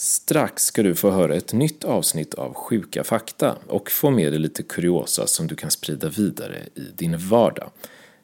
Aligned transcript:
Strax 0.00 0.64
ska 0.64 0.82
du 0.82 0.94
få 0.94 1.10
höra 1.10 1.34
ett 1.34 1.52
nytt 1.52 1.84
avsnitt 1.84 2.34
av 2.34 2.54
Sjuka 2.54 3.04
fakta 3.04 3.56
och 3.66 3.90
få 3.90 4.10
med 4.10 4.32
dig 4.32 4.40
lite 4.40 4.62
kuriosa 4.62 5.26
som 5.26 5.46
du 5.46 5.56
kan 5.56 5.70
sprida 5.70 6.08
vidare 6.08 6.56
i 6.74 6.80
din 6.96 7.18
vardag. 7.18 7.70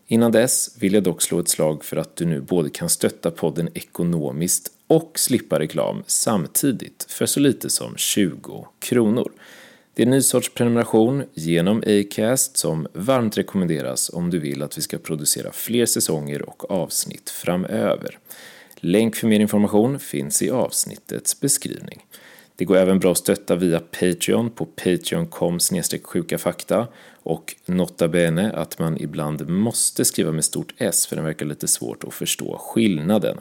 Innan 0.06 0.32
dess 0.32 0.76
vill 0.79 0.95
jag 0.95 1.02
dock 1.02 1.22
slå 1.22 1.40
ett 1.40 1.48
slag 1.48 1.84
för 1.84 1.96
att 1.96 2.16
du 2.16 2.24
nu 2.24 2.40
både 2.40 2.71
kan 2.71 2.88
stötta 2.88 3.30
podden 3.30 3.68
ekonomiskt 3.74 4.72
och 4.87 5.12
slippa 5.18 5.58
reklam 5.58 6.02
samtidigt 6.06 7.06
för 7.08 7.26
så 7.26 7.40
lite 7.40 7.71
som 7.71 7.96
20 7.96 8.66
kronor. 8.79 9.32
Det 9.95 10.02
är 10.02 10.06
en 10.06 10.11
ny 10.11 10.22
sorts 10.22 10.54
prenumeration 10.54 11.25
genom 11.32 11.82
Acast 11.86 12.56
som 12.56 12.86
varmt 12.93 13.38
rekommenderas 13.38 14.11
om 14.14 14.30
du 14.30 14.38
vill 14.38 14.62
att 14.62 14.79
vi 14.79 14.82
ska 14.82 14.98
producera 14.98 15.52
fler 15.52 15.86
säsonger 15.86 16.43
och 16.43 16.70
avsnitt 16.70 17.30
framöver. 17.30 18.18
Länk 18.87 19.16
för 19.16 19.27
mer 19.27 19.41
information 19.41 19.98
finns 19.98 20.43
i 20.43 20.50
avsnittets 20.50 21.41
beskrivning. 21.41 22.07
Det 22.57 22.64
går 22.64 22.77
även 22.77 22.99
bra 22.99 23.12
att 23.12 23.18
stötta 23.18 23.57
via 23.57 23.81
Patreon 23.81 24.50
på 24.50 24.67
patreon.com 24.67 25.58
sjuka 26.03 26.39
fakta 26.39 26.86
och 27.22 27.57
nota 27.67 28.08
bene 28.08 28.53
att 28.53 28.79
man 28.79 28.99
ibland 29.00 29.49
måste 29.49 30.05
skriva 30.05 30.32
med 30.32 30.44
stort 30.44 30.75
S 30.79 31.07
för 31.07 31.17
den 31.17 31.25
verkar 31.25 31.46
lite 31.46 31.68
svårt 31.68 32.05
att 32.05 32.14
förstå 32.14 32.58
skillnaden. 32.58 33.41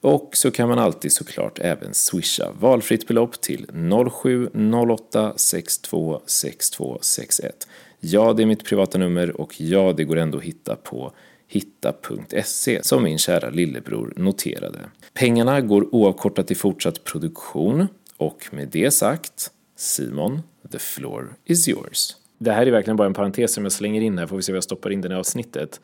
Och 0.00 0.30
så 0.32 0.50
kan 0.50 0.68
man 0.68 0.78
alltid 0.78 1.12
såklart 1.12 1.58
även 1.58 1.94
swisha 1.94 2.52
valfritt 2.60 3.08
belopp 3.08 3.40
till 3.40 3.66
0708 4.10 5.32
62 5.36 6.22
62 6.26 6.98
61. 7.00 7.68
Ja, 8.00 8.32
det 8.32 8.42
är 8.42 8.46
mitt 8.46 8.64
privata 8.64 8.98
nummer 8.98 9.40
och 9.40 9.60
ja, 9.60 9.94
det 9.96 10.04
går 10.04 10.16
ändå 10.16 10.38
att 10.38 10.44
hitta 10.44 10.76
på 10.76 11.12
hitta.se 11.48 12.82
som 12.82 13.02
min 13.02 13.18
kära 13.18 13.50
lillebror 13.50 14.12
noterade. 14.16 14.78
Pengarna 15.14 15.60
går 15.60 15.94
oavkortat 15.94 16.46
till 16.46 16.56
fortsatt 16.56 17.04
produktion 17.04 17.86
och 18.16 18.48
med 18.50 18.68
det 18.68 18.90
sagt, 18.90 19.50
Simon, 19.76 20.42
the 20.72 20.78
floor 20.78 21.34
is 21.44 21.68
yours. 21.68 22.16
Det 22.38 22.52
här 22.52 22.66
är 22.66 22.70
verkligen 22.70 22.96
bara 22.96 23.06
en 23.06 23.14
parentes 23.14 23.54
som 23.54 23.64
jag 23.64 23.72
slänger 23.72 24.00
in 24.00 24.18
här, 24.18 24.26
får 24.26 24.36
vi 24.36 24.42
se 24.42 24.52
vad 24.52 24.56
jag 24.56 24.64
stoppar 24.64 24.90
in 24.90 25.00
den 25.00 25.12
i 25.12 25.14
avsnittet. 25.14 25.80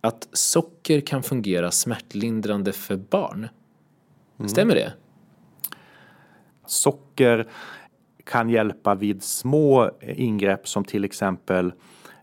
Att 0.00 0.28
socker 0.32 1.00
kan 1.00 1.22
fungera 1.22 1.70
smärtlindrande 1.70 2.72
för 2.72 2.96
barn. 2.96 3.48
Mm. 4.38 4.48
Stämmer 4.48 4.74
det? 4.74 4.92
Socker 6.66 7.48
kan 8.24 8.50
hjälpa 8.50 8.94
vid 8.94 9.22
små 9.22 9.90
ingrepp 10.00 10.68
som 10.68 10.84
till 10.84 11.04
exempel 11.04 11.72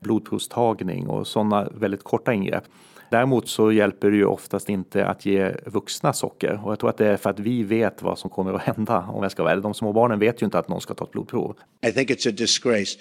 blodprovstagning 0.02 1.08
och 1.08 1.28
sådana 1.28 1.70
väldigt 1.72 2.04
korta 2.04 2.34
ingrepp. 2.34 2.64
Däremot 3.12 3.48
så 3.48 3.72
hjälper 3.72 4.12
det 4.12 4.18
ju 4.18 4.26
oftast 4.26 4.70
inte 4.70 5.06
att 5.06 5.26
ge 5.26 5.52
vuxna 5.66 6.14
socker 6.14 6.60
och 6.64 6.72
jag 6.72 6.80
tror 6.80 6.90
att 6.90 6.98
det 6.98 7.08
är 7.08 7.18
för 7.18 7.30
att 7.30 7.40
vi 7.40 7.64
vet 7.64 8.02
vad 8.02 8.20
som 8.20 8.30
kommer 8.30 8.54
att 8.54 8.62
hända 8.62 9.00
om 9.00 9.24
jag 9.24 9.32
ska 9.32 9.44
vara 9.44 9.56
De 9.56 9.74
små 9.74 9.94
barnen 9.94 10.20
vet 10.20 10.42
ju 10.42 10.46
inte 10.46 10.60
att 10.60 10.68
någon 10.68 10.82
ska 10.82 10.94
ta 10.94 11.06
ett 11.06 11.12
blodprov. 11.12 11.56
I 11.88 11.92
think 11.92 12.10
it's 12.10 12.30
a 12.30 12.32
disgrace 12.38 12.98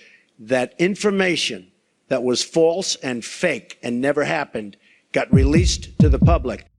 that 0.49 0.71
information 0.79 1.65
that 2.09 2.23
was 2.23 2.45
false 2.45 3.11
and 3.11 3.25
fake 3.25 3.69
and 3.85 4.01
never 4.01 4.25
happened 4.25 4.77
got 5.15 5.25
released 5.31 5.99
to 5.99 6.11
the 6.11 6.19
public. 6.19 6.70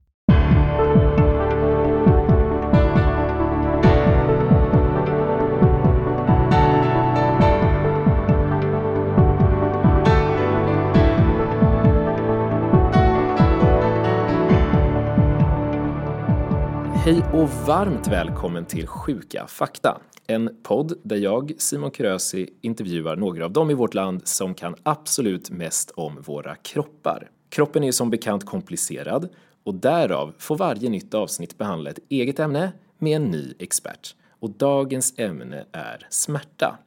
Hej 17.04 17.22
och 17.32 17.48
varmt 17.48 18.08
välkommen 18.08 18.64
till 18.64 18.86
Sjuka 18.86 19.46
fakta. 19.46 20.00
En 20.26 20.56
podd 20.62 20.92
där 21.02 21.16
jag, 21.16 21.52
Simon 21.58 21.90
Krösi, 21.90 22.48
intervjuar 22.60 23.16
några 23.16 23.44
av 23.44 23.52
dem 23.52 23.70
i 23.70 23.74
vårt 23.74 23.94
land 23.94 24.28
som 24.28 24.54
kan 24.54 24.74
absolut 24.82 25.50
mest 25.50 25.90
om 25.90 26.22
våra 26.22 26.54
kroppar. 26.56 27.30
Kroppen 27.48 27.84
är 27.84 27.92
som 27.92 28.10
bekant 28.10 28.46
komplicerad 28.46 29.28
och 29.64 29.74
därav 29.74 30.32
får 30.38 30.56
varje 30.56 30.90
nytt 30.90 31.14
avsnitt 31.14 31.58
behandla 31.58 31.90
ett 31.90 31.98
eget 32.08 32.38
ämne 32.38 32.72
med 32.98 33.16
en 33.16 33.30
ny 33.30 33.54
expert. 33.58 34.14
Och 34.40 34.50
dagens 34.50 35.14
ämne 35.16 35.64
är 35.72 36.06
smärta. 36.10 36.78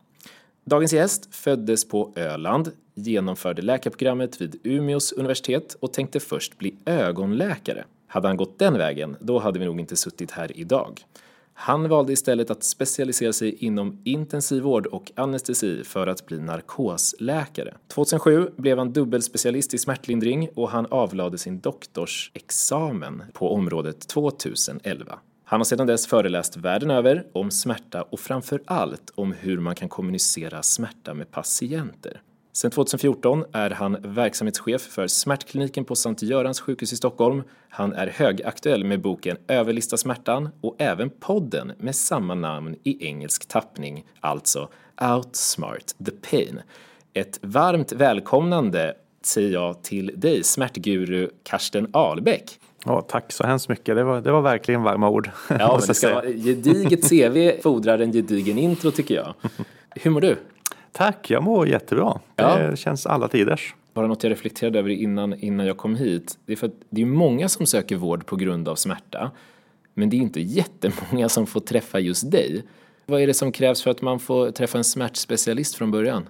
Dagens 0.66 0.94
gäst 0.94 1.35
föddes 1.35 1.88
på 1.88 2.13
Öland, 2.16 2.72
genomförde 2.94 3.61
läkarprogrammet 3.61 4.41
vid 4.41 4.59
Umeås 4.63 5.11
universitet 5.11 5.78
och 5.79 5.94
tänkte 5.94 6.19
först 6.19 6.57
bli 6.57 6.75
ögonläkare. 6.85 7.85
Hade 8.16 8.28
han 8.28 8.38
gått 8.38 8.59
den 8.59 8.78
vägen, 8.78 9.18
då 9.20 9.40
hade 9.40 9.59
vi 9.59 9.66
nog 9.66 9.80
inte 9.80 9.96
suttit 9.96 10.31
här 10.31 10.58
idag. 10.58 11.06
Han 11.53 11.90
valde 11.90 12.14
istället 12.14 12.52
att 12.52 12.64
specialisera 12.64 13.34
sig 13.34 13.56
inom 13.66 14.02
intensivvård 14.03 14.86
och 14.86 15.12
anestesi 15.16 15.84
för 15.84 16.08
att 16.08 16.26
bli 16.26 16.40
narkosläkare. 16.40 17.74
2007 17.88 18.50
blev 18.58 18.78
han 18.78 18.94
dubbelspecialist 18.94 19.74
i 19.74 19.78
smärtlindring 19.78 20.50
och 20.56 20.70
han 20.70 20.86
avlade 20.86 21.38
sin 21.38 21.59
doktorsexamen 21.59 23.24
på 23.34 23.53
området 23.53 24.08
2011. 24.08 25.20
Han 25.44 25.59
har 25.59 25.66
sedan 25.66 25.88
dess 25.88 26.08
föreläst 26.08 26.58
världen 26.58 26.92
över 26.92 27.28
om 27.34 27.52
smärta 27.52 28.02
och 28.02 28.20
framför 28.20 28.62
allt 28.66 29.12
om 29.16 29.32
hur 29.32 29.59
man 29.59 29.76
kan 29.76 29.90
kommunicera 29.90 30.64
smärta 30.64 31.14
med 31.14 31.32
patienter. 31.32 32.22
Sedan 32.55 32.71
2014 32.71 33.45
är 33.51 33.69
han 33.69 33.97
verksamhetschef 34.01 34.81
för 34.81 35.07
smärtkliniken 35.07 35.85
på 35.85 35.95
Sankt 35.95 36.21
Görans 36.21 36.61
sjukhus 36.61 36.93
i 36.93 36.95
Stockholm. 36.95 37.43
Han 37.69 37.93
är 37.93 38.07
högaktuell 38.07 38.83
med 38.83 39.01
boken 39.01 39.38
Överlista 39.47 39.97
smärtan 39.97 40.49
och 40.61 40.75
även 40.77 41.09
podden 41.09 41.71
med 41.77 41.95
samma 41.95 42.35
namn 42.35 42.75
i 42.83 43.05
engelsk 43.07 43.47
tappning, 43.47 44.05
alltså 44.19 44.69
Outsmart 45.01 45.85
the 46.05 46.11
Pain. 46.11 46.61
Ett 47.13 47.39
varmt 47.41 47.91
välkomnande 47.91 48.93
säger 49.22 49.51
jag 49.51 49.83
till 49.83 50.11
dig, 50.16 50.43
smärtguru 50.43 51.29
Karsten 51.43 51.87
Ahlbäck. 51.93 52.59
Ja, 52.85 53.01
tack 53.01 53.31
så 53.31 53.43
hemskt 53.43 53.69
mycket. 53.69 53.95
Det 53.95 54.03
var, 54.03 54.22
det 54.22 54.31
var 54.31 54.41
verkligen 54.41 54.83
varma 54.83 55.09
ord. 55.09 55.29
Ja, 55.49 55.77
men 55.79 55.87
det 55.87 55.93
ska 55.93 56.13
vara, 56.13 56.25
gediget 56.25 57.09
CV 57.09 57.61
fordrar 57.63 57.99
en 57.99 58.11
gedigen 58.11 58.57
intro 58.57 58.91
tycker 58.91 59.16
jag. 59.16 59.33
Hur 59.95 60.11
mår 60.11 60.22
du? 60.22 60.37
Tack, 60.97 61.29
jag 61.29 61.44
mår 61.44 61.67
jättebra. 61.67 62.19
Ja. 62.35 62.57
Det 62.57 62.78
känns 62.78 63.06
alla 63.06 63.28
tiders. 63.28 63.75
Bara 63.94 64.07
något 64.07 64.23
jag 64.23 64.31
reflekterade 64.31 64.79
över 64.79 64.89
innan, 64.89 65.33
innan 65.33 65.66
jag 65.66 65.78
kom 65.78 65.95
hit. 65.95 66.38
Det 66.45 66.53
är 66.53 66.57
för 66.57 66.67
att 66.67 66.73
det 66.89 67.01
är 67.01 67.06
många 67.06 67.50
som 67.50 67.66
söker 67.66 67.95
vård 67.95 68.25
på 68.25 68.35
grund 68.35 68.67
av 68.67 68.75
smärta. 68.75 69.31
Men 69.94 70.09
det 70.09 70.17
är 70.17 70.19
inte 70.19 70.41
jättemånga 70.41 71.29
som 71.29 71.47
får 71.47 71.59
träffa 71.59 72.00
just 72.00 72.31
dig. 72.31 72.63
Vad 73.05 73.22
är 73.22 73.28
det 73.28 73.34
som 73.34 73.51
krävs 73.51 73.84
för 73.84 73.91
att 73.91 74.01
man 74.01 74.19
får 74.19 74.51
träffa 74.51 74.78
en 74.78 74.84
smärtspecialist 74.84 75.75
från 75.75 75.91
början? 75.91 76.29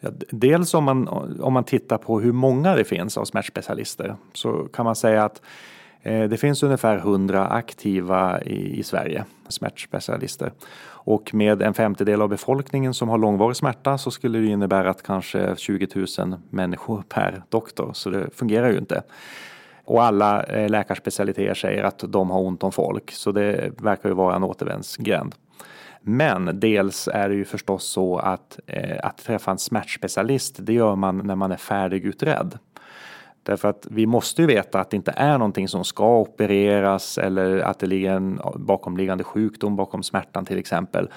Ja, 0.00 0.10
dels 0.30 0.74
om 0.74 0.84
man, 0.84 1.08
om 1.40 1.52
man 1.52 1.64
tittar 1.64 1.98
på 1.98 2.20
hur 2.20 2.32
många 2.32 2.74
det 2.74 2.84
finns 2.84 3.18
av 3.18 3.24
smärtspecialister 3.24 4.16
så 4.32 4.68
kan 4.72 4.84
man 4.84 4.96
säga 4.96 5.24
att 5.24 5.42
Eh, 6.04 6.28
det 6.28 6.36
finns 6.36 6.62
ungefär 6.62 6.96
100 6.96 7.46
aktiva 7.46 8.42
i, 8.42 8.82
Sverige, 8.82 9.24
smärtspecialister. 9.48 10.52
Och 11.04 11.34
med 11.34 11.62
en 11.62 11.74
femtedel 11.74 12.22
av 12.22 12.28
befolkningen 12.28 12.94
som 12.94 13.08
har 13.08 13.18
långvarig 13.18 13.56
smärta 13.56 13.98
så 13.98 14.10
skulle 14.10 14.38
det 14.38 14.46
innebära 14.46 14.90
att 14.90 15.02
kanske 15.02 15.56
20 15.56 16.06
000 16.18 16.36
människor 16.50 17.04
per 17.08 17.42
doktor, 17.48 17.90
så 17.92 18.10
det 18.10 18.30
fungerar 18.34 18.70
ju 18.70 18.78
inte. 18.78 19.02
Och 19.84 20.04
alla 20.04 20.42
eh, 20.42 20.70
läkarspecialiteter 20.70 21.54
säger 21.54 21.84
att 21.84 22.04
de 22.08 22.30
har 22.30 22.40
ont 22.40 22.62
om 22.62 22.72
folk, 22.72 23.10
så 23.10 23.32
det 23.32 23.72
verkar 23.82 24.08
ju 24.08 24.14
vara 24.14 24.36
en 24.36 24.42
återvändsgränd. 24.44 25.34
Men 26.00 26.60
dels 26.60 27.08
är 27.08 27.28
det 27.28 27.34
ju 27.34 27.44
förstås 27.44 27.84
så 27.84 28.18
att, 28.18 28.58
eh, 28.66 28.96
att 29.02 29.18
träffa 29.18 29.50
en 29.50 29.58
smärtspecialist, 29.58 30.56
det 30.58 30.72
gör 30.72 30.96
man 30.96 31.18
när 31.18 31.36
man 31.36 31.52
är 31.52 31.56
färdigutredd. 31.56 32.58
Därför 33.44 33.68
att 33.68 33.86
vi 33.90 34.06
måste 34.06 34.42
ju 34.42 34.46
veta 34.46 34.80
att 34.80 34.90
det 34.90 34.96
inte 34.96 35.14
är 35.16 35.38
någonting 35.38 35.68
som 35.68 35.84
ska 35.84 36.18
opereras 36.18 37.18
eller 37.18 37.58
att 37.58 37.78
det 37.78 37.86
ligger 37.86 38.12
en 38.12 38.40
bakomliggande 38.56 39.24
sjukdom 39.24 39.76
bakom 39.76 40.02
smärtan 40.02 40.44
till 40.44 40.58
exempel. 40.58 41.08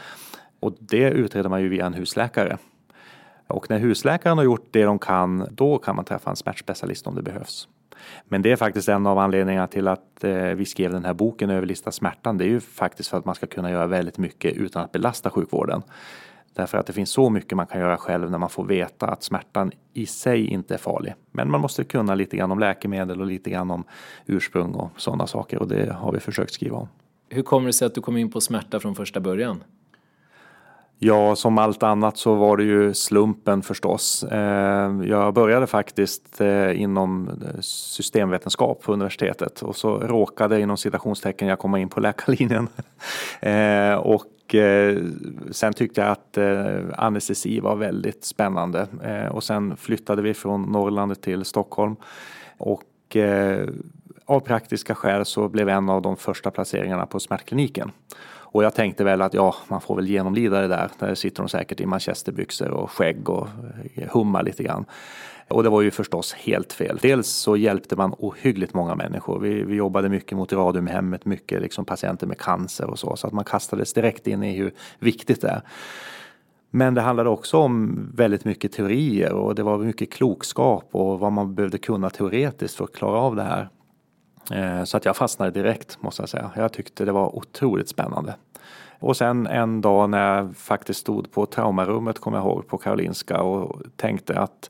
Och 0.60 0.75
det 0.80 1.10
utreder 1.10 1.50
man 1.50 1.62
ju 1.62 1.69
via 1.69 1.86
en 1.86 1.94
husläkare. 1.94 2.57
Och 3.48 3.69
när 3.69 3.80
husläkaren 3.80 4.38
har 4.38 4.46
gjort 4.46 4.68
det 4.72 4.84
de 4.84 5.00
kan, 5.00 5.48
då 5.52 5.78
kan 5.78 5.96
man 5.96 6.06
träffa 6.06 6.30
en 6.30 6.36
smärtspecialist 6.36 7.07
om 7.07 7.16
det 7.16 7.22
behövs. 7.22 7.68
Men 8.25 8.42
det 8.42 8.52
är 8.52 8.56
faktiskt 8.56 8.90
en 8.90 9.07
av 9.07 9.18
anledningarna 9.18 9.68
till 9.68 9.88
att 9.88 10.24
eh, 10.24 10.34
vi 10.34 10.66
skrev 10.66 10.92
den 10.92 11.06
här 11.06 11.13
boken 11.13 11.50
Överlista 11.50 11.92
smärtan. 11.92 12.38
Det 12.38 12.46
är 12.46 12.50
ju 12.50 12.60
faktiskt 12.60 13.10
för 13.10 13.18
att 13.18 13.25
man 13.25 13.36
ska 13.36 13.48
kunna 13.48 13.72
göra 13.72 13.88
väldigt 13.88 14.18
mycket 14.18 14.54
utan 14.54 14.84
att 14.84 14.92
belasta 14.92 15.30
sjukvården. 15.30 15.81
Därför 16.57 16.77
att 16.77 16.86
det 16.86 16.94
finns 16.94 17.09
så 17.09 17.30
mycket 17.30 17.56
man 17.56 17.68
kan 17.68 17.81
göra 17.81 17.98
själv 17.98 18.31
när 18.31 18.38
man 18.38 18.50
får 18.50 18.65
veta 18.65 19.07
att 19.07 19.24
smärtan 19.24 19.71
i 19.94 20.06
sig 20.06 20.48
inte 20.48 20.74
är 20.74 20.77
farlig. 20.77 21.13
Men 21.31 21.51
man 21.51 21.62
måste 21.62 21.83
kunna 21.83 22.15
lite 22.15 22.38
grann 22.38 22.51
om 22.51 22.59
läkemedel 22.59 23.21
och 23.21 23.27
lite 23.27 23.50
grann 23.50 23.71
om 23.71 23.83
ursprung 24.25 24.74
och 24.74 24.92
sådana 24.98 25.27
saker 25.27 25.59
och 25.59 25.68
det 25.68 25.94
har 25.94 26.12
vi 26.12 26.19
försökt 26.19 26.54
skriva 26.54 26.77
om. 26.77 26.88
Hur 27.30 27.44
kommer 27.44 27.68
det 27.68 27.74
sig 27.74 27.86
att 27.86 27.95
du 27.95 28.01
kom 28.01 28.18
in 28.18 28.31
på 28.31 28.42
smärta 28.42 28.80
från 28.80 28.95
första 28.95 29.19
början? 29.19 29.63
Ja, 31.00 31.36
som 31.36 31.58
allt 31.58 31.84
annat 31.84 32.18
så 32.18 32.36
var 32.36 32.58
det 32.58 32.64
ju 32.64 32.94
slumpen 32.94 33.62
förstås. 33.62 34.24
Eh, 34.24 34.92
jag 35.04 35.34
började 35.34 35.68
faktiskt 35.68 36.42
eh, 36.42 36.82
inom 36.82 37.28
eh, 37.28 37.60
systemvetenskap 37.62 38.82
på 38.84 38.94
universitetet 38.94 39.62
och 39.62 39.76
så 39.76 40.00
råkade 40.00 40.62
inom 40.62 40.78
citationstecken 40.78 41.48
jag 41.48 41.60
komma 41.60 41.80
in 41.80 41.90
på 41.90 42.00
läkarlinjen. 42.08 42.68
Och 44.00 44.56
sen 45.52 45.74
tyckte 45.74 46.02
jag 46.02 46.10
att 46.10 46.38
anestesi 46.98 47.60
var 47.60 47.76
väldigt 47.76 48.26
spännande 48.26 48.88
och 49.32 49.44
sen 49.44 49.78
flyttade 49.78 50.22
vi 50.22 50.34
från 50.34 50.62
Norrland 50.62 51.22
till 51.22 51.46
Stockholm 51.46 51.96
och 52.58 53.18
av 54.26 54.40
praktiska 54.40 54.96
skäl 54.96 55.26
så 55.26 55.50
blev 55.50 55.70
en 55.70 55.90
av 55.90 56.02
de 56.02 56.18
första 56.18 56.52
placeringarna 56.52 57.06
på 57.06 57.20
smärtkliniken. 57.20 57.92
Och 58.57 58.63
jag 58.63 58.74
tänkte 58.74 59.04
väl 59.04 59.21
att 59.21 59.33
ja, 59.33 59.56
man 59.68 59.81
får 59.81 59.95
väl 59.95 60.07
genomlida 60.07 60.62
det 60.62 60.68
där. 60.68 60.89
Där 61.00 61.15
sitter 61.15 61.44
de 61.44 61.50
säkert 61.50 61.81
i 61.81 61.86
manchesterbyxor 61.86 62.71
och 62.71 62.92
skägg 62.92 63.30
och 63.30 63.48
eh, 63.95 64.09
hummar 64.09 64.44
lite 64.44 64.63
grann. 64.63 64.86
Och 65.48 65.63
det 65.63 65.69
var 65.69 65.81
ju 65.81 65.92
förstås 65.92 66.33
helt 66.33 66.74
fel. 66.74 67.00
Dels 67.01 67.27
så 67.27 67.57
hjälpte 67.57 67.95
man 67.95 68.15
ohyggligt 68.18 68.74
många 68.74 68.95
människor. 68.95 69.39
Vi, 69.39 69.63
vi 69.63 69.75
jobbade 69.75 70.09
mycket 70.09 70.38
mot 70.38 70.54
radiumhemmet, 70.54 71.25
mycket 71.25 71.62
liksom 71.62 71.86
patienter 71.86 72.27
med 72.27 72.38
cancer 72.38 72.89
och 72.89 73.00
så. 73.00 73.15
Så 73.15 73.27
att 73.27 73.33
man 73.33 73.44
kastades 73.44 73.94
direkt 73.94 74.27
in 74.27 74.44
i 74.44 74.57
hur 74.57 74.74
viktigt 75.00 75.42
det 75.42 75.50
är. 75.50 75.62
Men 76.71 76.94
det 76.94 77.01
handlade 77.01 77.30
också 77.30 77.57
om 77.57 78.00
väldigt 78.15 78.45
mycket 78.45 78.71
teorier 78.71 79.33
och 79.33 79.56
det 79.56 79.63
var 79.63 79.77
mycket 79.77 80.12
klokskap 80.12 80.89
och 80.92 81.19
vad 81.19 81.31
man 81.31 81.56
behövde 81.56 81.77
kunna 81.77 82.09
teoretiskt 82.09 82.75
för 82.75 82.83
att 82.83 82.94
klara 82.94 83.19
av 83.19 83.36
det 83.36 83.44
här. 83.44 83.69
Eh, 84.51 84.83
så 84.83 84.98
att 84.98 85.06
jag 85.06 85.18
fastnade 85.18 85.51
direkt 85.51 86.01
måste 86.01 86.21
jag 86.21 86.30
säga. 86.30 86.51
Jag 86.56 86.74
tyckte 86.74 87.06
det 87.06 87.12
var 87.12 87.36
otroligt 87.36 87.89
spännande. 87.89 88.36
Och 89.00 89.18
sen 89.18 89.48
en 89.48 89.82
dag 89.82 90.10
när 90.10 90.36
jag 90.36 90.56
faktiskt 90.56 91.00
stod 91.00 91.32
på 91.32 91.46
traumarummet, 91.46 92.20
kommer 92.20 92.38
jag 92.38 92.46
ihåg, 92.46 92.68
på 92.68 92.78
Karolinska 92.78 93.42
och 93.42 93.82
tänkte 93.96 94.40
att 94.40 94.70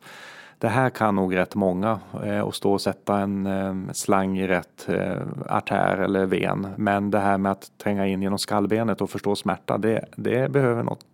det 0.59 0.67
här 0.67 0.89
kan 0.89 1.15
nog 1.15 1.35
rätt 1.35 1.55
många 1.55 1.99
eh, 2.23 2.39
och 2.39 2.55
stå 2.55 2.73
och 2.73 2.81
sätta 2.81 3.19
en 3.19 3.45
eh, 3.45 3.93
slang 3.93 4.37
i 4.37 4.47
rätt 4.47 4.89
eh, 4.89 5.21
artär 5.49 5.97
eller 5.97 6.25
ven. 6.25 6.67
Men 6.77 7.11
det 7.11 7.19
här 7.19 7.37
med 7.37 7.51
att 7.51 7.71
tränga 7.77 8.07
in 8.07 8.21
genom 8.21 8.39
skallbenet 8.39 9.01
och 9.01 9.09
förstå 9.09 9.35
smärta, 9.35 9.77
det, 9.77 10.05
det 10.15 10.51
behöver, 10.51 10.83
något, 10.83 11.05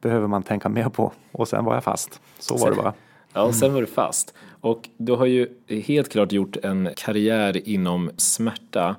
behöver 0.00 0.26
man 0.26 0.42
tänka 0.42 0.68
mer 0.68 0.88
på. 0.88 1.12
Och 1.32 1.48
sen 1.48 1.64
var 1.64 1.74
jag 1.74 1.84
fast. 1.84 2.20
Så 2.38 2.56
var 2.56 2.70
det 2.70 2.76
bara. 2.76 2.92
Ja, 3.32 3.42
och 3.42 3.54
sen 3.54 3.74
var 3.74 3.80
du 3.80 3.86
fast. 3.86 4.34
Och 4.60 4.88
du 4.96 5.12
har 5.12 5.26
ju 5.26 5.48
helt 5.86 6.12
klart 6.12 6.32
gjort 6.32 6.56
en 6.56 6.88
karriär 6.96 7.68
inom 7.68 8.10
smärta. 8.16 8.96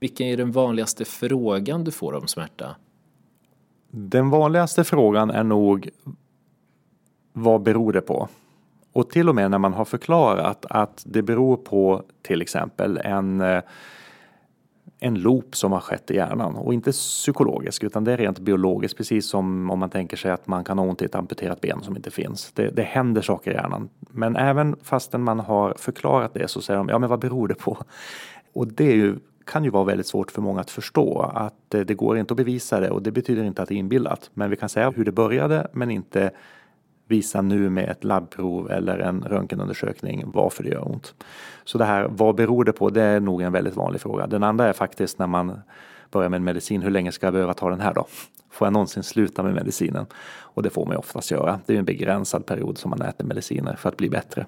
Vilken 0.00 0.26
är 0.26 0.36
den 0.36 0.52
vanligaste 0.52 1.04
frågan 1.04 1.84
du 1.84 1.90
får 1.90 2.12
om 2.12 2.26
smärta? 2.26 2.76
Den 3.90 4.30
vanligaste 4.30 4.84
frågan 4.84 5.30
är 5.30 5.44
nog 5.44 5.88
vad 7.32 7.62
beror 7.62 7.92
det 7.92 8.00
på? 8.00 8.28
Och 8.92 9.10
till 9.10 9.28
och 9.28 9.34
med 9.34 9.50
när 9.50 9.58
man 9.58 9.72
har 9.72 9.84
förklarat 9.84 10.66
att 10.70 11.02
det 11.06 11.22
beror 11.22 11.56
på 11.56 12.02
till 12.22 12.42
exempel 12.42 12.96
en 12.96 13.40
eh, 13.40 13.62
en 14.98 15.14
loop 15.14 15.56
som 15.56 15.72
har 15.72 15.80
skett 15.80 16.10
i 16.10 16.14
hjärnan 16.14 16.54
och 16.56 16.74
inte 16.74 16.92
psykologisk 16.92 17.84
utan 17.84 18.04
det 18.04 18.12
är 18.12 18.16
rent 18.16 18.38
biologiskt 18.38 18.96
precis 18.96 19.28
som 19.28 19.70
om 19.70 19.78
man 19.78 19.90
tänker 19.90 20.16
sig 20.16 20.30
att 20.30 20.46
man 20.46 20.64
kan 20.64 20.78
ha 20.78 20.86
ont 20.86 21.02
i 21.02 21.04
ett 21.04 21.14
amputerat 21.14 21.60
ben 21.60 21.82
som 21.82 21.96
inte 21.96 22.10
finns. 22.10 22.52
Det, 22.52 22.70
det 22.70 22.82
händer 22.82 23.22
saker 23.22 23.50
i 23.50 23.54
hjärnan. 23.54 23.88
Men 24.00 24.36
även 24.36 24.76
fastän 24.82 25.22
man 25.22 25.40
har 25.40 25.74
förklarat 25.78 26.34
det 26.34 26.48
så 26.48 26.60
säger 26.60 26.78
de 26.78 26.88
ja 26.88 26.98
men 26.98 27.10
vad 27.10 27.20
beror 27.20 27.48
det 27.48 27.54
på? 27.54 27.78
Och 28.52 28.66
det 28.68 28.84
är 28.84 28.96
ju, 28.96 29.16
kan 29.46 29.64
ju 29.64 29.70
vara 29.70 29.84
väldigt 29.84 30.06
svårt 30.06 30.30
för 30.30 30.42
många 30.42 30.60
att 30.60 30.70
förstå 30.70 31.20
att 31.34 31.54
det 31.68 31.94
går 31.94 32.18
inte 32.18 32.32
att 32.32 32.36
bevisa 32.36 32.80
det 32.80 32.90
och 32.90 33.02
det 33.02 33.10
betyder 33.10 33.44
inte 33.44 33.62
att 33.62 33.68
det 33.68 33.74
är 33.74 33.78
inbillat. 33.78 34.30
Men 34.34 34.50
vi 34.50 34.56
kan 34.56 34.68
säga 34.68 34.90
hur 34.90 35.04
det 35.04 35.12
började 35.12 35.68
men 35.72 35.90
inte 35.90 36.30
visa 37.08 37.42
nu 37.42 37.70
med 37.70 37.88
ett 37.88 38.04
labbprov 38.04 38.70
eller 38.70 38.98
en 38.98 39.22
röntgenundersökning 39.22 40.24
varför 40.26 40.62
det 40.62 40.70
gör 40.70 40.88
ont. 40.88 41.14
Så 41.64 41.78
det 41.78 41.84
här, 41.84 42.08
vad 42.10 42.34
beror 42.34 42.64
det 42.64 42.72
på? 42.72 42.90
Det 42.90 43.02
är 43.02 43.20
nog 43.20 43.42
en 43.42 43.52
väldigt 43.52 43.76
vanlig 43.76 44.00
fråga. 44.00 44.26
Den 44.26 44.42
andra 44.42 44.68
är 44.68 44.72
faktiskt 44.72 45.18
när 45.18 45.26
man 45.26 45.60
börjar 46.10 46.28
med 46.28 46.36
en 46.36 46.44
medicin, 46.44 46.82
hur 46.82 46.90
länge 46.90 47.12
ska 47.12 47.26
jag 47.26 47.34
behöva 47.34 47.54
ta 47.54 47.70
den 47.70 47.80
här 47.80 47.94
då? 47.94 48.06
Får 48.50 48.66
jag 48.66 48.72
någonsin 48.72 49.02
sluta 49.02 49.42
med 49.42 49.54
medicinen? 49.54 50.06
Och 50.38 50.62
det 50.62 50.70
får 50.70 50.86
man 50.86 50.94
ju 50.94 50.98
oftast 50.98 51.30
göra. 51.30 51.60
Det 51.66 51.74
är 51.74 51.78
en 51.78 51.84
begränsad 51.84 52.46
period 52.46 52.78
som 52.78 52.90
man 52.90 53.02
äter 53.02 53.24
mediciner 53.24 53.76
för 53.76 53.88
att 53.88 53.96
bli 53.96 54.10
bättre. 54.10 54.46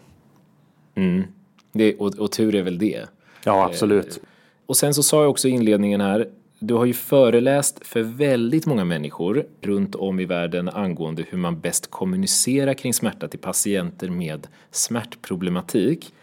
Mm. 0.95 1.25
Det, 1.73 1.97
och, 1.97 2.19
och 2.19 2.33
tur 2.33 2.55
är 2.55 2.63
väl 2.63 2.79
det. 2.79 3.05
Ja, 3.45 3.65
absolut. 3.65 4.21
Och 4.69 4.77
sen 4.77 4.95
så 4.95 5.03
sa 5.03 5.23
jag 5.23 5.31
också 5.31 5.49
i 5.49 5.51
inledningen 5.51 6.01
här, 6.01 6.29
du 6.59 6.75
har 6.75 6.85
ju 6.85 6.93
föreläst 6.95 7.87
för 7.87 8.03
väldigt 8.03 8.67
många 8.67 8.85
människor 8.85 9.47
runt 9.61 9.95
om 9.95 10.21
i 10.21 10.25
världen 10.25 10.69
angående 10.69 11.25
hur 11.29 11.39
man 11.39 11.61
bäst 11.61 11.91
kommunicerar 11.91 12.75
kring 12.75 12.95
smärta 12.95 13.29
till 13.29 13.39
patienter 13.39 14.09
med 14.09 14.47
smärtproblematik. 14.71 16.15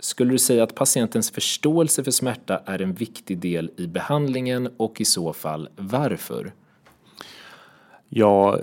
Skulle 0.00 0.32
du 0.32 0.38
säga 0.38 0.62
att 0.62 0.74
patientens 0.74 1.30
förståelse 1.30 2.04
för 2.04 2.10
smärta 2.10 2.62
är 2.66 2.82
en 2.82 2.94
viktig 2.94 3.38
del 3.38 3.70
i 3.76 3.86
behandlingen 3.86 4.68
och 4.76 5.00
i 5.00 5.04
så 5.04 5.32
fall 5.32 5.68
varför? 5.76 6.52
Ja, 8.08 8.58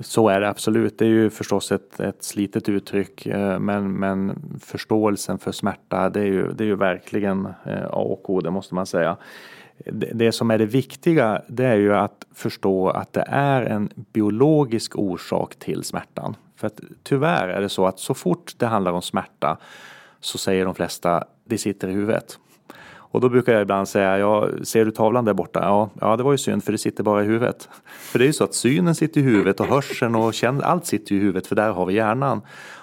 så 0.00 0.28
är 0.28 0.40
det 0.40 0.48
absolut. 0.48 0.98
Det 0.98 1.04
är 1.04 1.08
ju 1.08 1.30
förstås 1.30 1.72
ett, 1.72 2.00
ett 2.00 2.22
slitet 2.22 2.68
uttryck, 2.68 3.26
eh, 3.26 3.58
men, 3.58 3.92
men 3.92 4.42
förståelsen 4.64 5.38
för 5.38 5.52
smärta, 5.52 6.10
det 6.10 6.20
är 6.20 6.26
ju, 6.26 6.52
det 6.52 6.64
är 6.64 6.68
ju 6.68 6.76
verkligen 6.76 7.46
eh, 7.46 7.84
A 7.84 8.00
och 8.00 8.30
O, 8.30 8.40
det 8.40 8.50
måste 8.50 8.74
man 8.74 8.86
säga 8.86 9.16
det 9.90 10.32
som 10.32 10.50
är 10.50 10.58
det 10.58 10.66
viktiga 10.66 11.42
det 11.48 11.64
är 11.64 11.76
ju 11.76 11.94
att 11.94 12.26
förstå 12.34 12.88
att 12.88 13.12
det 13.12 13.24
är 13.28 13.62
en 13.62 13.90
biologisk 14.12 14.98
orsak 14.98 15.56
till 15.56 15.84
smärtan. 15.84 16.36
För 16.56 16.66
att 16.66 16.80
tyvärr 17.02 17.48
är 17.48 17.60
det 17.60 17.68
så 17.68 17.86
att 17.86 17.98
så 17.98 18.14
fort 18.14 18.54
det 18.56 18.66
handlar 18.66 18.92
om 18.92 19.02
smärta 19.02 19.58
så 20.20 20.38
säger 20.38 20.64
de 20.64 20.74
flesta 20.74 21.24
det 21.44 21.58
sitter 21.58 21.88
i 21.88 21.92
huvudet. 21.92 22.38
Och 23.10 23.20
då 23.20 23.28
brukar 23.28 23.52
jag 23.52 23.62
ibland 23.62 23.88
säga, 23.88 24.18
ja, 24.18 24.48
ser 24.62 24.84
du 24.84 24.90
tavlan 24.90 25.24
där 25.24 25.34
borta? 25.34 25.60
Ja, 25.62 25.90
ja, 26.00 26.16
det 26.16 26.22
var 26.22 26.32
ju 26.32 26.38
synd 26.38 26.64
för 26.64 26.72
det 26.72 26.78
sitter 26.78 27.04
bara 27.04 27.22
i 27.22 27.26
huvudet. 27.26 27.68
För 27.98 28.18
det 28.18 28.24
är 28.24 28.26
ju 28.26 28.32
så 28.32 28.44
att 28.44 28.54
synen 28.54 28.94
sitter 28.94 29.20
i 29.20 29.24
huvudet 29.24 29.60
och 29.60 29.66
hörseln 29.66 30.14
och 30.14 30.34
känn, 30.34 30.62
allt 30.62 30.86
sitter 30.86 31.14
i 31.14 31.18
huvudet 31.18 31.46
för 31.46 31.56
där 31.56 31.70
har 31.70 31.86
vi 31.86 31.94
hjärnan. 31.94 32.40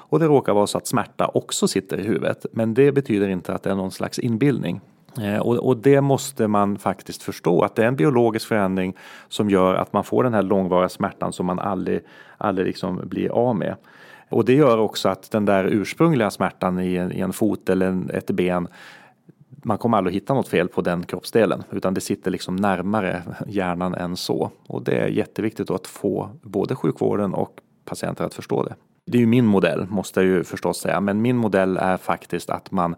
Och 0.08 0.20
det 0.20 0.26
råkar 0.26 0.54
vara 0.54 0.68
så 0.68 0.78
att 0.78 0.88
smärta 0.88 1.28
också 1.34 1.68
sitter 1.68 2.00
i 2.00 2.04
huvudet. 2.04 2.46
Men 2.52 2.74
det 2.74 2.92
betyder 2.92 3.28
inte 3.28 3.54
att 3.54 3.64
det 3.64 3.70
är 3.70 3.76
någon 3.76 3.92
slags 3.92 4.20
inbildning. 4.20 4.82
Eh, 5.22 5.38
och, 5.38 5.56
och, 5.56 5.78
det 5.78 6.02
måste 6.02 6.48
man 6.48 6.78
faktiskt 6.78 7.24
förstå 7.24 7.62
att 7.62 7.76
det 7.76 7.84
är 7.84 7.88
en 7.88 7.96
biologisk 7.96 8.48
förändring 8.48 8.96
som 9.30 9.50
gör 9.50 9.76
att 9.76 9.94
man 9.94 10.04
får 10.04 10.24
den 10.24 10.34
här 10.34 10.42
långvariga 10.42 10.90
smärtan 10.90 11.34
som 11.34 11.46
man 11.46 11.60
aldrig, 11.60 12.02
aldrig 12.38 12.68
liksom 12.68 13.02
blir 13.04 13.30
av 13.30 13.56
med. 13.56 13.76
Och 14.30 14.46
det 14.46 14.54
gör 14.54 14.78
också 14.78 15.10
att 15.10 15.32
den 15.32 15.46
där 15.46 15.64
ursprungliga 15.64 16.32
smärtan 16.32 16.80
i 16.80 16.96
en, 16.96 17.12
i 17.12 17.20
en 17.20 17.34
fot 17.34 17.70
eller 17.70 17.88
en, 17.88 18.10
ett 18.10 18.32
ben 18.32 18.68
man 19.66 19.78
kommer 19.78 19.98
aldrig 19.98 20.14
hitta 20.14 20.34
något 20.34 20.48
fel 20.48 20.68
på 20.68 20.82
den 20.82 21.06
kroppsdelen 21.06 21.64
utan 21.72 21.94
det 21.94 22.02
sitter 22.02 22.32
liksom 22.32 22.56
närmare 22.56 23.24
hjärnan 23.48 23.94
än 23.94 24.18
så. 24.18 24.52
Och 24.68 24.84
det 24.84 24.98
är 24.98 25.08
jätteviktigt 25.08 25.70
att 25.70 25.88
få 25.88 26.30
både 26.42 26.76
sjukvården 26.76 27.34
och 27.34 27.60
patienter 27.86 28.24
att 28.26 28.34
förstå 28.34 28.64
det. 28.64 28.76
Det 29.06 29.18
är 29.18 29.20
ju 29.20 29.28
min 29.28 29.46
modell 29.46 29.88
måste 29.90 30.20
jag 30.20 30.28
ju 30.28 30.44
förstås 30.44 30.78
säga, 30.78 31.02
men 31.02 31.22
min 31.22 31.38
modell 31.38 31.78
är 31.78 31.98
faktiskt 31.98 32.50
att 32.50 32.72
man 32.72 32.96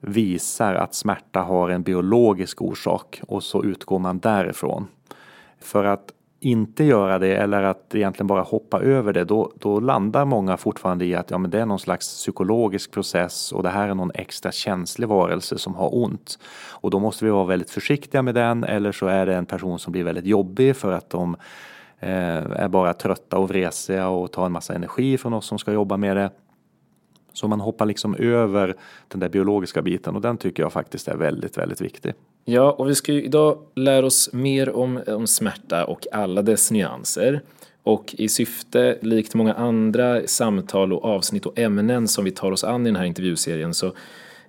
visar 0.00 0.74
att 0.74 0.94
smärta 0.94 1.40
har 1.40 1.70
en 1.70 1.82
biologisk 1.82 2.62
orsak 2.62 3.20
och 3.28 3.42
så 3.42 3.64
utgår 3.64 3.98
man 3.98 4.18
därifrån. 4.18 4.86
För 5.60 5.84
att 5.84 6.12
inte 6.40 6.84
göra 6.84 7.18
det 7.18 7.36
eller 7.36 7.62
att 7.62 7.94
egentligen 7.94 8.26
bara 8.26 8.42
hoppa 8.42 8.80
över 8.80 9.12
det, 9.12 9.24
då, 9.24 9.52
då 9.58 9.80
landar 9.80 10.24
många 10.24 10.56
fortfarande 10.56 11.04
i 11.04 11.14
att 11.14 11.30
ja, 11.30 11.38
men 11.38 11.50
det 11.50 11.60
är 11.60 11.66
någon 11.66 11.78
slags 11.78 12.06
psykologisk 12.06 12.90
process 12.90 13.52
och 13.52 13.62
det 13.62 13.68
här 13.68 13.88
är 13.88 13.94
någon 13.94 14.10
extra 14.14 14.52
känslig 14.52 15.08
varelse 15.08 15.58
som 15.58 15.74
har 15.74 15.96
ont. 16.04 16.38
Och 16.70 16.90
då 16.90 16.98
måste 16.98 17.24
vi 17.24 17.30
vara 17.30 17.44
väldigt 17.44 17.70
försiktiga 17.70 18.22
med 18.22 18.34
den 18.34 18.64
eller 18.64 18.92
så 18.92 19.06
är 19.06 19.26
det 19.26 19.34
en 19.34 19.46
person 19.46 19.78
som 19.78 19.92
blir 19.92 20.04
väldigt 20.04 20.26
jobbig 20.26 20.76
för 20.76 20.92
att 20.92 21.10
de 21.10 21.36
eh, 21.98 22.36
är 22.36 22.68
bara 22.68 22.94
trötta 22.94 23.38
och 23.38 23.48
vresiga 23.48 24.08
och 24.08 24.32
tar 24.32 24.46
en 24.46 24.52
massa 24.52 24.74
energi 24.74 25.18
från 25.18 25.32
oss 25.32 25.46
som 25.46 25.58
ska 25.58 25.72
jobba 25.72 25.96
med 25.96 26.16
det. 26.16 26.30
Så 27.32 27.48
man 27.48 27.60
hoppar 27.60 27.86
liksom 27.86 28.14
över 28.14 28.74
den 29.08 29.20
där 29.20 29.28
biologiska 29.28 29.82
biten 29.82 30.16
och 30.16 30.22
den 30.22 30.36
tycker 30.36 30.62
jag 30.62 30.72
faktiskt 30.72 31.08
är 31.08 31.16
väldigt, 31.16 31.58
väldigt 31.58 31.80
viktig. 31.80 32.14
Ja, 32.48 32.70
och 32.70 32.88
vi 32.88 32.94
ska 32.94 33.12
ju 33.12 33.22
idag 33.22 33.58
lära 33.74 34.06
oss 34.06 34.32
mer 34.32 34.76
om, 34.76 35.00
om 35.06 35.26
smärta 35.26 35.84
och 35.84 36.06
alla 36.12 36.42
dess 36.42 36.70
nyanser. 36.70 37.40
Och 37.82 38.14
i 38.18 38.28
syfte, 38.28 38.98
likt 39.02 39.34
många 39.34 39.54
andra 39.54 40.26
samtal 40.26 40.92
och 40.92 41.04
avsnitt 41.04 41.46
och 41.46 41.58
ämnen 41.58 42.08
som 42.08 42.24
vi 42.24 42.30
tar 42.30 42.52
oss 42.52 42.64
an 42.64 42.86
i 42.86 42.88
den 42.88 42.96
här 42.96 43.04
intervjuserien 43.04 43.74
så 43.74 43.92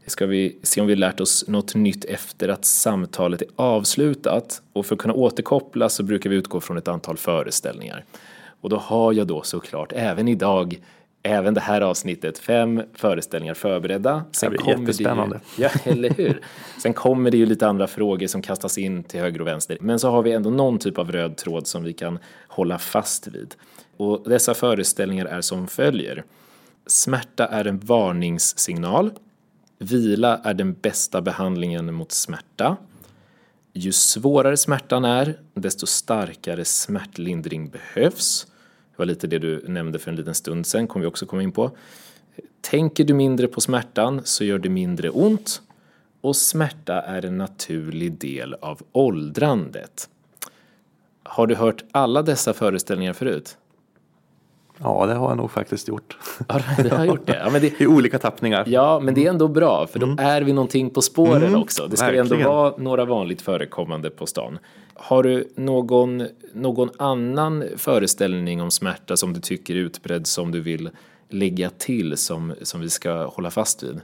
ska 0.06 0.26
vi 0.26 0.58
se 0.64 0.82
om 0.82 0.88
vi 0.88 0.96
lärt 0.96 1.20
oss 1.20 1.48
något 1.48 1.76
nytt 1.76 2.06
efter 2.06 2.50
att 2.50 2.66
samtalet 2.66 3.42
är 3.42 3.48
avslutat. 3.56 4.62
Och 4.74 4.86
för 4.86 4.96
att 4.96 5.02
kunna 5.02 5.14
återkoppla 5.14 5.90
så 5.90 6.04
brukar 6.04 6.30
vi 6.30 6.36
utgå 6.36 6.60
från 6.60 6.78
ett 6.78 6.88
antal 6.88 7.18
föreställningar. 7.18 8.06
Och 8.62 8.70
då 8.70 8.78
har 8.78 9.14
jag 9.14 9.28
då 9.28 9.42
såklart 9.42 9.94
även 9.96 10.28
idag 10.28 10.80
även 11.28 11.54
det 11.54 11.62
här 11.62 11.82
avsnittet. 11.82 12.38
Fem 12.38 12.84
föreställningar 12.94 13.54
förberedda. 13.54 14.24
Sen 14.32 14.52
det 14.52 14.58
blir 14.58 14.80
jättespännande. 14.80 15.40
Det 15.56 15.64
ju, 15.64 15.70
ja, 15.86 15.92
eller 15.92 16.10
hur? 16.10 16.42
Sen 16.82 16.94
kommer 16.94 17.32
det 17.32 17.38
ju 17.38 17.46
lite 17.46 17.68
andra 17.68 17.88
frågor 17.88 18.28
som 18.28 18.42
kastas 18.42 18.78
in 18.78 19.04
till 19.04 19.20
höger 19.20 19.42
och 19.42 19.48
vänster. 19.48 19.78
Men 19.82 20.00
så 20.00 20.10
har 20.10 20.24
vi 20.24 20.32
ändå 20.32 20.50
någon 20.50 20.80
typ 20.80 20.98
av 20.98 21.12
röd 21.12 21.38
tråd 21.38 21.68
som 21.68 21.84
vi 21.84 21.94
kan 21.94 22.20
hålla 22.48 22.78
fast 22.78 23.28
vid. 23.28 23.56
Och 23.98 24.30
dessa 24.30 24.54
föreställningar 24.54 25.26
är 25.26 25.42
som 25.42 25.68
följer. 25.68 26.24
Smärta 26.88 27.48
är 27.48 27.66
en 27.66 27.80
varningssignal. 27.80 29.12
Vila 29.80 30.38
är 30.44 30.54
den 30.54 30.74
bästa 30.74 31.22
behandlingen 31.22 31.94
mot 31.94 32.12
smärta. 32.12 32.78
Ju 33.74 33.92
svårare 33.92 34.58
smärtan 34.58 35.06
är, 35.06 35.40
desto 35.54 35.86
starkare 35.86 36.66
smärtlindring 36.66 37.70
behövs. 37.70 38.48
Det 38.98 39.02
var 39.02 39.06
lite 39.06 39.28
det 39.28 39.40
du 39.40 39.64
nämnde 39.68 40.00
för 40.00 40.12
en 40.12 40.18
liten 40.18 40.36
stund 40.36 40.66
sedan, 40.66 40.88
kommer 40.88 41.04
vi 41.04 41.08
också 41.08 41.26
komma 41.26 41.44
in 41.44 41.52
på. 41.52 41.72
Tänker 42.62 43.04
du 43.04 43.14
mindre 43.14 43.48
på 43.48 43.62
smärtan 43.62 44.22
så 44.24 44.44
gör 44.44 44.60
det 44.60 44.70
mindre 44.70 45.10
ont 45.10 45.62
och 46.22 46.36
smärta 46.36 47.02
är 47.02 47.26
en 47.26 47.38
naturlig 47.38 48.14
del 48.14 48.54
av 48.54 48.82
åldrandet. 48.92 50.10
Har 51.24 51.48
du 51.48 51.56
hört 51.56 51.84
alla 51.92 52.22
dessa 52.22 52.54
föreställningar 52.54 53.14
förut? 53.14 53.58
Ja, 54.78 55.06
det 55.06 55.14
har 55.14 55.30
jag 55.30 55.38
nog 55.38 55.52
faktiskt 55.52 55.88
gjort. 55.88 56.18
Ja, 56.48 56.60
du 56.84 56.90
har 56.90 57.06
gjort 57.06 57.26
det. 57.26 57.42
Ja, 57.44 57.50
men 57.50 57.62
det... 57.62 57.82
I 57.82 57.88
olika 57.88 58.20
tappningar. 58.20 58.64
Ja, 58.68 59.00
men 59.00 59.14
det 59.14 59.26
är 59.26 59.30
ändå 59.30 59.48
bra, 59.48 59.88
för 59.88 60.00
då 60.00 60.06
mm. 60.06 60.26
är 60.26 60.42
vi 60.42 60.54
någonting 60.54 60.90
på 60.90 61.02
spåren 61.02 61.44
mm, 61.44 61.62
också. 61.62 61.88
Det 61.88 61.98
ska 61.98 62.06
verkligen. 62.06 62.40
ändå 62.40 62.50
vara 62.50 62.74
några 62.78 63.06
vanligt 63.06 63.42
förekommande 63.42 64.10
på 64.10 64.26
stan. 64.26 64.60
Har 64.94 65.24
du 65.24 65.54
någon, 65.56 66.28
någon 66.54 66.90
annan 66.98 67.64
föreställning 67.78 68.62
om 68.62 68.72
smärta 68.72 69.18
som 69.18 69.34
du 69.34 69.40
tycker 69.40 69.76
är 69.76 69.80
utbredd 69.80 70.28
som 70.28 70.52
du 70.52 70.60
vill 70.60 70.90
lägga 71.30 71.70
till 71.70 72.18
som, 72.18 72.54
som 72.62 72.82
vi 72.82 72.90
ska 72.90 73.26
hålla 73.26 73.52
fast 73.52 73.84
vid? 73.84 74.02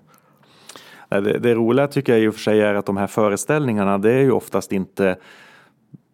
Det, 1.09 1.39
det 1.39 1.55
roliga 1.55 1.87
tycker 1.87 2.13
jag 2.13 2.21
i 2.21 2.27
och 2.27 2.33
för 2.33 2.41
sig 2.41 2.61
är 2.61 2.73
att 2.73 2.85
de 2.85 2.97
här 2.97 3.07
föreställningarna 3.07 3.97
det 3.97 4.11
är 4.11 4.21
ju 4.21 4.31
oftast 4.31 4.71
inte 4.71 5.15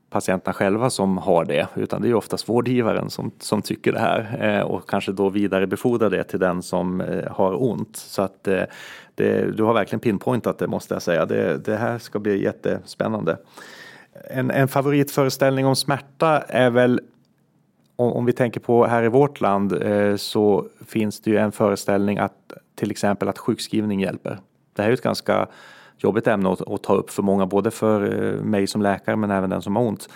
patienterna 0.09 0.53
själva 0.53 0.89
som 0.89 1.17
har 1.17 1.45
det, 1.45 1.67
utan 1.75 2.01
det 2.01 2.09
är 2.09 2.13
oftast 2.13 2.49
vårdgivaren 2.49 3.09
som, 3.09 3.31
som 3.39 3.61
tycker 3.61 3.91
det 3.91 3.99
här 3.99 4.37
eh, 4.41 4.61
och 4.61 4.89
kanske 4.89 5.11
då 5.11 5.29
vidarebefordrar 5.29 6.09
det 6.09 6.23
till 6.23 6.39
den 6.39 6.61
som 6.61 7.01
eh, 7.01 7.31
har 7.31 7.63
ont. 7.63 7.97
Så 7.97 8.21
att 8.21 8.47
eh, 8.47 8.63
det, 9.15 9.57
du 9.57 9.63
har 9.63 9.73
verkligen 9.73 9.99
pinpointat 9.99 10.57
det 10.57 10.67
måste 10.67 10.93
jag 10.93 11.01
säga. 11.01 11.25
Det, 11.25 11.57
det 11.57 11.75
här 11.75 11.97
ska 11.97 12.19
bli 12.19 12.43
jättespännande. 12.43 13.37
En, 14.29 14.51
en 14.51 14.67
favoritföreställning 14.67 15.65
om 15.65 15.75
smärta 15.75 16.39
är 16.39 16.69
väl 16.69 17.01
om, 17.95 18.13
om 18.13 18.25
vi 18.25 18.33
tänker 18.33 18.59
på 18.59 18.85
här 18.85 19.03
i 19.03 19.07
vårt 19.07 19.41
land 19.41 19.83
så 20.17 20.67
finns 20.87 21.21
det 21.21 21.31
ju 21.31 21.37
en 21.37 21.51
föreställning 21.51 22.17
att 22.17 22.53
till 22.75 22.91
exempel 22.91 23.29
att 23.29 23.37
sjukskrivning 23.37 24.01
hjälper. 24.01 24.39
Det 24.75 24.81
här 24.81 24.89
är 24.89 24.91
ju 24.91 24.93
ett 24.93 25.01
ganska 25.01 25.47
jobbigt 25.99 26.27
ämne 26.27 26.49
att, 26.49 26.61
att 26.61 26.83
ta 26.83 26.95
upp 26.95 27.09
för 27.09 27.23
många, 27.23 27.45
både 27.45 27.71
för 27.71 28.25
eh, 28.33 28.43
mig 28.43 28.67
som 28.67 28.81
läkare 28.81 29.15
men 29.15 29.31
även 29.31 29.49
den 29.49 29.61
som 29.61 29.75
har 29.75 29.83
ont. 29.83 30.09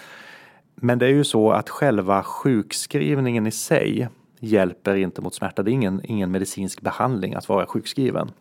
Men 0.75 0.99
det 0.99 1.05
är 1.05 1.09
ju 1.09 1.23
så 1.23 1.51
att 1.51 1.69
själva 1.69 2.23
sjukskrivningen 2.23 3.47
i 3.47 3.51
sig 3.51 4.09
hjälper 4.39 4.95
inte 4.95 5.21
mot 5.21 5.35
smärta. 5.35 5.63
Det 5.63 5.71
är 5.71 5.73
ingen, 5.73 6.01
ingen 6.03 6.31
medicinsk 6.31 6.81
behandling 6.81 7.33
att 7.33 7.49
vara 7.49 7.65
sjukskriven. 7.65 8.31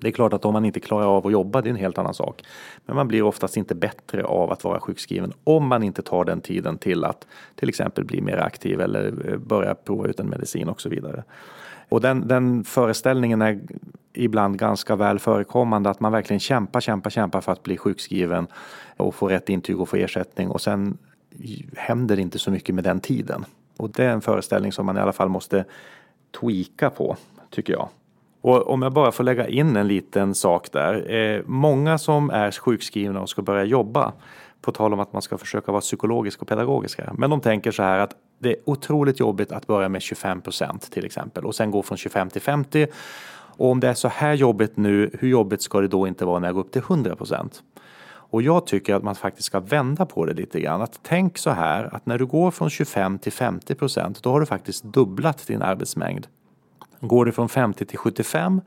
Det 0.00 0.08
är 0.08 0.12
klart 0.12 0.32
att 0.32 0.44
om 0.44 0.52
man 0.52 0.64
inte 0.64 0.80
klarar 0.80 1.06
av 1.06 1.26
att 1.26 1.32
jobba, 1.32 1.62
det 1.62 1.68
är 1.68 1.70
en 1.70 1.76
helt 1.76 1.98
annan 1.98 2.14
sak. 2.14 2.44
Men 2.86 2.96
man 2.96 3.08
blir 3.08 3.22
oftast 3.22 3.56
inte 3.56 3.74
bättre 3.74 4.24
av 4.24 4.52
att 4.52 4.64
vara 4.64 4.80
sjukskriven 4.80 5.32
om 5.44 5.66
man 5.68 5.82
inte 5.82 6.02
tar 6.02 6.24
den 6.24 6.40
tiden 6.40 6.78
till 6.78 7.04
att 7.04 7.26
till 7.54 7.68
exempel 7.68 8.04
bli 8.04 8.20
mer 8.20 8.36
aktiv 8.36 8.80
eller 8.80 9.30
eh, 9.32 9.38
börja 9.38 9.74
prova 9.74 10.08
ut 10.08 10.20
en 10.20 10.28
medicin 10.28 10.68
och 10.68 10.80
så 10.80 10.88
vidare. 10.88 11.24
Och 11.88 12.00
den, 12.00 12.28
den 12.28 12.64
föreställningen 12.64 13.42
är 13.42 13.60
ibland 14.12 14.58
ganska 14.58 14.96
väl 14.96 15.18
förekommande 15.18 15.90
att 15.90 16.00
man 16.00 16.12
verkligen 16.12 16.40
kämpar, 16.40 16.80
kämpar, 16.80 17.10
kämpar 17.10 17.40
för 17.40 17.52
att 17.52 17.62
bli 17.62 17.76
sjukskriven 17.76 18.46
och 18.96 19.14
få 19.14 19.28
rätt 19.28 19.48
intyg 19.48 19.80
och 19.80 19.88
få 19.88 19.96
ersättning 19.96 20.48
och 20.48 20.60
sen 20.60 20.98
händer 21.76 22.18
inte 22.18 22.38
så 22.38 22.50
mycket 22.50 22.74
med 22.74 22.84
den 22.84 23.00
tiden. 23.00 23.44
Och 23.76 23.90
det 23.90 24.04
är 24.04 24.10
en 24.10 24.20
föreställning 24.20 24.72
som 24.72 24.86
man 24.86 24.96
i 24.96 25.00
alla 25.00 25.12
fall 25.12 25.28
måste 25.28 25.64
tweaka 26.40 26.90
på, 26.90 27.16
tycker 27.50 27.72
jag. 27.72 27.88
Och 28.40 28.70
om 28.70 28.82
jag 28.82 28.92
bara 28.92 29.12
får 29.12 29.24
lägga 29.24 29.48
in 29.48 29.76
en 29.76 29.88
liten 29.88 30.34
sak 30.34 30.72
där. 30.72 31.14
Eh, 31.14 31.42
många 31.46 31.98
som 31.98 32.30
är 32.30 32.50
sjukskrivna 32.50 33.20
och 33.20 33.28
ska 33.28 33.42
börja 33.42 33.64
jobba, 33.64 34.12
på 34.62 34.72
tal 34.72 34.92
om 34.92 35.00
att 35.00 35.12
man 35.12 35.22
ska 35.22 35.38
försöka 35.38 35.72
vara 35.72 35.80
psykologisk 35.80 36.42
och 36.42 36.48
pedagogisk 36.48 36.98
här, 36.98 37.10
men 37.18 37.30
de 37.30 37.40
tänker 37.40 37.70
så 37.70 37.82
här 37.82 37.98
att 37.98 38.16
det 38.38 38.48
är 38.48 38.56
otroligt 38.64 39.20
jobbigt 39.20 39.52
att 39.52 39.66
börja 39.66 39.88
med 39.88 40.02
25 40.02 40.40
procent 40.40 40.92
till 40.92 41.04
exempel 41.04 41.44
och 41.46 41.54
sen 41.54 41.70
gå 41.70 41.82
från 41.82 41.98
25 41.98 42.30
till 42.30 42.42
50. 42.42 42.86
Och 43.56 43.70
om 43.70 43.80
det 43.80 43.88
är 43.88 43.94
så 43.94 44.08
här 44.08 44.34
jobbigt 44.34 44.76
nu, 44.76 45.10
hur 45.18 45.28
jobbigt 45.28 45.62
ska 45.62 45.80
det 45.80 45.88
då 45.88 46.06
inte 46.06 46.24
vara 46.24 46.38
när 46.38 46.48
jag 46.48 46.54
går 46.54 46.60
upp 46.60 46.72
till 46.72 46.82
100 46.82 47.16
procent? 47.16 47.62
Och 48.32 48.42
jag 48.42 48.66
tycker 48.66 48.94
att 48.94 49.02
man 49.02 49.14
faktiskt 49.14 49.46
ska 49.46 49.60
vända 49.60 50.06
på 50.06 50.26
det 50.26 50.32
lite 50.34 50.60
grann. 50.60 50.82
Att 50.82 51.00
tänk 51.02 51.38
så 51.38 51.50
här 51.50 51.94
att 51.94 52.06
när 52.06 52.18
du 52.18 52.26
går 52.26 52.50
från 52.50 52.70
25 52.70 53.18
till 53.18 53.32
50 53.32 53.74
procent, 53.74 54.22
då 54.22 54.30
har 54.30 54.40
du 54.40 54.46
faktiskt 54.46 54.84
dubblat 54.84 55.46
din 55.46 55.62
arbetsmängd. 55.62 56.26
Går 57.00 57.24
du 57.24 57.32
från 57.32 57.48
50 57.48 57.84
till 57.84 57.98
75, 57.98 58.60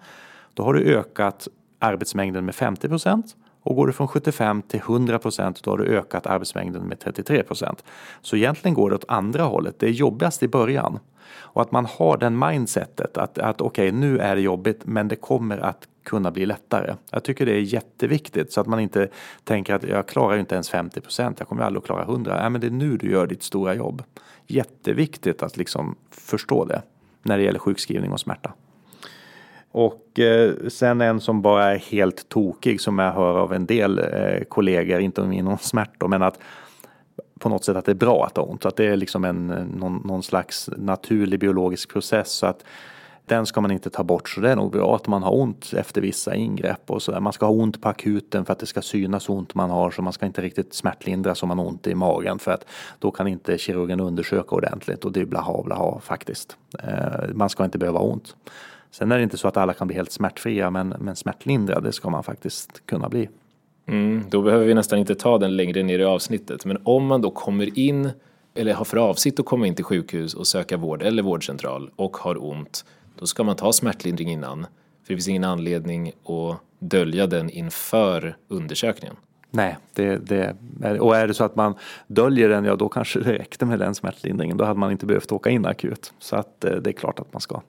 då 0.53 0.63
har 0.63 0.73
du 0.73 0.97
ökat 0.97 1.47
arbetsmängden 1.79 2.45
med 2.45 2.55
50 2.55 2.87
procent. 2.87 3.35
Och 3.65 3.75
går 3.75 3.87
du 3.87 3.93
från 3.93 4.07
75 4.07 4.61
till 4.61 4.79
100 4.79 5.19
procent 5.19 5.63
då 5.63 5.71
har 5.71 5.77
du 5.77 5.85
ökat 5.85 6.27
arbetsmängden 6.27 6.83
med 6.83 6.99
33 6.99 7.43
procent. 7.43 7.83
Så 8.21 8.35
egentligen 8.35 8.75
går 8.75 8.89
det 8.89 8.95
åt 8.95 9.05
andra 9.07 9.43
hållet. 9.43 9.79
Det 9.79 9.85
är 9.85 9.91
jobbigast 9.91 10.43
i 10.43 10.47
början. 10.47 10.99
Och 11.33 11.61
att 11.61 11.71
man 11.71 11.85
har 11.85 12.17
den 12.17 12.39
mindsetet 12.39 13.17
att, 13.17 13.37
att 13.37 13.61
okej 13.61 13.89
okay, 13.89 13.99
nu 13.99 14.19
är 14.19 14.35
det 14.35 14.41
jobbigt 14.41 14.81
men 14.83 15.07
det 15.07 15.15
kommer 15.15 15.57
att 15.57 15.87
kunna 16.03 16.31
bli 16.31 16.45
lättare. 16.45 16.95
Jag 17.11 17.23
tycker 17.23 17.45
det 17.45 17.51
är 17.51 17.59
jätteviktigt 17.59 18.53
så 18.53 18.61
att 18.61 18.67
man 18.67 18.79
inte 18.79 19.07
tänker 19.43 19.73
att 19.73 19.83
jag 19.83 20.07
klarar 20.07 20.37
inte 20.37 20.55
ens 20.55 20.69
50 20.69 21.01
procent, 21.01 21.39
jag 21.39 21.47
kommer 21.47 21.63
aldrig 21.63 21.81
att 21.81 21.85
klara 21.85 22.03
100. 22.03 22.37
Nej 22.41 22.49
men 22.49 22.61
det 22.61 22.67
är 22.67 22.71
nu 22.71 22.97
du 22.97 23.11
gör 23.11 23.27
ditt 23.27 23.43
stora 23.43 23.75
jobb. 23.75 24.03
Jätteviktigt 24.47 25.43
att 25.43 25.57
liksom 25.57 25.95
förstå 26.11 26.65
det 26.65 26.81
när 27.23 27.37
det 27.37 27.43
gäller 27.43 27.59
sjukskrivning 27.59 28.11
och 28.11 28.19
smärta. 28.19 28.53
Och 29.77 30.19
eh, 30.19 30.53
sen 30.67 31.01
en 31.01 31.21
som 31.21 31.41
bara 31.41 31.73
är 31.73 31.77
helt 31.77 32.29
tokig 32.29 32.81
som 32.81 32.99
jag 32.99 33.11
hör 33.11 33.37
av 33.37 33.53
en 33.53 33.65
del 33.65 33.99
eh, 33.99 34.43
kollegor, 34.49 34.99
inte 34.99 35.21
inom 35.21 35.57
smärta, 35.57 36.07
men 36.07 36.23
att 36.23 36.39
på 37.39 37.49
något 37.49 37.63
sätt 37.63 37.77
att 37.77 37.85
det 37.85 37.91
är 37.91 37.95
bra 37.95 38.25
att 38.25 38.37
ha 38.37 38.43
ont. 38.43 38.65
Att 38.65 38.75
det 38.75 38.85
är 38.85 38.95
liksom 38.95 39.25
en, 39.25 39.49
eh, 39.49 39.65
någon, 39.65 40.01
någon 40.05 40.23
slags 40.23 40.69
naturlig 40.77 41.39
biologisk 41.39 41.93
process. 41.93 42.31
Så 42.31 42.45
att 42.45 42.63
den 43.25 43.45
ska 43.45 43.61
man 43.61 43.71
inte 43.71 43.89
ta 43.89 44.03
bort. 44.03 44.29
Så 44.29 44.41
det 44.41 44.51
är 44.51 44.55
nog 44.55 44.71
bra 44.71 44.95
att 44.95 45.07
man 45.07 45.23
har 45.23 45.35
ont 45.35 45.73
efter 45.73 46.01
vissa 46.01 46.35
ingrepp 46.35 46.91
och 46.91 47.01
så 47.01 47.11
där. 47.11 47.19
Man 47.19 47.33
ska 47.33 47.45
ha 47.45 47.53
ont 47.53 47.81
på 47.81 47.89
akuten 47.89 48.45
för 48.45 48.53
att 48.53 48.59
det 48.59 48.65
ska 48.65 48.81
synas 48.81 49.29
ont 49.29 49.55
man 49.55 49.69
har. 49.69 49.91
Så 49.91 50.01
man 50.01 50.13
ska 50.13 50.25
inte 50.25 50.41
riktigt 50.41 50.73
smärtlindra 50.73 51.35
som 51.35 51.49
man 51.49 51.59
har 51.59 51.65
ont 51.65 51.87
i 51.87 51.95
magen. 51.95 52.39
För 52.39 52.51
att 52.51 52.65
då 52.99 53.11
kan 53.11 53.27
inte 53.27 53.57
kirurgen 53.57 53.99
undersöka 53.99 54.55
ordentligt. 54.55 55.05
Och 55.05 55.11
det 55.11 55.21
är 55.21 55.25
blaha 55.25 55.63
blaha 55.63 55.99
faktiskt. 55.99 56.57
Eh, 56.83 57.33
man 57.33 57.49
ska 57.49 57.65
inte 57.65 57.77
behöva 57.77 57.99
ha 57.99 58.05
ont. 58.05 58.35
Sen 58.97 59.11
är 59.11 59.17
det 59.17 59.23
inte 59.23 59.37
så 59.37 59.47
att 59.47 59.57
alla 59.57 59.73
kan 59.73 59.87
bli 59.87 59.95
helt 59.95 60.11
smärtfria, 60.11 60.69
men, 60.69 60.87
men 60.99 61.15
smärtlindrade 61.15 61.91
ska 61.91 62.09
man 62.09 62.23
faktiskt 62.23 62.85
kunna 62.85 63.09
bli. 63.09 63.29
Mm, 63.85 64.23
då 64.29 64.41
behöver 64.41 64.65
vi 64.65 64.73
nästan 64.73 64.99
inte 64.99 65.15
ta 65.15 65.37
den 65.37 65.55
längre 65.55 65.83
ner 65.83 65.99
i 65.99 66.03
avsnittet. 66.03 66.65
Men 66.65 66.77
om 66.83 67.05
man 67.05 67.21
då 67.21 67.31
kommer 67.31 67.79
in, 67.79 68.09
eller 68.53 68.73
har 68.73 68.85
för 68.85 68.97
avsikt 68.97 69.39
att 69.39 69.45
komma 69.45 69.67
in 69.67 69.75
till 69.75 69.85
sjukhus 69.85 70.33
och 70.33 70.47
söka 70.47 70.77
vård 70.77 71.01
eller 71.01 71.23
vårdcentral 71.23 71.89
och 71.95 72.17
har 72.17 72.43
ont, 72.43 72.85
då 73.19 73.25
ska 73.25 73.43
man 73.43 73.55
ta 73.55 73.73
smärtlindring 73.73 74.31
innan. 74.31 74.61
För 75.03 75.13
det 75.13 75.15
finns 75.15 75.27
ingen 75.27 75.43
anledning 75.43 76.07
att 76.07 76.57
dölja 76.79 77.27
den 77.27 77.49
inför 77.49 78.37
undersökningen. 78.47 79.15
Nej, 79.51 79.77
det, 79.93 80.17
det, 80.17 80.55
och 80.99 81.15
är 81.15 81.27
det 81.27 81.33
så 81.33 81.43
att 81.43 81.55
man 81.55 81.75
döljer 82.07 82.49
den, 82.49 82.65
ja 82.65 82.75
då 82.75 82.89
kanske 82.89 83.19
det 83.19 83.33
räckte 83.33 83.65
med 83.65 83.79
den 83.79 83.95
smärtlindringen. 83.95 84.57
Då 84.57 84.65
hade 84.65 84.79
man 84.79 84.91
inte 84.91 85.05
behövt 85.05 85.31
åka 85.31 85.49
in 85.49 85.65
akut. 85.65 86.13
Så 86.19 86.35
att 86.35 86.65
eh, 86.65 86.75
det 86.75 86.89
är 86.89 86.93
klart 86.93 87.19
att 87.19 87.33
man 87.33 87.41
ska. 87.41 87.61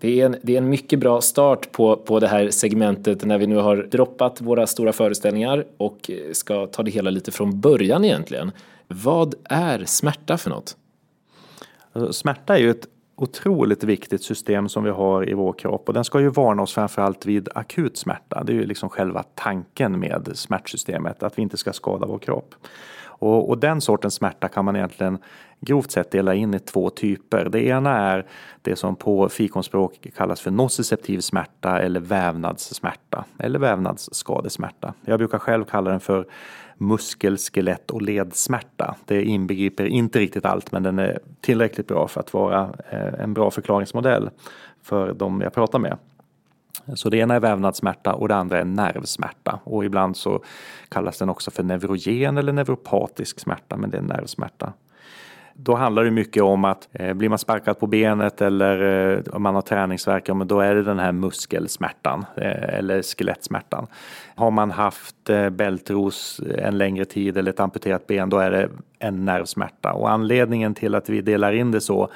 Det 0.00 0.20
är, 0.20 0.26
en, 0.26 0.36
det 0.42 0.54
är 0.54 0.58
en 0.58 0.68
mycket 0.68 0.98
bra 0.98 1.20
start 1.20 1.72
på, 1.72 1.96
på 1.96 2.20
det 2.20 2.28
här 2.28 2.50
segmentet 2.50 3.24
när 3.24 3.38
vi 3.38 3.46
nu 3.46 3.56
har 3.56 3.76
droppat 3.76 4.40
våra 4.40 4.66
stora 4.66 4.92
föreställningar 4.92 5.64
och 5.76 6.10
eh, 6.10 6.32
ska 6.32 6.66
ta 6.66 6.82
det 6.82 6.90
hela 6.90 7.10
lite 7.10 7.32
från 7.32 7.60
början 7.60 8.04
egentligen. 8.04 8.52
Vad 8.88 9.34
är 9.44 9.84
smärta 9.84 10.38
för 10.38 10.50
något? 10.50 10.76
Alltså, 11.92 12.12
smärta 12.12 12.56
är 12.56 12.60
ju 12.60 12.70
ett 12.70 12.86
otroligt 13.16 13.84
viktigt 13.84 14.22
system 14.22 14.68
som 14.68 14.84
vi 14.84 14.90
har 14.90 15.30
i 15.30 15.34
vår 15.34 15.52
kropp 15.52 15.88
och 15.88 15.94
den 15.94 16.04
ska 16.04 16.20
ju 16.20 16.28
varna 16.28 16.62
oss 16.62 16.72
framförallt 16.72 17.26
vid 17.26 17.48
akut 17.54 17.96
smärta. 17.96 18.44
Det 18.44 18.52
är 18.52 18.54
ju 18.54 18.66
liksom 18.66 18.88
själva 18.88 19.22
tanken 19.34 20.00
med 20.00 20.30
smärtsystemet, 20.34 21.22
att 21.22 21.38
vi 21.38 21.42
inte 21.42 21.56
ska 21.56 21.72
skada 21.72 22.06
vår 22.06 22.18
kropp. 22.18 22.54
Och, 23.18 23.48
och, 23.48 23.58
den 23.58 23.80
sortens 23.80 24.14
smärta 24.14 24.48
kan 24.48 24.64
man 24.64 24.76
egentligen 24.76 25.18
grovt 25.60 25.90
sett 25.90 26.10
dela 26.10 26.34
in 26.34 26.54
i 26.54 26.58
två 26.58 26.90
typer. 26.90 27.48
Det 27.48 27.66
ena 27.66 27.98
är 27.98 28.26
det 28.62 28.76
som 28.76 28.96
på 28.96 29.28
fikonspråk 29.28 30.06
kallas 30.16 30.40
för 30.40 30.50
nociceptiv 30.50 31.20
smärta 31.20 31.80
eller 31.80 32.00
vävnadssmärta 32.00 33.24
eller 33.38 33.58
vävnadsskadesmärta. 33.58 34.94
Jag 35.04 35.18
brukar 35.18 35.38
själv 35.38 35.64
kalla 35.64 35.90
den 35.90 36.00
för 36.00 36.26
muskel, 36.76 37.36
skelett 37.36 37.90
och 37.90 38.02
ledsmärta. 38.02 38.96
Det 39.04 39.24
inbegriper 39.24 39.84
inte 39.84 40.18
riktigt 40.18 40.44
allt 40.44 40.72
men 40.72 40.82
den 40.82 40.98
är 40.98 41.18
tillräckligt 41.40 41.88
bra 41.88 42.08
för 42.08 42.20
att 42.20 42.32
vara 42.32 42.70
eh, 42.90 43.20
en 43.20 43.34
bra 43.34 43.50
förklaringsmodell 43.50 44.30
för 44.82 45.12
de 45.12 45.40
jag 45.40 45.54
pratar 45.54 45.78
med. 45.78 45.98
Så 46.94 47.10
det 47.10 47.16
ena 47.16 47.34
är 47.34 47.40
vävnadssmärta 47.40 48.14
och 48.14 48.28
det 48.28 48.36
andra 48.36 48.60
är 48.60 48.64
nervsmärta 48.64 49.60
och 49.64 49.84
ibland 49.84 50.16
så 50.16 50.44
kallas 50.88 51.18
den 51.18 51.28
också 51.28 51.50
för 51.50 51.62
neurogen 51.62 52.38
eller 52.38 52.52
neuropatisk 52.52 53.40
smärta 53.40 53.76
men 53.76 53.90
det 53.90 53.98
är 53.98 54.02
nervsmärta. 54.02 54.72
Då 55.56 55.74
handlar 55.74 56.04
det 56.04 56.10
mycket 56.10 56.42
om 56.42 56.64
att 56.64 56.88
eh, 56.92 57.14
blir 57.14 57.28
man 57.28 57.38
sparkad 57.38 57.78
på 57.78 57.86
benet 57.86 58.40
eller 58.40 59.12
eh, 59.12 59.20
om 59.32 59.42
man 59.42 59.54
har 59.54 59.62
träningsvärk, 59.62 60.28
ja, 60.28 60.34
men 60.34 60.48
då 60.48 60.60
är 60.60 60.74
det 60.74 60.82
den 60.82 60.98
här 60.98 61.12
muskelsmärtan 61.12 62.24
eh, 62.36 62.78
eller 62.78 63.02
skelettsmärtan. 63.02 63.86
Har 64.34 64.50
man 64.50 64.70
haft 64.70 65.30
eh, 65.30 65.50
bältros 65.50 66.40
eh, 66.40 66.66
en 66.68 66.78
längre 66.78 67.04
tid 67.04 67.36
eller 67.36 67.50
ett 67.50 67.60
amputerat 67.60 68.06
ben, 68.06 68.30
då 68.30 68.38
är 68.38 68.50
det 68.50 68.68
en 68.98 69.24
nervsmärta. 69.24 69.92
Och 69.92 70.10
anledningen 70.10 70.74
till 70.74 70.94
att 70.94 71.08
vi 71.08 71.20
delar 71.20 71.52
in 71.52 71.70
det 71.70 71.80
så 71.80 72.10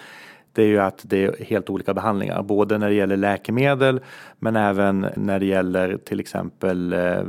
det 0.53 0.63
är 0.63 0.67
ju 0.67 0.79
att 0.79 1.01
det 1.05 1.25
är 1.25 1.45
helt 1.45 1.71
olika 1.71 1.95
behandlingar, 1.95 2.43
både 2.43 2.79
när 2.79 2.89
det 2.89 2.95
gäller 2.95 3.17
läkemedel 3.17 4.01
men 4.39 4.57
även 4.57 5.07
när 5.17 5.41
det 5.41 5.47
gäller 5.47 5.97
till 5.97 6.21
exempel 6.21 6.93
eh, 6.93 7.23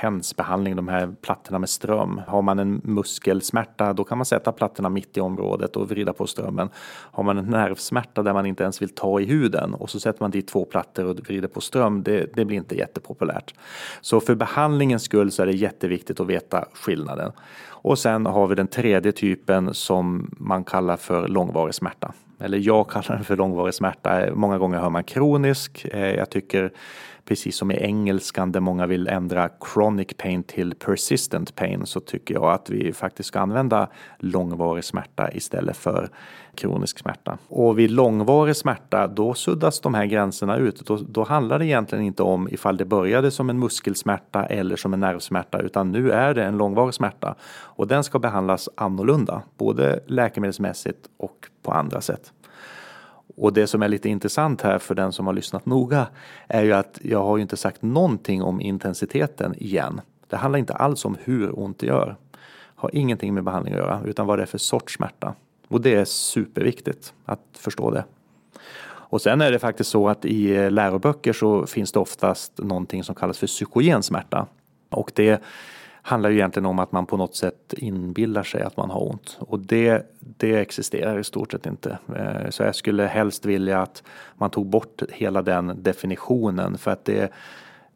tensbehandling, 0.00 0.76
de 0.76 0.88
här 0.88 1.14
plattorna 1.22 1.58
med 1.58 1.68
ström. 1.68 2.20
Har 2.26 2.42
man 2.42 2.58
en 2.58 2.80
muskelsmärta 2.84 3.92
då 3.92 4.04
kan 4.04 4.18
man 4.18 4.24
sätta 4.24 4.52
plattorna 4.52 4.88
mitt 4.88 5.16
i 5.16 5.20
området 5.20 5.76
och 5.76 5.88
vrida 5.88 6.12
på 6.12 6.26
strömmen. 6.26 6.68
Har 7.12 7.24
man 7.24 7.38
en 7.38 7.44
nervsmärta 7.44 8.22
där 8.22 8.32
man 8.32 8.46
inte 8.46 8.62
ens 8.62 8.82
vill 8.82 8.88
ta 8.88 9.20
i 9.20 9.24
huden 9.24 9.74
och 9.74 9.90
så 9.90 10.00
sätter 10.00 10.22
man 10.22 10.30
dit 10.30 10.48
två 10.48 10.64
plattor 10.64 11.04
och 11.04 11.20
vrider 11.20 11.48
på 11.48 11.60
ström, 11.60 12.02
det, 12.02 12.34
det 12.34 12.44
blir 12.44 12.56
inte 12.56 12.76
jättepopulärt. 12.76 13.54
Så 14.00 14.20
för 14.20 14.34
behandlingens 14.34 15.02
skull 15.02 15.30
så 15.30 15.42
är 15.42 15.46
det 15.46 15.52
jätteviktigt 15.52 16.20
att 16.20 16.26
veta 16.26 16.64
skillnaden. 16.72 17.32
Och 17.66 17.98
sen 17.98 18.26
har 18.26 18.46
vi 18.46 18.54
den 18.54 18.66
tredje 18.68 19.12
typen 19.12 19.74
som 19.74 20.30
man 20.38 20.64
kallar 20.64 20.96
för 20.96 21.28
långvarig 21.28 21.74
smärta 21.74 22.12
eller 22.40 22.58
jag 22.58 22.90
kallar 22.90 23.16
den 23.16 23.24
för 23.24 23.36
långvarig 23.36 23.74
smärta. 23.74 24.34
Många 24.34 24.58
gånger 24.58 24.78
hör 24.78 24.90
man 24.90 25.04
kronisk. 25.04 25.86
Eh, 25.92 26.14
jag 26.14 26.30
tycker 26.30 26.72
precis 27.28 27.56
som 27.56 27.70
i 27.70 27.74
engelskan 27.74 28.52
där 28.52 28.60
många 28.60 28.86
vill 28.86 29.08
ändra 29.08 29.50
chronic 29.64 30.08
pain 30.16 30.42
till 30.42 30.74
persistent 30.74 31.54
pain 31.54 31.86
så 31.86 32.00
tycker 32.00 32.34
jag 32.34 32.52
att 32.52 32.70
vi 32.70 32.92
faktiskt 32.92 33.26
ska 33.26 33.40
använda 33.40 33.88
långvarig 34.18 34.84
smärta 34.84 35.32
istället 35.32 35.76
för 35.76 36.10
kronisk 36.54 36.98
smärta. 36.98 37.38
Och 37.48 37.78
vid 37.78 37.90
långvarig 37.90 38.56
smärta 38.56 39.06
då 39.06 39.34
suddas 39.34 39.80
de 39.80 39.94
här 39.94 40.06
gränserna 40.06 40.56
ut. 40.56 40.86
Då, 40.86 40.96
då 40.96 41.24
handlar 41.24 41.58
det 41.58 41.66
egentligen 41.66 42.04
inte 42.04 42.22
om 42.22 42.48
ifall 42.48 42.76
det 42.76 42.84
började 42.84 43.30
som 43.30 43.50
en 43.50 43.58
muskelsmärta 43.58 44.44
eller 44.44 44.76
som 44.76 44.94
en 44.94 45.00
nervsmärta 45.00 45.58
utan 45.58 45.92
nu 45.92 46.10
är 46.10 46.34
det 46.34 46.44
en 46.44 46.56
långvarig 46.56 46.94
smärta 46.94 47.34
och 47.50 47.86
den 47.86 48.04
ska 48.04 48.18
behandlas 48.18 48.68
annorlunda, 48.74 49.42
både 49.58 50.00
läkemedelsmässigt 50.06 51.08
och 51.16 51.48
på 51.62 51.72
andra 51.72 52.00
sätt. 52.00 52.32
Och 53.38 53.52
det 53.52 53.66
som 53.66 53.82
är 53.82 53.88
lite 53.88 54.08
intressant 54.08 54.62
här 54.62 54.78
för 54.78 54.94
den 54.94 55.12
som 55.12 55.26
har 55.26 55.32
lyssnat 55.32 55.66
noga 55.66 56.06
är 56.48 56.62
ju 56.62 56.72
att 56.72 56.98
jag 57.02 57.24
har 57.24 57.36
ju 57.36 57.42
inte 57.42 57.56
sagt 57.56 57.82
någonting 57.82 58.42
om 58.42 58.60
intensiteten 58.60 59.54
igen. 59.58 60.00
Det 60.28 60.36
handlar 60.36 60.58
inte 60.58 60.74
alls 60.74 61.04
om 61.04 61.16
hur 61.24 61.58
ont 61.58 61.78
det 61.78 61.86
gör. 61.86 62.16
Har 62.74 62.90
ingenting 62.92 63.34
med 63.34 63.44
behandling 63.44 63.74
att 63.74 63.80
göra 63.80 64.00
utan 64.04 64.26
vad 64.26 64.38
det 64.38 64.42
är 64.42 64.46
för 64.46 64.58
sorts 64.58 64.94
smärta. 64.94 65.34
Och 65.68 65.80
det 65.80 65.94
är 65.94 66.04
superviktigt 66.04 67.14
att 67.24 67.40
förstå 67.52 67.90
det. 67.90 68.04
Och 69.10 69.20
sen 69.20 69.40
är 69.40 69.52
det 69.52 69.58
faktiskt 69.58 69.90
så 69.90 70.08
att 70.08 70.24
i 70.24 70.70
läroböcker 70.70 71.32
så 71.32 71.66
finns 71.66 71.92
det 71.92 71.98
oftast 71.98 72.58
någonting 72.58 73.04
som 73.04 73.14
kallas 73.14 73.38
för 73.38 73.46
psykogen 73.46 74.02
smärta. 74.02 74.46
Och 74.90 75.12
det 75.14 75.42
handlar 76.08 76.30
ju 76.30 76.36
egentligen 76.36 76.66
om 76.66 76.78
att 76.78 76.92
man 76.92 77.06
på 77.06 77.16
något 77.16 77.36
sätt 77.36 77.74
inbillar 77.76 78.42
sig 78.42 78.62
att 78.62 78.76
man 78.76 78.90
har 78.90 79.10
ont. 79.10 79.36
Och 79.40 79.60
det, 79.60 80.06
det 80.20 80.54
existerar 80.54 81.18
i 81.18 81.24
stort 81.24 81.52
sett 81.52 81.66
inte. 81.66 81.98
Eh, 82.16 82.50
så 82.50 82.62
jag 82.62 82.74
skulle 82.74 83.06
helst 83.06 83.44
vilja 83.44 83.82
att 83.82 84.02
man 84.34 84.50
tog 84.50 84.66
bort 84.66 85.02
hela 85.12 85.42
den 85.42 85.82
definitionen 85.82 86.78
för 86.78 86.90
att 86.90 87.04
det, 87.04 87.32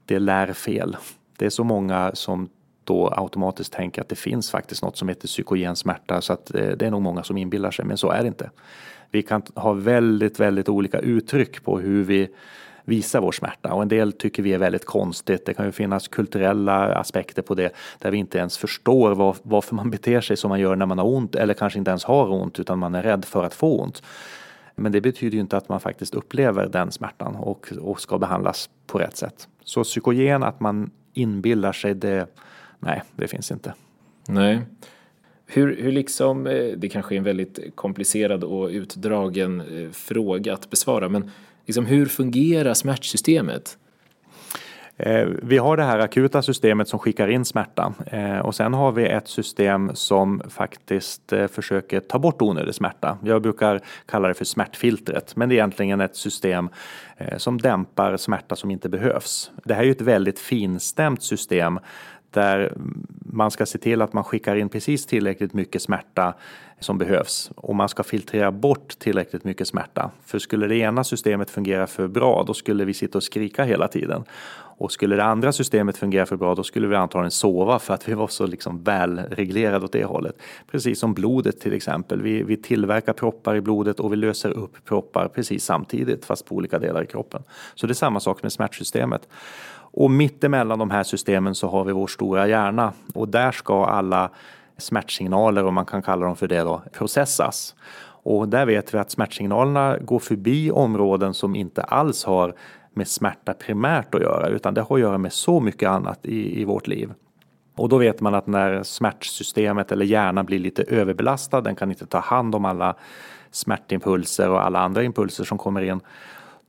det 0.04 0.18
lär 0.18 0.52
fel. 0.52 0.96
Det 1.38 1.46
är 1.46 1.50
så 1.50 1.64
många 1.64 2.10
som 2.14 2.48
då 2.84 3.12
automatiskt 3.16 3.72
tänker 3.72 4.02
att 4.02 4.08
det 4.08 4.16
finns 4.16 4.50
faktiskt 4.50 4.82
något 4.82 4.96
som 4.96 5.08
heter 5.08 5.28
psykogen 5.28 5.76
smärta 5.76 6.20
så 6.20 6.32
att 6.32 6.54
eh, 6.54 6.70
det 6.70 6.86
är 6.86 6.90
nog 6.90 7.02
många 7.02 7.22
som 7.22 7.36
inbillar 7.36 7.70
sig 7.70 7.84
men 7.84 7.96
så 7.96 8.10
är 8.10 8.22
det 8.22 8.28
inte. 8.28 8.50
Vi 9.10 9.22
kan 9.22 9.42
ha 9.54 9.72
väldigt, 9.72 10.40
väldigt 10.40 10.68
olika 10.68 10.98
uttryck 10.98 11.64
på 11.64 11.78
hur 11.78 12.04
vi 12.04 12.28
visa 12.84 13.20
vår 13.20 13.32
smärta 13.32 13.74
och 13.74 13.82
en 13.82 13.88
del 13.88 14.12
tycker 14.12 14.42
vi 14.42 14.52
är 14.52 14.58
väldigt 14.58 14.84
konstigt. 14.84 15.46
Det 15.46 15.54
kan 15.54 15.66
ju 15.66 15.72
finnas 15.72 16.08
kulturella 16.08 16.94
aspekter 16.94 17.42
på 17.42 17.54
det 17.54 17.72
där 17.98 18.10
vi 18.10 18.18
inte 18.18 18.38
ens 18.38 18.58
förstår 18.58 19.14
var, 19.14 19.36
varför 19.42 19.74
man 19.74 19.90
beter 19.90 20.20
sig 20.20 20.36
som 20.36 20.48
man 20.48 20.60
gör 20.60 20.76
när 20.76 20.86
man 20.86 20.98
har 20.98 21.06
ont 21.06 21.34
eller 21.34 21.54
kanske 21.54 21.78
inte 21.78 21.90
ens 21.90 22.04
har 22.04 22.30
ont 22.30 22.60
utan 22.60 22.78
man 22.78 22.94
är 22.94 23.02
rädd 23.02 23.24
för 23.24 23.44
att 23.44 23.54
få 23.54 23.80
ont. 23.82 24.02
Men 24.74 24.92
det 24.92 25.00
betyder 25.00 25.34
ju 25.34 25.40
inte 25.40 25.56
att 25.56 25.68
man 25.68 25.80
faktiskt 25.80 26.14
upplever 26.14 26.66
den 26.66 26.92
smärtan 26.92 27.36
och, 27.36 27.72
och 27.80 28.00
ska 28.00 28.18
behandlas 28.18 28.70
på 28.86 28.98
rätt 28.98 29.16
sätt. 29.16 29.48
Så 29.64 29.84
psykogen, 29.84 30.42
att 30.42 30.60
man 30.60 30.90
inbillar 31.14 31.72
sig 31.72 31.94
det, 31.94 32.26
nej, 32.78 33.02
det 33.16 33.28
finns 33.28 33.50
inte. 33.50 33.74
Nej. 34.28 34.60
Hur, 35.46 35.76
hur 35.82 35.92
liksom, 35.92 36.46
eh, 36.46 36.72
det 36.76 36.88
kanske 36.88 37.14
är 37.14 37.16
en 37.16 37.24
väldigt 37.24 37.76
komplicerad 37.76 38.44
och 38.44 38.68
utdragen 38.68 39.60
eh, 39.60 39.90
fråga 39.90 40.54
att 40.54 40.70
besvara, 40.70 41.08
men 41.08 41.30
liksom, 41.66 41.86
hur 41.86 42.06
fungerar 42.06 42.74
smärtsystemet? 42.74 43.78
Eh, 44.96 45.28
vi 45.42 45.58
har 45.58 45.76
det 45.76 45.82
här 45.82 45.98
akuta 45.98 46.42
systemet 46.42 46.88
som 46.88 46.98
skickar 46.98 47.28
in 47.28 47.44
smärta 47.44 47.94
eh, 48.06 48.38
och 48.38 48.54
sen 48.54 48.74
har 48.74 48.92
vi 48.92 49.06
ett 49.06 49.28
system 49.28 49.90
som 49.94 50.42
faktiskt 50.48 51.32
eh, 51.32 51.46
försöker 51.46 52.00
ta 52.00 52.18
bort 52.18 52.42
onödig 52.42 52.74
smärta. 52.74 53.18
Jag 53.24 53.42
brukar 53.42 53.80
kalla 54.06 54.28
det 54.28 54.34
för 54.34 54.44
smärtfiltret, 54.44 55.36
men 55.36 55.48
det 55.48 55.54
är 55.54 55.56
egentligen 55.56 56.00
ett 56.00 56.16
system 56.16 56.68
som 57.36 57.58
dämpar 57.58 58.16
smärta 58.16 58.56
som 58.56 58.70
inte 58.70 58.88
behövs. 58.88 59.50
Det 59.64 59.74
här 59.74 59.80
är 59.80 59.86
ju 59.86 59.92
ett 59.92 60.00
väldigt 60.00 60.38
finstämt 60.38 61.22
system 61.22 61.78
där 62.30 62.72
man 63.24 63.50
ska 63.50 63.66
se 63.66 63.78
till 63.78 64.02
att 64.02 64.12
man 64.12 64.24
skickar 64.24 64.56
in 64.56 64.68
precis 64.68 65.06
tillräckligt 65.06 65.54
mycket 65.54 65.82
smärta 65.82 66.34
som 66.82 66.98
behövs 66.98 67.50
och 67.54 67.74
man 67.74 67.88
ska 67.88 68.02
filtrera 68.02 68.52
bort 68.52 68.98
tillräckligt 68.98 69.44
mycket 69.44 69.68
smärta. 69.68 70.10
För 70.26 70.38
skulle 70.38 70.66
det 70.66 70.76
ena 70.76 71.04
systemet 71.04 71.50
fungera 71.50 71.86
för 71.86 72.08
bra 72.08 72.44
då 72.46 72.54
skulle 72.54 72.84
vi 72.84 72.94
sitta 72.94 73.18
och 73.18 73.22
skrika 73.22 73.64
hela 73.64 73.88
tiden. 73.88 74.24
Och 74.82 74.92
skulle 74.92 75.16
det 75.16 75.24
andra 75.24 75.52
systemet 75.52 75.96
fungera 75.96 76.26
för 76.26 76.36
bra 76.36 76.54
då 76.54 76.62
skulle 76.62 76.86
vi 76.86 76.96
antagligen 76.96 77.30
sova 77.30 77.78
för 77.78 77.94
att 77.94 78.08
vi 78.08 78.14
var 78.14 78.28
så 78.28 78.46
liksom 78.46 78.82
välreglerade 78.82 79.84
åt 79.84 79.92
det 79.92 80.04
hållet. 80.04 80.36
Precis 80.70 80.98
som 80.98 81.14
blodet 81.14 81.60
till 81.60 81.72
exempel. 81.72 82.22
Vi, 82.22 82.42
vi 82.42 82.56
tillverkar 82.56 83.12
proppar 83.12 83.56
i 83.56 83.60
blodet 83.60 84.00
och 84.00 84.12
vi 84.12 84.16
löser 84.16 84.50
upp 84.50 84.84
proppar 84.84 85.28
precis 85.28 85.64
samtidigt 85.64 86.24
fast 86.24 86.46
på 86.46 86.54
olika 86.54 86.78
delar 86.78 87.02
i 87.02 87.06
kroppen. 87.06 87.42
Så 87.74 87.86
det 87.86 87.92
är 87.92 87.94
samma 87.94 88.20
sak 88.20 88.42
med 88.42 88.52
smärtsystemet. 88.52 89.28
Och 89.94 90.10
mittemellan 90.10 90.78
de 90.78 90.90
här 90.90 91.02
systemen 91.02 91.54
så 91.54 91.68
har 91.68 91.84
vi 91.84 91.92
vår 91.92 92.06
stora 92.06 92.48
hjärna 92.48 92.92
och 93.14 93.28
där 93.28 93.52
ska 93.52 93.86
alla 93.86 94.30
smärtsignaler, 94.82 95.64
om 95.64 95.74
man 95.74 95.86
kan 95.86 96.02
kalla 96.02 96.26
dem 96.26 96.36
för 96.36 96.48
det 96.48 96.60
då, 96.60 96.82
processas. 96.92 97.74
Och 98.24 98.48
där 98.48 98.66
vet 98.66 98.94
vi 98.94 98.98
att 98.98 99.10
smärtsignalerna 99.10 99.98
går 99.98 100.18
förbi 100.18 100.70
områden 100.70 101.34
som 101.34 101.56
inte 101.56 101.82
alls 101.82 102.24
har 102.24 102.54
med 102.94 103.08
smärta 103.08 103.54
primärt 103.54 104.14
att 104.14 104.20
göra 104.20 104.48
utan 104.48 104.74
det 104.74 104.80
har 104.80 104.96
att 104.96 105.02
göra 105.02 105.18
med 105.18 105.32
så 105.32 105.60
mycket 105.60 105.88
annat 105.88 106.26
i, 106.26 106.60
i 106.60 106.64
vårt 106.64 106.86
liv. 106.86 107.12
Och 107.76 107.88
då 107.88 107.98
vet 107.98 108.20
man 108.20 108.34
att 108.34 108.46
när 108.46 108.82
smärtsystemet 108.82 109.92
eller 109.92 110.04
hjärnan 110.04 110.46
blir 110.46 110.58
lite 110.58 110.82
överbelastad, 110.82 111.60
den 111.60 111.76
kan 111.76 111.90
inte 111.90 112.06
ta 112.06 112.18
hand 112.18 112.54
om 112.54 112.64
alla 112.64 112.96
smärtimpulser 113.50 114.50
och 114.50 114.66
alla 114.66 114.78
andra 114.78 115.02
impulser 115.02 115.44
som 115.44 115.58
kommer 115.58 115.82
in 115.82 116.00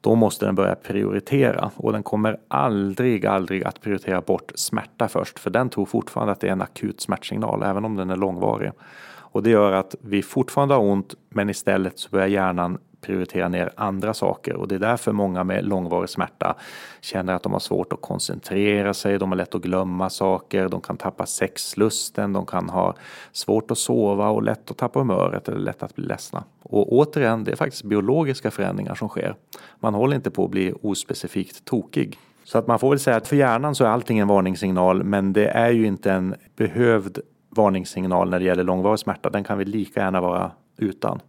då 0.03 0.15
måste 0.15 0.45
den 0.45 0.55
börja 0.55 0.75
prioritera 0.75 1.71
och 1.75 1.91
den 1.91 2.03
kommer 2.03 2.37
aldrig, 2.47 3.25
aldrig 3.25 3.63
att 3.63 3.81
prioritera 3.81 4.21
bort 4.21 4.51
smärta 4.55 5.07
först 5.07 5.39
för 5.39 5.49
den 5.49 5.69
tror 5.69 5.85
fortfarande 5.85 6.31
att 6.31 6.39
det 6.39 6.47
är 6.47 6.51
en 6.51 6.61
akut 6.61 7.01
smärtsignal 7.01 7.63
även 7.63 7.85
om 7.85 7.95
den 7.95 8.09
är 8.09 8.15
långvarig. 8.15 8.71
Och 9.33 9.43
det 9.43 9.49
gör 9.49 9.71
att 9.71 9.95
vi 10.01 10.23
fortfarande 10.23 10.73
har 10.73 10.81
ont 10.81 11.15
men 11.29 11.49
istället 11.49 11.99
så 11.99 12.09
börjar 12.09 12.27
hjärnan 12.27 12.77
prioritera 13.03 13.49
ner 13.49 13.71
andra 13.75 14.13
saker 14.13 14.55
och 14.55 14.67
det 14.67 14.75
är 14.75 14.79
därför 14.79 15.11
många 15.11 15.43
med 15.43 15.65
långvarig 15.65 16.09
smärta 16.09 16.55
känner 17.01 17.33
att 17.33 17.43
de 17.43 17.51
har 17.51 17.59
svårt 17.59 17.93
att 17.93 18.01
koncentrera 18.01 18.93
sig, 18.93 19.19
de 19.19 19.31
har 19.31 19.37
lätt 19.37 19.55
att 19.55 19.61
glömma 19.61 20.09
saker, 20.09 20.69
de 20.69 20.81
kan 20.81 20.97
tappa 20.97 21.25
sexlusten, 21.25 22.33
de 22.33 22.45
kan 22.45 22.69
ha 22.69 22.95
svårt 23.31 23.71
att 23.71 23.77
sova 23.77 24.29
och 24.29 24.43
lätt 24.43 24.71
att 24.71 24.77
tappa 24.77 24.99
humöret 24.99 25.47
eller 25.47 25.59
lätt 25.59 25.83
att 25.83 25.95
bli 25.95 26.05
ledsna. 26.05 26.43
Och 26.63 26.93
återigen, 26.93 27.43
det 27.43 27.51
är 27.51 27.55
faktiskt 27.55 27.83
biologiska 27.83 28.51
förändringar 28.51 28.95
som 28.95 29.09
sker. 29.09 29.35
Man 29.79 29.93
håller 29.93 30.15
inte 30.15 30.31
på 30.31 30.45
att 30.45 30.51
bli 30.51 30.73
ospecifikt 30.81 31.65
tokig. 31.65 32.19
Så 32.43 32.57
att 32.57 32.67
man 32.67 32.79
får 32.79 32.89
väl 32.89 32.99
säga 32.99 33.17
att 33.17 33.27
för 33.27 33.35
hjärnan 33.35 33.75
så 33.75 33.83
är 33.83 33.89
allting 33.89 34.19
en 34.19 34.27
varningssignal 34.27 35.03
men 35.03 35.33
det 35.33 35.47
är 35.47 35.71
ju 35.71 35.85
inte 35.85 36.11
en 36.11 36.35
behövd 36.55 37.19
varningssignal 37.49 38.29
när 38.29 38.39
det 38.39 38.45
gäller 38.45 38.63
långvarig 38.63 38.99
smärta. 38.99 39.29
Den 39.29 39.43
kan 39.43 39.57
vi 39.57 39.65
lika 39.65 39.99
gärna 39.99 40.21
vara 40.21 40.51
utan. 40.77 41.19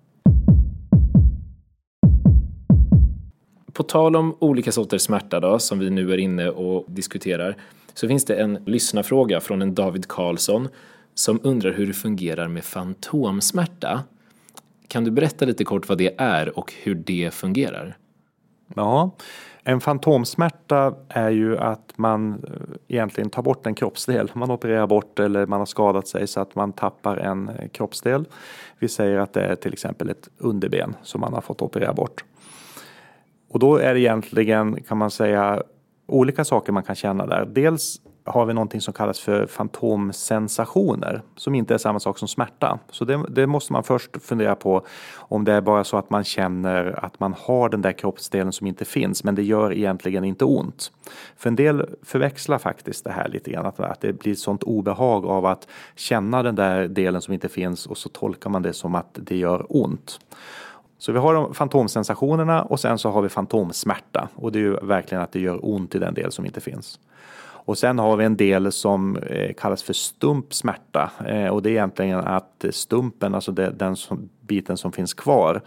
På 3.74 3.82
tal 3.82 4.16
om 4.16 4.36
olika 4.38 4.72
sorters 4.72 5.02
smärta 5.02 5.40
då, 5.40 5.58
som 5.58 5.78
vi 5.78 5.90
nu 5.90 6.12
är 6.12 6.18
inne 6.18 6.48
och 6.48 6.84
diskuterar. 6.88 7.56
så 7.94 8.08
finns 8.08 8.24
det 8.24 8.34
en 8.34 8.58
lyssnarfråga 8.66 9.40
från 9.40 9.62
en 9.62 9.74
David 9.74 10.08
Karlsson 10.08 10.68
som 11.14 11.40
undrar 11.42 11.72
hur 11.72 11.86
det 11.86 11.92
fungerar 11.92 12.48
med 12.48 12.64
fantomsmärta. 12.64 14.02
Kan 14.88 15.04
du 15.04 15.10
berätta 15.10 15.44
lite 15.44 15.64
kort 15.64 15.88
vad 15.88 15.98
det 15.98 16.14
är 16.18 16.58
och 16.58 16.72
hur 16.82 16.94
det 16.94 17.34
fungerar? 17.34 17.96
Ja, 18.74 19.10
en 19.62 19.80
fantomsmärta 19.80 20.94
är 21.08 21.30
ju 21.30 21.58
att 21.58 21.92
man 21.96 22.32
eh, 22.32 22.50
egentligen 22.88 23.30
tar 23.30 23.42
bort 23.42 23.66
en 23.66 23.74
kroppsdel. 23.74 24.30
Man 24.34 24.50
opererar 24.50 24.86
bort 24.86 25.18
eller 25.18 25.46
man 25.46 25.58
har 25.58 25.66
skadat 25.66 26.08
sig 26.08 26.26
så 26.26 26.40
att 26.40 26.54
man 26.54 26.72
tappar 26.72 27.16
en 27.16 27.48
eh, 27.48 27.68
kroppsdel. 27.68 28.24
Vi 28.78 28.88
säger 28.88 29.18
att 29.18 29.32
det 29.32 29.42
är 29.42 29.56
till 29.56 29.72
exempel 29.72 30.10
ett 30.10 30.28
underben 30.38 30.96
som 31.02 31.20
man 31.20 31.32
har 31.32 31.40
fått 31.40 31.62
operera 31.62 31.92
bort. 31.92 32.24
Och 33.54 33.60
då 33.60 33.76
är 33.76 33.94
det 33.94 34.00
egentligen 34.00 34.82
kan 34.82 34.98
man 34.98 35.10
säga 35.10 35.62
olika 36.06 36.44
saker 36.44 36.72
man 36.72 36.82
kan 36.82 36.94
känna 36.94 37.26
där. 37.26 37.44
Dels 37.46 38.00
har 38.24 38.46
vi 38.46 38.54
någonting 38.54 38.80
som 38.80 38.94
kallas 38.94 39.20
för 39.20 39.46
fantomsensationer 39.46 41.22
som 41.36 41.54
inte 41.54 41.74
är 41.74 41.78
samma 41.78 42.00
sak 42.00 42.18
som 42.18 42.28
smärta. 42.28 42.78
Så 42.90 43.04
det, 43.04 43.24
det, 43.28 43.46
måste 43.46 43.72
man 43.72 43.82
först 43.82 44.22
fundera 44.22 44.54
på 44.54 44.86
om 45.14 45.44
det 45.44 45.52
är 45.52 45.60
bara 45.60 45.84
så 45.84 45.96
att 45.96 46.10
man 46.10 46.24
känner 46.24 47.04
att 47.04 47.20
man 47.20 47.34
har 47.38 47.68
den 47.68 47.82
där 47.82 47.92
kroppsdelen 47.92 48.52
som 48.52 48.66
inte 48.66 48.84
finns 48.84 49.24
men 49.24 49.34
det 49.34 49.42
gör 49.42 49.72
egentligen 49.72 50.24
inte 50.24 50.44
ont. 50.44 50.92
För 51.36 51.48
en 51.48 51.56
del 51.56 51.86
förväxlar 52.02 52.58
faktiskt 52.58 53.04
det 53.04 53.12
här 53.12 53.28
lite 53.28 53.50
grann 53.50 53.66
att, 53.66 53.80
att 53.80 54.00
det 54.00 54.12
blir 54.12 54.34
sånt 54.34 54.62
obehag 54.62 55.26
av 55.26 55.46
att 55.46 55.68
känna 55.96 56.42
den 56.42 56.54
där 56.54 56.88
delen 56.88 57.20
som 57.20 57.34
inte 57.34 57.48
finns 57.48 57.86
och 57.86 57.98
så 57.98 58.08
tolkar 58.08 58.50
man 58.50 58.62
det 58.62 58.72
som 58.72 58.94
att 58.94 59.18
det 59.22 59.36
gör 59.36 59.66
ont. 59.68 60.18
Så 61.04 61.12
vi 61.12 61.18
har 61.18 61.34
de 61.34 61.54
fantomsensationerna 61.54 62.62
och 62.62 62.80
sen 62.80 62.98
så 62.98 63.10
har 63.10 63.22
vi 63.22 63.28
fantomsmärta 63.28 64.28
och 64.34 64.52
det 64.52 64.58
är 64.58 64.60
ju 64.60 64.76
verkligen 64.76 65.22
att 65.22 65.32
det 65.32 65.40
gör 65.40 65.58
ont 65.62 65.94
i 65.94 65.98
den 65.98 66.14
del 66.14 66.32
som 66.32 66.46
inte 66.46 66.60
finns. 66.60 67.00
Och 67.66 67.78
sen 67.78 67.98
har 67.98 68.16
vi 68.16 68.24
en 68.24 68.36
del 68.36 68.72
som 68.72 69.16
eh, 69.16 69.54
kallas 69.54 69.82
för 69.82 69.92
stumpsmärta 69.92 71.10
smärta 71.18 71.50
och 71.50 71.62
det 71.62 71.70
är 71.70 71.72
egentligen 71.72 72.18
att 72.18 72.64
stumpen, 72.70 73.34
alltså 73.34 73.52
den 73.52 73.96
biten 74.40 74.76
som 74.76 74.92
finns 74.92 75.14
kvar, 75.14 75.60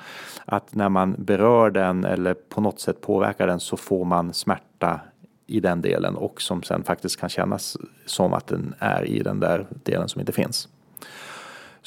att 0.45 0.75
när 0.75 0.89
man 0.89 1.15
berör 1.17 1.71
den 1.71 2.05
eller 2.05 2.33
på 2.33 2.61
något 2.61 2.79
sätt 2.79 3.01
påverkar 3.01 3.47
den 3.47 3.59
så 3.59 3.77
får 3.77 4.05
man 4.05 4.33
smärta 4.33 4.99
i 5.47 5.59
den 5.59 5.81
delen 5.81 6.15
och 6.15 6.41
som 6.41 6.63
sen 6.63 6.83
faktiskt 6.83 7.19
kan 7.19 7.29
kännas 7.29 7.77
som 8.05 8.33
att 8.33 8.47
den 8.47 8.75
är 8.79 9.05
i 9.05 9.19
den 9.19 9.39
där 9.39 9.67
delen 9.83 10.09
som 10.09 10.19
inte 10.19 10.31
finns. 10.31 10.69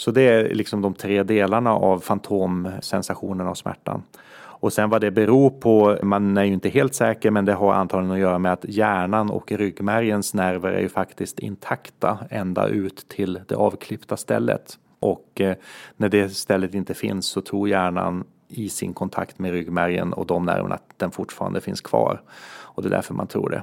Så 0.01 0.11
det 0.11 0.23
är 0.23 0.55
liksom 0.55 0.83
de 0.83 0.95
tre 0.95 1.23
delarna 1.23 1.73
av 1.73 1.99
fantomsensationen 1.99 3.47
och 3.47 3.59
smärtan. 3.59 4.03
Och 4.37 4.73
sen 4.73 4.91
vad 4.91 5.01
det 5.01 5.11
beror 5.11 5.51
på, 5.51 5.99
man 6.03 6.37
är 6.37 6.45
ju 6.45 6.53
inte 6.53 6.69
helt 6.69 6.95
säker, 6.95 7.31
men 7.31 7.45
det 7.45 7.53
har 7.53 7.75
antagligen 7.75 8.13
att 8.13 8.19
göra 8.19 8.39
med 8.39 8.53
att 8.53 8.65
hjärnan 8.69 9.31
och 9.31 9.53
ryggmärgens 9.53 10.35
nerver 10.35 10.73
är 10.73 10.81
ju 10.81 10.89
faktiskt 10.89 11.39
intakta 11.39 12.19
ända 12.31 12.67
ut 12.67 13.09
till 13.09 13.41
det 13.49 13.55
avklippta 13.55 14.17
stället. 14.17 14.79
Och 15.01 15.41
eh, 15.41 15.57
när 15.97 16.09
det 16.09 16.29
stället 16.29 16.75
inte 16.75 16.95
finns 16.95 17.27
så 17.27 17.41
tror 17.41 17.69
hjärnan 17.69 18.25
i 18.49 18.69
sin 18.69 18.95
kontakt 18.95 19.39
med 19.39 19.53
ryggmärgen 19.53 20.13
och 20.13 20.27
de 20.27 20.45
nerverna 20.45 20.75
att 20.75 20.95
den 20.97 21.11
fortfarande 21.11 21.61
finns 21.61 21.81
kvar. 21.81 22.23
Och 22.63 22.83
det 22.83 22.89
är 22.89 22.91
därför 22.91 23.15
man 23.15 23.27
tror 23.27 23.51
det. 23.51 23.63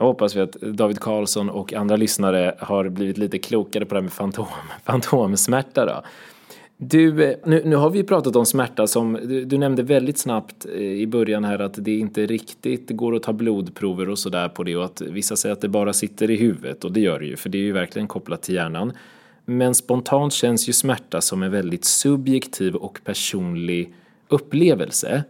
Jag 0.00 0.06
hoppas 0.06 0.36
vi 0.36 0.40
att 0.40 0.52
David 0.52 1.00
Karlsson 1.00 1.50
och 1.50 1.72
andra 1.72 1.96
lyssnare 1.96 2.54
har 2.58 2.88
blivit 2.88 3.18
lite 3.18 3.38
klokare 3.38 3.84
på 3.84 3.94
det 3.94 4.00
här 4.00 4.02
med 4.02 4.12
fantom, 4.12 4.46
fantomsmärta. 4.84 5.86
Då. 5.86 6.02
Du, 6.76 7.24
eh, 7.24 7.36
nu, 7.44 7.62
nu 7.64 7.76
har 7.76 7.90
vi 7.90 8.04
pratat 8.04 8.36
om 8.36 8.46
smärta 8.46 8.86
som 8.86 9.18
du, 9.22 9.44
du, 9.44 9.58
nämnde 9.58 9.82
väldigt 9.82 10.18
snabbt 10.18 10.66
eh, 10.74 10.80
i 10.80 11.06
början 11.06 11.44
här 11.44 11.58
att 11.58 11.84
det 11.84 11.98
inte 11.98 12.26
riktigt 12.26 12.90
går 12.90 13.16
att 13.16 13.22
ta 13.22 13.32
blodprover 13.32 14.08
och 14.08 14.18
sådär 14.18 14.48
på 14.48 14.62
det 14.62 14.76
och 14.76 14.84
att 14.84 15.00
vissa 15.00 15.36
säger 15.36 15.52
att 15.52 15.60
det 15.60 15.68
bara 15.68 15.92
sitter 15.92 16.30
i 16.30 16.36
huvudet 16.36 16.84
och 16.84 16.92
det 16.92 17.00
gör 17.00 17.18
det 17.18 17.26
ju 17.26 17.36
för 17.36 17.48
det 17.48 17.58
är 17.58 17.62
ju 17.62 17.72
verkligen 17.72 18.08
kopplat 18.08 18.42
till 18.42 18.54
hjärnan. 18.54 18.92
Men 19.44 19.74
spontant 19.74 20.32
känns 20.32 20.68
ju 20.68 20.72
smärta 20.72 21.20
som 21.20 21.42
en 21.42 21.50
väldigt 21.50 21.84
subjektiv 21.84 22.74
och 22.74 23.00
personlig 23.04 23.94
upplevelse. 24.28 25.24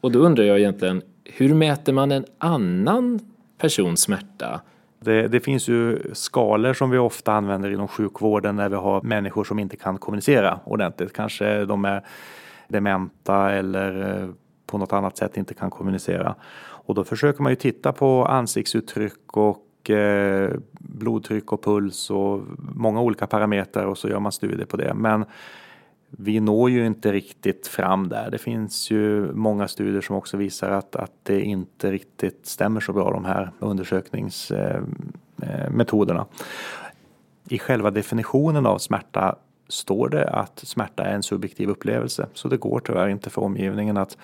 Och 0.00 0.12
då 0.12 0.18
undrar 0.18 0.44
jag 0.44 0.58
egentligen, 0.58 1.02
hur 1.24 1.54
mäter 1.54 1.92
man 1.92 2.12
en 2.12 2.24
annan 2.38 3.20
persons 3.58 4.00
smärta? 4.00 4.60
Det, 5.00 5.28
det, 5.28 5.40
finns 5.40 5.68
ju 5.68 5.98
skalor 6.12 6.72
som 6.72 6.90
vi 6.90 6.98
ofta 6.98 7.32
använder 7.32 7.70
inom 7.70 7.88
sjukvården 7.88 8.56
när 8.56 8.68
vi 8.68 8.76
har 8.76 9.02
människor 9.02 9.44
som 9.44 9.58
inte 9.58 9.76
kan 9.76 9.98
kommunicera 9.98 10.60
ordentligt. 10.64 11.12
Kanske 11.12 11.64
de 11.64 11.84
är 11.84 12.04
dementa 12.68 13.50
eller 13.50 14.22
eh, 14.22 14.28
på 14.66 14.78
något 14.78 14.92
annat 14.92 15.16
sätt 15.16 15.36
inte 15.36 15.54
kan 15.54 15.70
kommunicera. 15.70 16.34
Och 16.60 16.94
då 16.94 17.04
försöker 17.04 17.42
man 17.42 17.52
ju 17.52 17.56
titta 17.56 17.92
på 17.92 18.24
ansiktsuttryck 18.24 19.36
och 19.36 19.90
eh, 19.90 20.50
blodtryck 20.80 21.52
och 21.52 21.64
puls 21.64 22.10
och 22.10 22.42
många 22.58 23.00
olika 23.00 23.26
parametrar 23.26 23.86
och 23.86 23.98
så 23.98 24.08
gör 24.08 24.20
man 24.20 24.32
studier 24.32 24.66
på 24.66 24.76
det. 24.76 24.94
Men 24.94 25.24
vi 26.10 26.40
når 26.40 26.70
ju 26.70 26.86
inte 26.86 27.12
riktigt 27.12 27.66
fram 27.66 28.08
där. 28.08 28.30
Det 28.30 28.38
finns 28.38 28.90
ju 28.90 29.32
många 29.32 29.68
studier 29.68 30.00
som 30.00 30.16
också 30.16 30.36
visar 30.36 30.70
att, 30.70 30.96
att 30.96 31.12
det 31.22 31.40
inte 31.40 31.90
riktigt 31.90 32.46
stämmer 32.46 32.80
så 32.80 32.92
bra 32.92 33.10
de 33.10 33.24
här 33.24 33.50
undersökningsmetoderna. 33.58 36.20
Eh, 36.20 36.26
eh, 37.48 37.54
I 37.54 37.58
själva 37.58 37.90
definitionen 37.90 38.66
av 38.66 38.78
smärta 38.78 39.36
står 39.68 40.08
det 40.08 40.30
att 40.30 40.58
smärta 40.58 41.04
är 41.04 41.14
en 41.14 41.22
subjektiv 41.22 41.68
upplevelse. 41.68 42.26
Så 42.34 42.48
det 42.48 42.56
går 42.56 42.80
tyvärr 42.80 43.08
inte 43.08 43.30
för 43.30 43.42
omgivningen 43.42 43.96
att, 43.96 44.16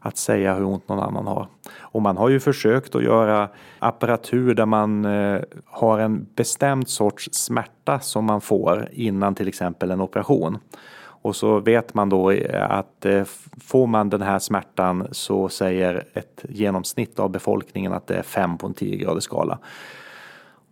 att 0.00 0.16
säga 0.16 0.54
hur 0.54 0.64
ont 0.64 0.88
någon 0.88 1.00
annan 1.00 1.26
har. 1.26 1.48
Och 1.78 2.02
man 2.02 2.16
har 2.16 2.28
ju 2.28 2.40
försökt 2.40 2.94
att 2.94 3.04
göra 3.04 3.48
apparatur 3.78 4.54
där 4.54 4.66
man 4.66 5.04
eh, 5.04 5.40
har 5.64 5.98
en 5.98 6.26
bestämd 6.34 6.88
sorts 6.88 7.28
smärta 7.32 8.00
som 8.00 8.24
man 8.24 8.40
får 8.40 8.88
innan 8.92 9.34
till 9.34 9.48
exempel 9.48 9.90
en 9.90 10.00
operation. 10.00 10.58
Och 11.26 11.36
så 11.36 11.60
vet 11.60 11.94
man 11.94 12.08
då 12.08 12.30
eh, 12.30 12.70
att 12.70 13.04
eh, 13.04 13.24
får 13.64 13.86
man 13.86 14.10
den 14.10 14.22
här 14.22 14.38
smärtan 14.38 15.08
så 15.10 15.48
säger 15.48 16.04
ett 16.14 16.44
genomsnitt 16.48 17.18
av 17.18 17.30
befolkningen 17.30 17.92
att 17.92 18.06
det 18.06 18.14
är 18.14 18.22
5 18.22 18.58
på 18.58 18.66
en 18.66 18.74
10 18.74 18.96
graders 18.96 19.24
skala. 19.24 19.58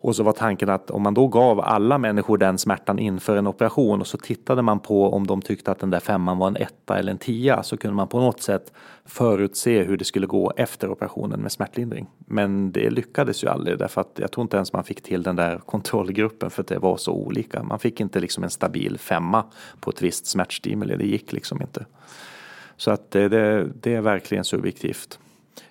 Och 0.04 0.16
så 0.16 0.22
var 0.22 0.32
tanken 0.32 0.70
att 0.70 0.90
om 0.90 1.02
man 1.02 1.14
då 1.14 1.28
gav 1.28 1.60
alla 1.60 1.98
människor 1.98 2.38
den 2.38 2.58
smärtan 2.58 2.98
inför 2.98 3.36
en 3.36 3.46
operation 3.46 4.00
och 4.00 4.06
så 4.06 4.18
tittade 4.18 4.62
man 4.62 4.80
på 4.80 5.12
om 5.12 5.26
de 5.26 5.42
tyckte 5.42 5.70
att 5.70 5.78
den 5.78 5.90
där 5.90 6.00
femman 6.00 6.38
var 6.38 6.48
en 6.48 6.56
etta 6.56 6.98
eller 6.98 7.12
en 7.12 7.18
tia 7.18 7.62
så 7.62 7.76
kunde 7.76 7.96
man 7.96 8.08
på 8.08 8.20
något 8.20 8.42
sätt 8.42 8.72
förutse 9.04 9.82
hur 9.82 9.96
det 9.96 10.04
skulle 10.04 10.26
gå 10.26 10.52
efter 10.56 10.90
operationen 10.90 11.40
med 11.40 11.52
smärtlindring. 11.52 12.06
Men 12.18 12.72
det 12.72 12.90
lyckades 12.90 13.44
ju 13.44 13.48
aldrig 13.48 13.78
därför 13.78 14.00
att 14.00 14.18
jag 14.20 14.32
tror 14.32 14.42
inte 14.42 14.56
ens 14.56 14.72
man 14.72 14.84
fick 14.84 15.02
till 15.02 15.22
den 15.22 15.36
där 15.36 15.58
kontrollgruppen 15.58 16.50
för 16.50 16.62
att 16.62 16.68
det 16.68 16.78
var 16.78 16.96
så 16.96 17.12
olika. 17.12 17.62
Man 17.62 17.78
fick 17.78 18.00
inte 18.00 18.20
liksom 18.20 18.44
en 18.44 18.50
stabil 18.50 18.98
femma 18.98 19.44
på 19.80 19.90
ett 19.90 20.02
visst 20.02 20.26
smärtstimuli, 20.26 20.96
det 20.96 21.06
gick 21.06 21.32
liksom 21.32 21.62
inte. 21.62 21.86
Så 22.76 22.90
att 22.90 23.10
det, 23.10 23.28
det, 23.28 23.68
det 23.80 23.94
är 23.94 24.00
verkligen 24.00 24.44
subjektivt. 24.44 25.18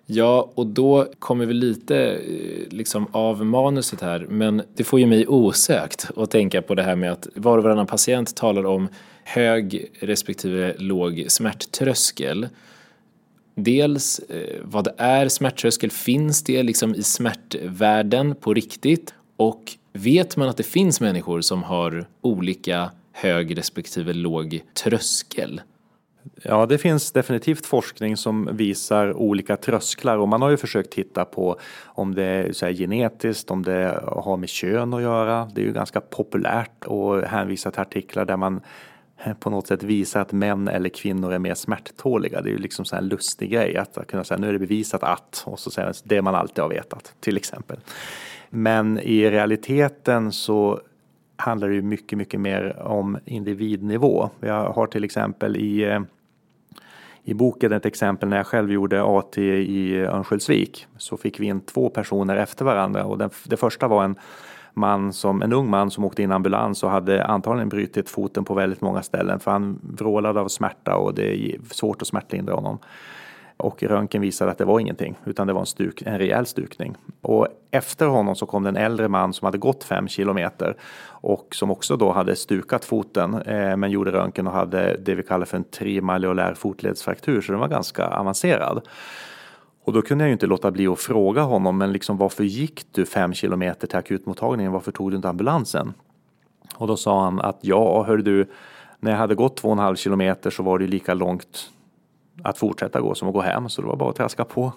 Ja, 0.05 0.51
och 0.55 0.67
då 0.67 1.07
kommer 1.19 1.45
vi 1.45 1.53
lite 1.53 1.97
eh, 1.97 2.67
liksom 2.69 3.07
av 3.11 3.45
manuset 3.45 4.01
här, 4.01 4.25
men 4.29 4.61
det 4.75 4.83
får 4.83 4.99
ju 4.99 5.05
mig 5.05 5.27
osökt 5.27 6.07
att 6.15 6.31
tänka 6.31 6.61
på 6.61 6.75
det 6.75 6.83
här 6.83 6.95
med 6.95 7.11
att 7.11 7.27
var 7.35 7.57
och 7.57 7.63
varannan 7.63 7.87
patient 7.87 8.35
talar 8.35 8.65
om 8.65 8.87
hög 9.23 9.91
respektive 9.99 10.75
låg 10.77 11.25
smärttröskel. 11.27 12.47
Dels 13.55 14.19
eh, 14.19 14.59
vad 14.63 14.83
vad 14.85 14.93
är 14.97 15.27
smärttröskel, 15.27 15.91
finns 15.91 16.43
det 16.43 16.63
liksom 16.63 16.95
i 16.95 17.03
smärtvärlden 17.03 18.35
på 18.35 18.53
riktigt? 18.53 19.13
Och 19.37 19.63
vet 19.93 20.37
man 20.37 20.49
att 20.49 20.57
det 20.57 20.63
finns 20.63 21.01
människor 21.01 21.41
som 21.41 21.63
har 21.63 22.05
olika 22.21 22.91
hög 23.11 23.57
respektive 23.57 24.13
låg 24.13 24.61
tröskel? 24.73 25.61
Ja, 26.43 26.65
det 26.65 26.77
finns 26.77 27.11
definitivt 27.11 27.65
forskning 27.65 28.17
som 28.17 28.49
visar 28.51 29.13
olika 29.13 29.57
trösklar 29.57 30.17
och 30.17 30.27
man 30.27 30.41
har 30.41 30.49
ju 30.49 30.57
försökt 30.57 30.91
titta 30.91 31.25
på 31.25 31.59
om 31.85 32.15
det 32.15 32.23
är 32.23 32.53
så 32.53 32.67
genetiskt, 32.67 33.51
om 33.51 33.63
det 33.63 34.03
har 34.03 34.37
med 34.37 34.49
kön 34.49 34.93
att 34.93 35.01
göra. 35.01 35.49
Det 35.55 35.61
är 35.61 35.65
ju 35.65 35.73
ganska 35.73 36.01
populärt 36.01 36.85
att 36.85 37.23
hänvisa 37.23 37.71
till 37.71 37.81
artiklar 37.81 38.25
där 38.25 38.37
man 38.37 38.61
på 39.39 39.49
något 39.49 39.67
sätt 39.67 39.83
visar 39.83 40.21
att 40.21 40.31
män 40.31 40.67
eller 40.67 40.89
kvinnor 40.89 41.33
är 41.33 41.39
mer 41.39 41.53
smärttåliga. 41.53 42.41
Det 42.41 42.49
är 42.49 42.51
ju 42.51 42.57
liksom 42.57 42.85
så 42.85 42.95
här 42.95 43.03
lustig 43.03 43.51
grej 43.51 43.77
att 43.77 44.07
kunna 44.07 44.23
säga 44.23 44.37
nu 44.37 44.49
är 44.49 44.53
det 44.53 44.59
bevisat 44.59 45.03
att 45.03 45.43
och 45.45 45.59
så 45.59 45.71
säger 45.71 45.95
det 46.03 46.21
man 46.21 46.35
alltid 46.35 46.61
har 46.61 46.69
vetat 46.69 47.13
till 47.19 47.37
exempel. 47.37 47.79
Men 48.49 48.99
i 48.99 49.29
realiteten 49.29 50.31
så 50.31 50.81
handlar 51.43 51.69
det 51.69 51.75
ju 51.75 51.81
mycket, 51.81 52.17
mycket 52.17 52.39
mer 52.39 52.81
om 52.81 53.17
individnivå. 53.25 54.29
Jag 54.39 54.69
har 54.69 54.87
till 54.87 55.03
exempel 55.03 55.57
i, 55.57 55.83
eh, 55.83 56.01
i 57.23 57.33
boken 57.33 57.71
ett 57.71 57.85
exempel 57.85 58.29
när 58.29 58.37
jag 58.37 58.47
själv 58.47 58.71
gjorde 58.71 59.03
AT 59.03 59.37
i 59.37 59.99
Örnsköldsvik 59.99 60.87
så 60.97 61.17
fick 61.17 61.39
vi 61.39 61.45
in 61.45 61.61
två 61.61 61.89
personer 61.89 62.35
efter 62.35 62.65
varandra 62.65 63.05
och 63.05 63.17
den, 63.17 63.29
det 63.45 63.57
första 63.57 63.87
var 63.87 64.03
en 64.03 64.15
man 64.73 65.13
som, 65.13 65.41
en 65.41 65.53
ung 65.53 65.69
man 65.69 65.91
som 65.91 66.05
åkte 66.05 66.23
in 66.23 66.31
ambulans 66.31 66.83
och 66.83 66.89
hade 66.89 67.25
antagligen 67.25 67.69
brutit 67.69 68.09
foten 68.09 68.45
på 68.45 68.53
väldigt 68.53 68.81
många 68.81 69.03
ställen 69.03 69.39
för 69.39 69.51
han 69.51 69.79
vrålade 69.83 70.39
av 70.39 70.47
smärta 70.47 70.95
och 70.95 71.13
det 71.13 71.35
är 71.35 71.59
svårt 71.71 72.01
att 72.01 72.07
smärtlindra 72.07 72.55
honom 72.55 72.79
och 73.63 73.83
röntgen 73.83 74.21
visade 74.21 74.51
att 74.51 74.57
det 74.57 74.65
var 74.65 74.79
ingenting 74.79 75.15
utan 75.25 75.47
det 75.47 75.53
var 75.53 75.59
en, 75.59 75.65
stuk, 75.65 76.01
en 76.01 76.17
rejäl 76.17 76.45
stukning. 76.45 76.95
Och 77.21 77.47
efter 77.71 78.05
honom 78.05 78.35
så 78.35 78.45
kom 78.45 78.63
det 78.63 78.69
en 78.69 78.77
äldre 78.77 79.07
man 79.07 79.33
som 79.33 79.45
hade 79.45 79.57
gått 79.57 79.83
fem 79.83 80.07
kilometer 80.07 80.75
och 81.05 81.47
som 81.55 81.71
också 81.71 81.97
då 81.97 82.11
hade 82.11 82.35
stukat 82.35 82.85
foten 82.85 83.33
eh, 83.33 83.77
men 83.77 83.91
gjorde 83.91 84.11
röntgen 84.11 84.47
och 84.47 84.53
hade 84.53 84.97
det 84.97 85.15
vi 85.15 85.23
kallar 85.23 85.45
för 85.45 85.57
en 85.57 85.63
trimaleolär 85.63 86.53
fotledsfraktur 86.53 87.41
så 87.41 87.51
den 87.51 87.61
var 87.61 87.67
ganska 87.67 88.07
avancerad. 88.07 88.81
Och 89.83 89.93
då 89.93 90.01
kunde 90.01 90.23
jag 90.23 90.29
ju 90.29 90.33
inte 90.33 90.47
låta 90.47 90.71
bli 90.71 90.87
att 90.87 90.99
fråga 90.99 91.41
honom, 91.41 91.77
men 91.77 91.91
liksom 91.91 92.17
varför 92.17 92.43
gick 92.43 92.85
du 92.91 93.05
fem 93.05 93.33
kilometer 93.33 93.87
till 93.87 93.97
akutmottagningen? 93.97 94.71
Varför 94.71 94.91
tog 94.91 95.11
du 95.11 95.15
inte 95.15 95.29
ambulansen? 95.29 95.93
Och 96.75 96.87
då 96.87 96.97
sa 96.97 97.23
han 97.23 97.41
att 97.41 97.57
ja, 97.61 98.03
hör 98.03 98.17
du, 98.17 98.49
när 98.99 99.11
jag 99.11 99.17
hade 99.17 99.35
gått 99.35 99.57
två 99.57 99.67
och 99.67 99.71
en 99.71 99.79
halv 99.79 99.95
kilometer 99.95 100.49
så 100.49 100.63
var 100.63 100.79
det 100.79 100.87
lika 100.87 101.13
långt 101.13 101.69
att 102.43 102.57
fortsätta 102.57 103.01
gå 103.01 103.15
som 103.15 103.27
att 103.27 103.33
gå 103.33 103.41
hem, 103.41 103.69
så 103.69 103.81
det 103.81 103.87
var 103.87 103.95
bara 103.95 104.09
att 104.09 104.15
traska 104.15 104.45
på. 104.45 104.73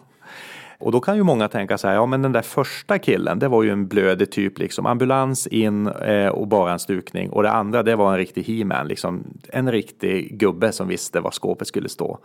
Och 0.79 0.93
då 0.93 1.01
kan 1.01 1.17
ju 1.17 1.23
många 1.23 1.49
tänka 1.49 1.79
så 1.79 1.89
här, 1.89 1.95
ja 1.95 2.07
men 2.07 2.23
den 2.23 2.33
där 2.33 2.43
första 2.43 2.99
killen, 2.99 3.39
det 3.39 3.49
var 3.49 3.63
ju 3.63 3.71
en 3.71 3.89
blödig 3.89 4.31
typ 4.31 4.59
liksom. 4.59 4.87
Ambulans 4.87 5.47
in 5.47 5.87
eh, 5.87 6.29
och 6.29 6.49
bara 6.49 6.73
en 6.73 6.79
stukning. 6.79 7.31
Och 7.31 7.43
det 7.43 7.51
andra, 7.51 7.83
det 7.83 7.97
var 7.97 8.13
en 8.13 8.19
riktig 8.19 8.43
he-man, 8.43 8.89
liksom. 8.89 9.25
En 9.49 9.73
riktig 9.73 10.39
gubbe 10.39 10.73
som 10.73 10.89
visste 10.89 11.21
var 11.21 11.31
skåpet 11.31 11.69
skulle 11.69 11.89
stå. 11.89 12.19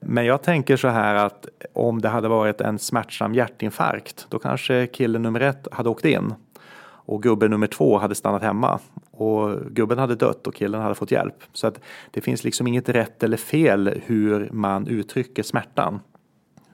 Men 0.00 0.24
jag 0.24 0.42
tänker 0.42 0.76
så 0.76 0.88
här 0.88 1.14
att 1.14 1.46
om 1.72 2.00
det 2.00 2.08
hade 2.08 2.28
varit 2.28 2.60
en 2.60 2.78
smärtsam 2.78 3.34
hjärtinfarkt, 3.34 4.26
då 4.28 4.38
kanske 4.38 4.86
kille 4.86 5.18
nummer 5.18 5.40
ett 5.40 5.68
hade 5.72 5.88
åkt 5.88 6.04
in 6.04 6.34
och 7.06 7.22
gubbe 7.22 7.48
nummer 7.48 7.66
två 7.66 7.98
hade 7.98 8.14
stannat 8.14 8.42
hemma 8.42 8.80
och 9.10 9.60
gubben 9.70 9.98
hade 9.98 10.14
dött 10.14 10.46
och 10.46 10.54
killen 10.54 10.80
hade 10.80 10.94
fått 10.94 11.10
hjälp. 11.10 11.42
Så 11.52 11.66
att 11.66 11.80
det 12.10 12.20
finns 12.20 12.44
liksom 12.44 12.66
inget 12.66 12.88
rätt 12.88 13.22
eller 13.22 13.36
fel 13.36 14.00
hur 14.06 14.50
man 14.52 14.86
uttrycker 14.86 15.42
smärtan. 15.42 16.00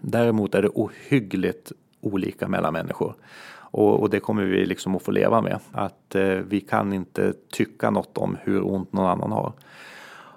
Däremot 0.00 0.54
är 0.54 0.62
det 0.62 0.68
ohyggligt 0.68 1.72
olika 2.00 2.48
mellan 2.48 2.72
människor. 2.72 3.14
Och, 3.54 4.00
och 4.00 4.10
det 4.10 4.20
kommer 4.20 4.44
vi 4.44 4.66
liksom 4.66 4.96
att 4.96 5.02
få 5.02 5.10
leva 5.10 5.40
med. 5.40 5.58
Att 5.72 6.14
eh, 6.14 6.24
vi 6.24 6.60
kan 6.60 6.92
inte 6.92 7.32
tycka 7.50 7.90
något 7.90 8.18
om 8.18 8.36
hur 8.42 8.66
ont 8.66 8.92
någon 8.92 9.06
annan 9.06 9.32
har. 9.32 9.52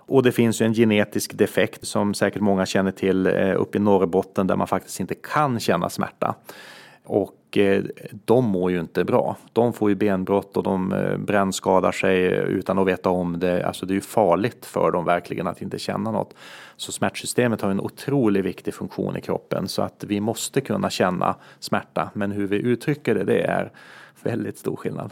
Och 0.08 0.24
det 0.24 0.32
finns 0.32 0.62
ju 0.62 0.66
en 0.66 0.74
genetisk 0.74 1.38
defekt 1.38 1.88
som 1.88 2.14
säkert 2.14 2.42
många 2.42 2.66
känner 2.66 2.92
till 2.92 3.28
eh, 3.28 3.62
uppe 3.62 3.78
i 3.78 3.82
Norrbotten 3.82 4.48
där 4.48 4.56
man 4.56 4.68
faktiskt 4.68 5.00
inte 5.00 5.16
kan 5.16 5.60
känna 5.60 5.90
smärta. 5.90 6.36
Och 7.06 7.58
eh, 7.58 7.84
de 8.26 8.46
mår 8.46 8.72
ju 8.72 8.80
inte 8.80 9.04
bra. 9.04 9.38
De 9.54 9.74
får 9.74 9.90
ju 9.90 9.96
benbrott 9.96 10.58
och 10.58 10.64
de 10.64 10.94
eh, 10.94 11.18
brännskadar 11.18 11.92
sig 11.92 12.26
utan 12.48 12.80
att 12.80 12.88
veta 12.88 13.10
om 13.10 13.40
det. 13.40 13.68
Alltså 13.68 13.86
det 13.86 13.94
är 13.94 13.96
ju 13.96 14.02
farligt 14.02 14.66
för 14.66 14.92
dem 14.92 15.06
verkligen 15.06 15.48
att 15.48 15.62
inte 15.62 15.80
känna 15.80 16.12
något. 16.12 16.34
Så 16.78 16.92
smärtsystemet 16.92 17.62
har 17.62 17.70
en 17.70 17.82
otroligt 17.82 18.46
viktig 18.46 18.74
funktion 18.74 19.18
i 19.18 19.22
kroppen 19.22 19.68
så 19.68 19.82
att 19.82 20.04
vi 20.08 20.20
måste 20.20 20.62
kunna 20.62 20.90
känna 20.90 21.36
smärta. 21.60 22.10
Men 22.14 22.32
hur 22.32 22.48
vi 22.48 22.58
uttrycker 22.58 23.16
det, 23.16 23.24
det 23.24 23.42
är 23.42 23.72
väldigt 24.24 24.58
stor 24.58 24.76
skillnad. 24.76 25.12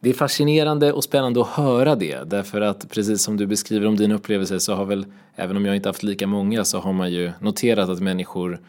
Det 0.00 0.10
är 0.10 0.14
fascinerande 0.14 0.92
och 0.92 1.04
spännande 1.04 1.40
att 1.40 1.48
höra 1.48 1.94
det 1.94 2.30
därför 2.30 2.60
att 2.60 2.90
precis 2.90 3.22
som 3.22 3.36
du 3.36 3.46
beskriver 3.46 3.86
om 3.86 3.96
din 3.96 4.12
upplevelse 4.12 4.60
så 4.60 4.74
har 4.74 4.84
väl, 4.84 5.06
även 5.34 5.56
om 5.56 5.64
jag 5.64 5.76
inte 5.76 5.88
haft 5.88 6.02
lika 6.02 6.26
många, 6.26 6.64
så 6.64 6.78
har 6.78 6.92
man 6.92 7.10
ju 7.12 7.32
noterat 7.40 7.88
att 7.88 8.00
människor 8.00 8.60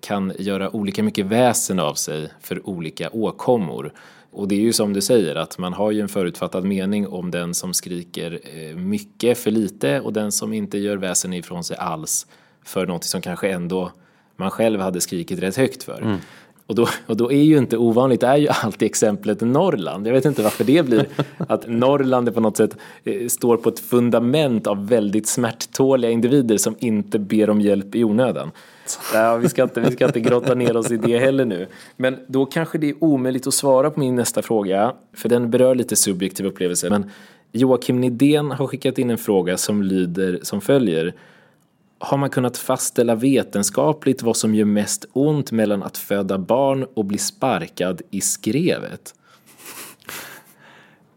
kan 0.00 0.32
göra 0.38 0.76
olika 0.76 1.02
mycket 1.02 1.26
väsen 1.26 1.80
av 1.80 1.94
sig 1.94 2.28
för 2.40 2.68
olika 2.68 3.10
åkommor. 3.10 3.92
Och 4.34 4.48
det 4.48 4.54
är 4.54 4.60
ju 4.60 4.72
som 4.72 4.92
du 4.92 5.00
säger 5.00 5.34
att 5.36 5.58
man 5.58 5.72
har 5.72 5.90
ju 5.90 6.00
en 6.00 6.08
förutfattad 6.08 6.64
mening 6.64 7.08
om 7.08 7.30
den 7.30 7.54
som 7.54 7.74
skriker 7.74 8.40
eh, 8.42 8.76
mycket 8.76 9.38
för 9.38 9.50
lite 9.50 10.00
och 10.00 10.12
den 10.12 10.32
som 10.32 10.52
inte 10.52 10.78
gör 10.78 10.96
väsen 10.96 11.32
ifrån 11.32 11.64
sig 11.64 11.76
alls 11.76 12.26
för 12.64 12.86
något 12.86 13.04
som 13.04 13.20
kanske 13.20 13.48
ändå 13.50 13.92
man 14.36 14.50
själv 14.50 14.80
hade 14.80 15.00
skrikit 15.00 15.38
rätt 15.38 15.56
högt 15.56 15.82
för. 15.82 16.02
Mm. 16.02 16.18
Och 16.66 16.74
då, 16.74 16.88
och 17.06 17.16
då 17.16 17.32
är 17.32 17.42
ju 17.42 17.58
inte 17.58 17.76
ovanligt, 17.76 18.22
är 18.22 18.36
ju 18.36 18.48
alltid 18.48 18.86
exemplet 18.86 19.40
Norrland. 19.40 20.06
Jag 20.06 20.12
vet 20.12 20.24
inte 20.24 20.42
varför 20.42 20.64
det 20.64 20.86
blir 20.86 21.08
att 21.38 21.68
Norrland 21.68 22.34
på 22.34 22.40
något 22.40 22.56
sätt 22.56 22.76
eh, 23.04 23.28
står 23.28 23.56
på 23.56 23.68
ett 23.68 23.80
fundament 23.80 24.66
av 24.66 24.88
väldigt 24.88 25.26
smärttåliga 25.26 26.10
individer 26.10 26.56
som 26.56 26.76
inte 26.78 27.18
ber 27.18 27.50
om 27.50 27.60
hjälp 27.60 27.94
i 27.94 28.04
onödan. 28.04 28.50
Ja, 29.14 29.36
vi, 29.36 29.48
ska 29.48 29.62
inte, 29.62 29.80
vi 29.80 29.90
ska 29.90 30.06
inte 30.06 30.20
grotta 30.20 30.54
ner 30.54 30.76
oss 30.76 30.90
i 30.90 30.96
det 30.96 31.18
heller 31.18 31.44
nu. 31.44 31.66
Men 31.96 32.18
då 32.26 32.46
kanske 32.46 32.78
det 32.78 32.90
är 32.90 33.04
omöjligt 33.04 33.46
att 33.46 33.54
svara 33.54 33.90
på 33.90 34.00
min 34.00 34.16
nästa 34.16 34.42
fråga, 34.42 34.94
för 35.12 35.28
den 35.28 35.50
berör 35.50 35.74
lite 35.74 35.96
subjektiv 35.96 36.46
upplevelse. 36.46 36.90
Men 36.90 37.10
Joakim 37.52 38.00
Nidén 38.00 38.50
har 38.50 38.66
skickat 38.66 38.98
in 38.98 39.10
en 39.10 39.18
fråga 39.18 39.56
som 39.56 39.82
lyder 39.82 40.38
som 40.42 40.60
följer 40.60 41.14
har 42.04 42.18
man 42.18 42.30
kunnat 42.30 42.56
fastställa 42.56 43.14
vetenskapligt 43.14 44.22
vad 44.22 44.36
som 44.36 44.54
gör 44.54 44.64
mest 44.64 45.04
ont 45.12 45.52
mellan 45.52 45.82
att 45.82 45.98
föda 45.98 46.38
barn 46.38 46.86
och 46.94 47.04
bli 47.04 47.18
sparkad 47.18 48.02
i 48.10 48.20
skrevet? 48.20 49.14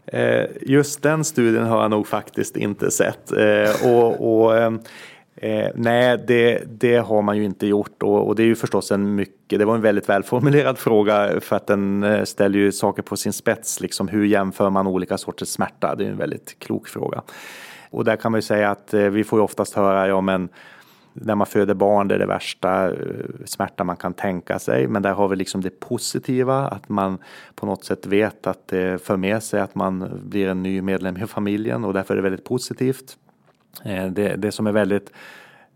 Eh, 0.06 0.46
just 0.62 1.02
den 1.02 1.24
studien 1.24 1.66
har 1.66 1.82
jag 1.82 1.92
nog 1.92 2.08
faktiskt 2.08 2.58
inte 2.58 2.92
sett. 2.92 3.32
Eh, 3.32 3.92
och, 3.92 4.44
och 4.44 4.58
ehm, 4.58 4.80
eh, 5.38 5.70
nej, 5.76 6.18
det, 6.28 6.64
det, 6.80 6.98
har 6.98 7.22
man 7.22 7.38
ju 7.38 7.44
inte 7.44 7.68
gjort 7.68 8.04
och, 8.04 8.28
och, 8.28 8.36
det 8.36 8.44
är 8.44 8.48
ju 8.48 8.56
förstås 8.56 8.92
en 8.92 9.16
mycket, 9.16 9.60
det 9.60 9.66
var 9.66 9.76
en 9.76 9.82
väldigt 9.82 10.10
välformulerad 10.10 10.78
fråga 10.78 11.40
för 11.40 11.56
att 11.56 11.68
den 11.68 12.04
eh, 12.04 12.24
ställer 12.24 12.60
ju 12.60 12.72
saker 12.72 13.02
på 13.02 13.18
sin 13.18 13.34
spets, 13.34 13.82
liksom 13.82 14.08
hur 14.08 14.26
jämför 14.26 14.70
man 14.70 14.88
olika 14.88 15.18
sorters 15.18 15.48
smärta? 15.48 15.96
Det 15.96 16.06
är 16.06 16.10
en 16.10 16.18
väldigt 16.18 16.60
klok 16.60 16.88
fråga. 16.88 17.22
Och 17.90 18.06
där 18.06 18.16
kan 18.16 18.32
man 18.32 18.38
ju 18.38 18.44
säga 18.44 18.72
att 18.72 18.94
eh, 18.94 19.02
vi 19.02 19.24
får 19.24 19.40
ju 19.40 19.44
oftast 19.44 19.74
höra, 19.74 20.08
ja 20.08 20.22
men 20.22 20.50
när 21.22 21.36
man 21.36 21.48
föder 21.48 21.74
barn, 21.74 22.08
det 22.08 22.16
är 22.16 22.20
det 22.20 22.26
värsta 22.26 22.90
eh, 22.90 22.96
smärta 23.46 23.84
man 23.84 23.98
kan 23.98 24.14
tänka 24.14 24.60
sig. 24.60 24.88
Men 24.88 25.02
där 25.02 25.14
har 25.14 25.28
vi 25.28 25.36
liksom 25.36 25.62
det 25.62 25.80
positiva, 25.80 26.68
att 26.68 26.90
man 26.90 27.18
på 27.56 27.66
något 27.66 27.84
sätt 27.86 28.06
vet 28.06 28.48
att 28.48 28.68
det 28.68 29.04
för 29.04 29.18
med 29.18 29.44
sig 29.44 29.62
att 29.62 29.76
man 29.76 30.22
blir 30.24 30.48
en 30.48 30.64
ny 30.64 30.82
medlem 30.82 31.18
i 31.18 31.28
familjen 31.28 31.86
och 31.86 31.94
därför 31.94 32.14
är 32.14 32.16
det 32.16 32.24
väldigt 32.24 32.46
positivt. 32.46 33.18
Eh, 33.84 34.06
det, 34.06 34.36
det 34.36 34.52
som 34.52 34.68
är 34.68 34.72
väldigt 34.72 35.12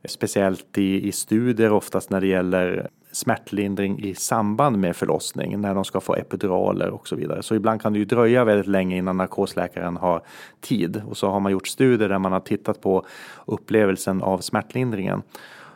speciellt 0.06 0.78
i, 0.78 1.08
i 1.08 1.12
studier 1.12 1.72
oftast 1.72 2.10
när 2.10 2.22
det 2.22 2.28
gäller 2.28 2.90
smärtlindring 3.12 4.00
i 4.04 4.16
samband 4.16 4.78
med 4.78 4.96
förlossning 4.96 5.62
när 5.62 5.76
de 5.76 5.86
ska 5.86 6.00
få 6.00 6.16
epiduraler 6.16 6.90
och 6.90 7.08
så 7.08 7.16
vidare. 7.16 7.44
Så 7.44 7.56
ibland 7.56 7.82
kan 7.82 7.94
det 7.94 8.00
ju 8.00 8.06
dröja 8.06 8.44
väldigt 8.44 8.68
länge 8.68 8.98
innan 8.98 9.18
narkosläkaren 9.18 9.98
har 9.98 10.22
tid 10.62 11.02
och 11.08 11.18
så 11.18 11.30
har 11.30 11.40
man 11.40 11.52
gjort 11.52 11.68
studier 11.68 12.10
där 12.10 12.20
man 12.20 12.32
har 12.32 12.40
tittat 12.40 12.82
på 12.82 13.06
upplevelsen 13.46 14.22
av 14.22 14.40
smärtlindringen. 14.40 15.22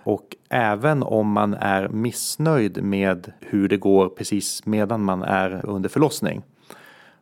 Och 0.04 0.36
även 0.50 1.04
om 1.04 1.32
man 1.32 1.54
är 1.54 1.88
missnöjd 1.88 2.84
med 2.84 3.32
hur 3.40 3.68
det 3.68 3.78
går 3.78 4.10
precis 4.10 4.66
medan 4.66 5.04
man 5.04 5.24
är 5.24 5.66
under 5.66 5.90
förlossning 5.90 6.42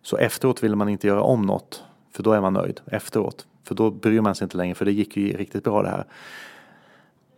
så 0.02 0.18
efteråt 0.18 0.64
vill 0.64 0.76
man 0.76 0.90
inte 0.90 1.08
göra 1.08 1.22
om 1.22 1.42
något 1.42 1.84
för 2.16 2.24
då 2.24 2.32
är 2.32 2.42
man 2.42 2.54
nöjd 2.54 2.82
efteråt. 2.86 3.48
För 3.64 3.76
då 3.76 3.92
bryr 3.92 4.22
man 4.22 4.36
sig 4.36 4.46
inte 4.46 4.58
längre 4.58 4.76
för 4.76 4.86
det 4.86 4.92
gick 4.92 5.18
ju 5.18 5.38
riktigt 5.38 5.64
bra 5.64 5.82
det 5.82 5.90
här. 5.90 6.06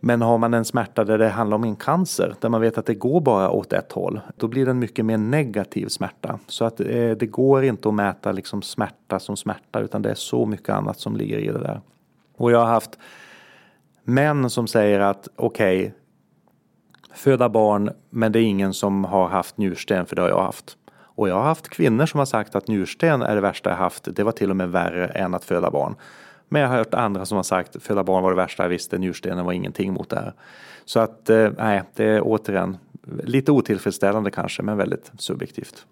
Men 0.00 0.22
har 0.22 0.38
man 0.38 0.54
en 0.54 0.64
smärta 0.64 1.04
där 1.04 1.18
det 1.18 1.28
handlar 1.28 1.54
om 1.54 1.64
en 1.64 1.76
cancer, 1.76 2.34
där 2.40 2.48
man 2.48 2.60
vet 2.60 2.78
att 2.78 2.86
det 2.86 2.94
går 2.94 3.20
bara 3.20 3.50
åt 3.50 3.72
ett 3.72 3.92
håll, 3.92 4.20
då 4.36 4.48
blir 4.48 4.64
det 4.64 4.70
en 4.70 4.78
mycket 4.78 5.04
mer 5.04 5.18
negativ 5.18 5.86
smärta. 5.88 6.38
Så 6.46 6.64
att 6.64 6.80
eh, 6.80 7.10
det 7.10 7.30
går 7.30 7.64
inte 7.64 7.88
att 7.88 7.94
mäta 7.94 8.32
liksom 8.32 8.62
smärta 8.62 9.18
som 9.18 9.36
smärta, 9.36 9.80
utan 9.80 10.02
det 10.02 10.10
är 10.10 10.14
så 10.14 10.46
mycket 10.46 10.68
annat 10.68 11.00
som 11.00 11.16
ligger 11.16 11.38
i 11.38 11.46
det 11.46 11.58
där. 11.58 11.80
Och 12.36 12.52
jag 12.52 12.58
har 12.58 12.66
haft 12.66 12.98
män 14.04 14.50
som 14.50 14.66
säger 14.66 15.00
att 15.00 15.28
okej, 15.36 15.80
okay, 15.80 15.92
föda 17.14 17.48
barn, 17.48 17.90
men 18.10 18.32
det 18.32 18.38
är 18.38 18.42
ingen 18.44 18.74
som 18.74 19.04
har 19.04 19.28
haft 19.28 19.58
njursten, 19.58 20.06
för 20.06 20.16
det 20.16 20.22
har 20.22 20.28
jag 20.28 20.42
haft. 20.42 20.76
Och 21.16 21.28
jag 21.28 21.34
har 21.34 21.44
haft 21.44 21.68
kvinnor 21.68 22.06
som 22.06 22.18
har 22.18 22.26
sagt 22.26 22.54
att 22.54 22.68
njursten 22.68 23.22
är 23.22 23.34
det 23.34 23.40
värsta 23.40 23.70
jag 23.70 23.76
haft. 23.76 24.08
Det 24.16 24.22
var 24.22 24.32
till 24.32 24.50
och 24.50 24.56
med 24.56 24.70
värre 24.70 25.06
än 25.06 25.34
att 25.34 25.44
föda 25.44 25.70
barn. 25.70 25.94
Men 26.48 26.62
jag 26.62 26.68
har 26.68 26.76
hört 26.76 26.94
andra 26.94 27.26
som 27.26 27.36
har 27.36 27.42
sagt 27.42 27.82
föda 27.82 28.04
barn 28.04 28.22
var 28.22 28.30
det 28.30 28.36
värsta 28.36 28.62
jag 28.62 28.70
visste, 28.70 28.98
njurstenen 28.98 29.44
var 29.44 29.52
ingenting 29.52 29.92
mot 29.92 30.10
det 30.10 30.16
här. 30.16 30.34
Så 30.84 31.00
att 31.00 31.30
eh, 31.30 31.50
nej, 31.58 31.82
det 31.94 32.04
är 32.04 32.20
återigen 32.24 32.76
lite 33.22 33.52
otillfredsställande 33.52 34.30
kanske, 34.30 34.62
men 34.62 34.76
väldigt 34.76 35.12
subjektivt. 35.18 35.86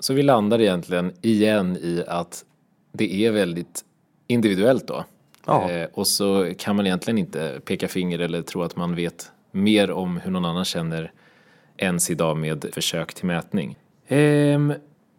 Så 0.00 0.14
vi 0.14 0.22
landar 0.22 0.60
egentligen 0.60 1.12
igen 1.22 1.76
i 1.76 2.04
att 2.08 2.44
det 2.92 3.26
är 3.26 3.32
väldigt 3.32 3.84
individuellt 4.26 4.86
då. 4.86 5.04
Ja. 5.46 5.70
Eh, 5.70 5.88
och 5.92 6.06
så 6.06 6.52
kan 6.58 6.76
man 6.76 6.86
egentligen 6.86 7.18
inte 7.18 7.60
peka 7.64 7.88
finger 7.88 8.18
eller 8.18 8.42
tro 8.42 8.62
att 8.62 8.76
man 8.76 8.94
vet 8.94 9.30
mer 9.50 9.90
om 9.90 10.16
hur 10.16 10.30
någon 10.30 10.44
annan 10.44 10.64
känner 10.64 11.12
ens 11.76 12.10
idag 12.10 12.36
med 12.36 12.66
försök 12.72 13.14
till 13.14 13.26
mätning. 13.26 13.78
Eh, 14.08 14.58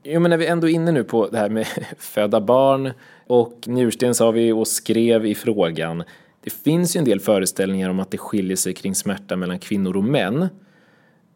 jo, 0.04 0.20
men 0.20 0.30
när 0.30 0.38
vi 0.38 0.48
ändå 0.48 0.70
är 0.70 0.74
inne 0.74 0.92
nu 0.92 1.04
på 1.04 1.28
det 1.28 1.38
här 1.38 1.50
med 1.50 1.68
föda 1.98 2.42
barn 2.42 2.92
och 3.28 3.60
njursten 3.66 4.16
sa 4.16 4.32
vi 4.32 4.52
och 4.52 4.68
skrev 4.68 5.26
i 5.26 5.36
frågan. 5.36 6.04
Det 6.44 6.50
finns 6.50 6.96
ju 6.96 7.00
en 7.00 7.06
del 7.06 7.20
föreställningar 7.20 7.90
om 7.90 8.00
att 8.00 8.12
det 8.12 8.18
skiljer 8.18 8.58
sig 8.58 8.74
kring 8.74 8.96
smärta 8.96 9.36
mellan 9.36 9.60
kvinnor 9.60 9.98
och 9.98 10.04
män. 10.04 10.48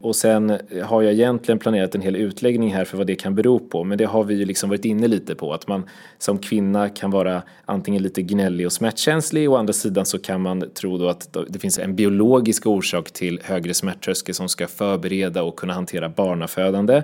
Och 0.01 0.15
sen 0.15 0.57
har 0.83 1.01
jag 1.01 1.13
egentligen 1.13 1.59
planerat 1.59 1.95
en 1.95 2.01
hel 2.01 2.15
utläggning 2.15 2.73
här 2.73 2.85
för 2.85 2.97
vad 2.97 3.07
det 3.07 3.15
kan 3.15 3.35
bero 3.35 3.59
på. 3.59 3.83
Men 3.83 3.97
det 3.97 4.05
har 4.05 4.23
vi 4.23 4.35
ju 4.35 4.45
liksom 4.45 4.69
varit 4.69 4.85
inne 4.85 5.07
lite 5.07 5.35
på. 5.35 5.53
Att 5.53 5.67
man 5.67 5.83
som 6.17 6.37
kvinna 6.37 6.89
kan 6.89 7.11
vara 7.11 7.41
antingen 7.65 8.03
lite 8.03 8.21
gnällig 8.21 8.65
och 8.65 8.73
smärtkänslig. 8.73 9.49
Å 9.49 9.55
andra 9.55 9.73
sidan 9.73 10.05
så 10.05 10.19
kan 10.19 10.41
man 10.41 10.69
tro 10.73 10.97
då 10.97 11.09
att 11.09 11.37
det 11.47 11.59
finns 11.59 11.79
en 11.79 11.95
biologisk 11.95 12.67
orsak 12.67 13.11
till 13.11 13.39
högre 13.43 13.73
smärttröskel 13.73 14.35
som 14.35 14.49
ska 14.49 14.67
förbereda 14.67 15.43
och 15.43 15.55
kunna 15.55 15.73
hantera 15.73 16.09
barnafödande. 16.09 17.01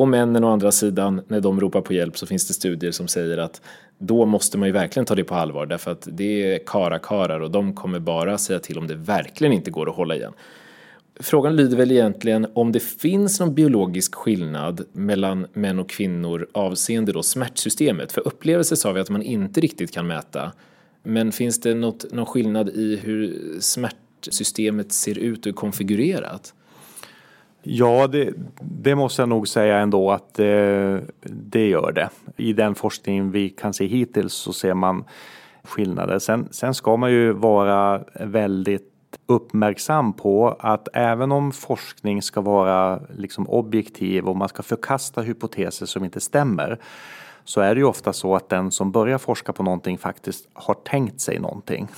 Och 0.00 0.08
männen 0.08 0.44
å 0.44 0.48
andra 0.52 0.72
sidan, 0.72 1.20
när 1.28 1.40
de 1.40 1.60
ropar 1.60 1.80
på 1.80 1.92
hjälp 1.92 2.18
så 2.18 2.26
finns 2.26 2.48
det 2.48 2.54
studier 2.54 2.90
som 2.90 3.08
säger 3.08 3.38
att 3.38 3.62
då 3.98 4.26
måste 4.26 4.58
man 4.58 4.68
ju 4.68 4.72
verkligen 4.72 5.06
ta 5.06 5.14
det 5.14 5.24
på 5.24 5.34
allvar 5.34 5.66
därför 5.66 5.90
att 5.90 6.08
det 6.12 6.54
är 6.54 6.58
karakarar 6.66 7.40
och 7.40 7.50
de 7.50 7.74
kommer 7.74 7.98
bara 7.98 8.38
säga 8.38 8.58
till 8.58 8.78
om 8.78 8.86
det 8.86 8.94
verkligen 8.94 9.52
inte 9.52 9.70
går 9.70 9.90
att 9.90 9.96
hålla 9.96 10.16
igen. 10.16 10.32
Frågan 11.20 11.56
lyder 11.56 11.76
väl 11.76 11.92
egentligen 11.92 12.46
om 12.54 12.72
det 12.72 12.80
finns 12.80 13.40
någon 13.40 13.54
biologisk 13.54 14.14
skillnad 14.14 14.84
mellan 14.92 15.46
män 15.52 15.78
och 15.78 15.90
kvinnor 15.90 16.46
avseende 16.52 17.12
då 17.12 17.22
smärtsystemet. 17.22 18.12
För 18.12 18.26
upplevelser 18.26 18.76
sa 18.76 18.92
vi 18.92 19.00
att 19.00 19.10
man 19.10 19.22
inte 19.22 19.60
riktigt 19.60 19.92
kan 19.92 20.06
mäta. 20.06 20.52
Men 21.02 21.32
finns 21.32 21.60
det 21.60 21.74
något, 21.74 22.12
någon 22.12 22.26
skillnad 22.26 22.68
i 22.68 22.96
hur 22.96 23.36
smärtsystemet 23.60 24.92
ser 24.92 25.18
ut 25.18 25.46
och 25.46 25.50
är 25.50 25.54
konfigurerat? 25.54 26.54
Ja, 27.62 28.06
det, 28.06 28.32
det, 28.60 28.94
måste 28.94 29.22
jag 29.22 29.28
nog 29.28 29.48
säga 29.48 29.78
ändå 29.78 30.10
att 30.10 30.38
eh, 30.38 30.96
det 31.22 31.68
gör 31.68 31.92
det. 31.92 32.08
I 32.36 32.52
den 32.52 32.74
forskning 32.74 33.30
vi 33.30 33.48
kan 33.48 33.74
se 33.74 33.86
hittills 33.86 34.32
så 34.32 34.52
ser 34.52 34.74
man 34.74 35.04
skillnader. 35.64 36.18
Sen, 36.18 36.48
sen 36.50 36.74
ska 36.74 36.96
man 36.96 37.10
ju 37.10 37.32
vara 37.32 38.02
väldigt 38.20 38.86
uppmärksam 39.26 40.12
på 40.12 40.56
att 40.60 40.88
även 40.92 41.32
om 41.32 41.52
forskning 41.52 42.22
ska 42.22 42.40
vara 42.40 43.00
liksom 43.16 43.48
objektiv 43.48 44.28
och 44.28 44.36
man 44.36 44.48
ska 44.48 44.62
förkasta 44.62 45.20
hypoteser 45.20 45.86
som 45.86 46.04
inte 46.04 46.20
stämmer 46.20 46.78
så 47.44 47.60
är 47.60 47.74
det 47.74 47.78
ju 47.78 47.86
ofta 47.86 48.12
så 48.12 48.36
att 48.36 48.48
den 48.48 48.70
som 48.70 48.92
börjar 48.92 49.18
forska 49.18 49.52
på 49.52 49.62
någonting 49.62 49.98
faktiskt 49.98 50.48
har 50.52 50.74
tänkt 50.74 51.20
sig 51.20 51.38
någonting. 51.38 51.88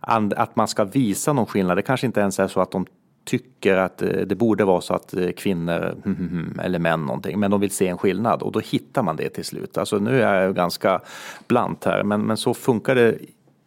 Att 0.00 0.56
man 0.56 0.68
ska 0.68 0.84
visa 0.84 1.32
någon 1.32 1.46
skillnad. 1.46 1.78
Det 1.78 1.82
kanske 1.82 2.06
inte 2.06 2.20
ens 2.20 2.38
är 2.38 2.48
så 2.48 2.60
att 2.60 2.70
de 2.70 2.86
tycker 3.24 3.76
att 3.76 4.02
eh, 4.02 4.08
det 4.08 4.34
borde 4.34 4.64
vara 4.64 4.80
så 4.80 4.94
att 4.94 5.14
eh, 5.14 5.30
kvinnor 5.30 5.96
eller 6.62 6.78
män 6.78 7.06
någonting, 7.06 7.40
men 7.40 7.50
de 7.50 7.60
vill 7.60 7.70
se 7.70 7.88
en 7.88 7.98
skillnad 7.98 8.42
och 8.42 8.52
då 8.52 8.60
hittar 8.60 9.02
man 9.02 9.16
det 9.16 9.28
till 9.28 9.44
slut. 9.44 9.78
Alltså 9.78 9.98
nu 9.98 10.22
är 10.22 10.42
jag 10.42 10.54
ganska 10.54 11.00
blant 11.48 11.84
här, 11.84 12.02
men, 12.02 12.20
men 12.20 12.36
så 12.36 12.54
funkar 12.54 12.94
det 12.94 13.18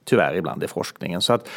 tyvärr 0.06 0.36
ibland 0.36 0.64
i 0.64 0.68
forskningen. 0.68 1.22
Så 1.22 1.34
att, 1.34 1.50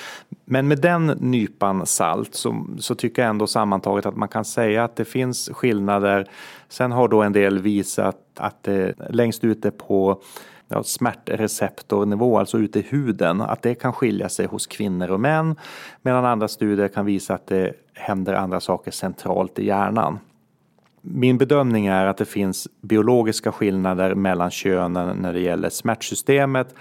men 0.44 0.68
med 0.68 0.78
den 0.78 1.06
nypan 1.06 1.86
salt 1.86 2.34
så, 2.34 2.66
så 2.78 2.94
tycker 2.94 3.22
jag 3.22 3.28
ändå 3.28 3.46
sammantaget 3.46 4.06
att 4.06 4.16
man 4.16 4.28
kan 4.28 4.44
säga 4.44 4.84
att 4.84 4.96
det 4.96 5.04
finns 5.04 5.50
skillnader. 5.52 6.28
Sen 6.68 6.92
har 6.92 7.08
då 7.08 7.22
en 7.22 7.32
del 7.32 7.58
visat 7.58 8.16
att 8.36 8.62
det 8.62 8.94
längst 9.10 9.44
ute 9.44 9.70
på 9.70 10.22
ja, 10.68 10.82
smärtreceptornivå, 10.82 12.38
alltså 12.38 12.58
ute 12.58 12.78
i 12.78 12.82
huden, 12.82 13.40
att 13.40 13.62
det 13.62 13.74
kan 13.74 13.92
skilja 13.92 14.28
sig 14.28 14.46
hos 14.46 14.66
kvinnor 14.66 15.10
och 15.10 15.20
män. 15.20 15.56
Medan 16.02 16.24
andra 16.24 16.48
studier 16.48 16.88
kan 16.88 17.06
visa 17.06 17.34
att 17.34 17.46
det 17.46 17.72
händer 17.98 18.34
andra 18.34 18.60
saker 18.60 18.90
centralt 18.90 19.58
i 19.58 19.66
hjärnan. 19.66 20.18
Min 21.00 21.38
bedömning 21.38 21.86
är 21.86 22.06
att 22.06 22.16
det 22.16 22.24
finns 22.24 22.68
biologiska 22.80 23.52
skillnader 23.52 24.14
mellan 24.14 24.50
könen 24.50 25.16
när 25.16 25.32
det 25.32 25.40
gäller 25.40 25.70
smärtsystemet. 25.70 26.74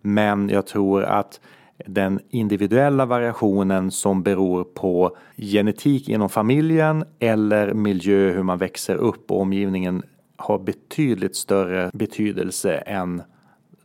Men 0.00 0.48
jag 0.48 0.66
tror 0.66 1.04
att 1.04 1.40
den 1.86 2.20
individuella 2.30 3.06
variationen 3.06 3.90
som 3.90 4.22
beror 4.22 4.64
på 4.64 5.16
genetik 5.36 6.08
inom 6.08 6.28
familjen 6.28 7.04
eller 7.18 7.74
miljö, 7.74 8.32
hur 8.32 8.42
man 8.42 8.58
växer 8.58 8.96
upp 8.96 9.30
och 9.30 9.40
omgivningen 9.40 10.02
har 10.36 10.58
betydligt 10.58 11.36
större 11.36 11.90
betydelse 11.94 12.74
än 12.76 13.22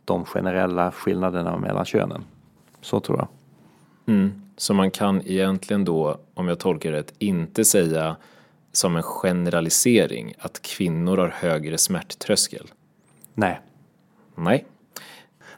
de 0.04 0.24
generella 0.24 0.92
skillnaderna 0.92 1.58
mellan 1.58 1.84
könen. 1.84 2.24
Så 2.80 3.00
tror 3.00 3.18
jag. 3.18 3.28
Mm. 4.14 4.47
Så 4.58 4.74
man 4.74 4.90
kan 4.90 5.22
egentligen 5.26 5.84
då, 5.84 6.20
om 6.34 6.48
jag 6.48 6.58
tolkar 6.58 6.92
det 6.92 6.98
rätt, 6.98 7.14
inte 7.18 7.64
säga 7.64 8.16
som 8.72 8.96
en 8.96 9.02
generalisering 9.02 10.34
att 10.38 10.62
kvinnor 10.62 11.16
har 11.16 11.28
högre 11.28 11.78
smärttröskel? 11.78 12.66
Nej. 13.34 13.60
Nej, 14.34 14.64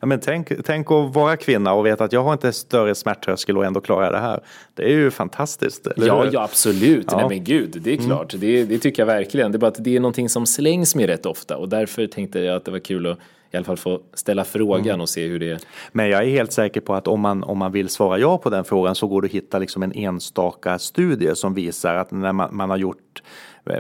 Ja, 0.01 0.07
men 0.07 0.21
tänk, 0.21 0.53
tänk 0.65 0.91
att 0.91 1.15
vara 1.15 1.37
kvinna 1.37 1.73
och 1.73 1.87
veta 1.87 2.05
att 2.05 2.13
jag 2.13 2.23
har 2.23 2.33
inte 2.33 2.53
större 2.53 2.95
smärttröskel 2.95 3.59
och 3.59 3.65
ändå 3.65 3.81
klarar 3.81 4.05
jag 4.05 4.13
det 4.13 4.19
här. 4.19 4.41
Det 4.75 4.83
är 4.83 4.89
ju 4.89 5.11
fantastiskt. 5.11 5.89
ja, 5.97 6.27
ja, 6.33 6.43
absolut. 6.43 7.07
Ja. 7.11 7.17
Nej 7.17 7.29
men 7.29 7.45
gud, 7.45 7.81
det 7.81 7.91
är 7.91 7.95
mm. 7.95 8.07
klart. 8.07 8.35
Mm. 8.35 8.47
Det, 8.47 8.65
det, 8.65 8.79
tycker 8.79 9.03
jag 9.03 9.07
verkligen. 9.07 9.53
Det 9.53 9.57
är 9.57 9.61
bara 9.61 9.67
att 9.67 9.85
det 9.85 9.97
är 9.97 10.01
någonting 10.01 10.29
som 10.29 10.47
slängs 10.47 10.95
med 10.95 11.07
rätt 11.07 11.27
ofta 11.27 11.57
och 11.57 11.69
därför 11.69 12.07
tänkte 12.07 12.41
jag 12.41 12.57
att 12.57 12.65
det 12.65 12.71
var 12.71 12.79
kul 12.79 13.07
att 13.07 13.19
i 13.51 13.57
alla 13.57 13.65
fall 13.65 13.77
få 13.77 14.01
ställa 14.15 14.45
frågan 14.45 14.87
mm. 14.87 15.01
och 15.01 15.09
se 15.09 15.27
hur 15.27 15.39
det 15.39 15.51
är. 15.51 15.61
Men 15.93 16.09
jag 16.09 16.23
är 16.23 16.29
helt 16.29 16.53
säker 16.53 16.81
på 16.81 16.95
att 16.95 17.09
om 17.09 17.21
man, 17.21 17.45
om 17.45 17.59
man 17.59 17.73
vill 17.73 17.89
svara 17.89 18.19
ja 18.19 18.39
på 18.39 18.51
den 18.51 18.65
frågan 18.65 18.95
så 18.95 19.07
går 19.07 19.23
det 19.23 19.27
att 19.27 19.33
hitta 19.33 19.59
liksom 19.59 19.83
en 19.83 19.93
enstaka 19.93 20.79
studie 20.79 21.35
som 21.35 21.55
visar 21.55 21.95
att 21.95 22.11
när 22.11 22.33
man, 22.33 22.57
man 22.57 22.71
har 22.71 22.77
gjort 22.77 23.23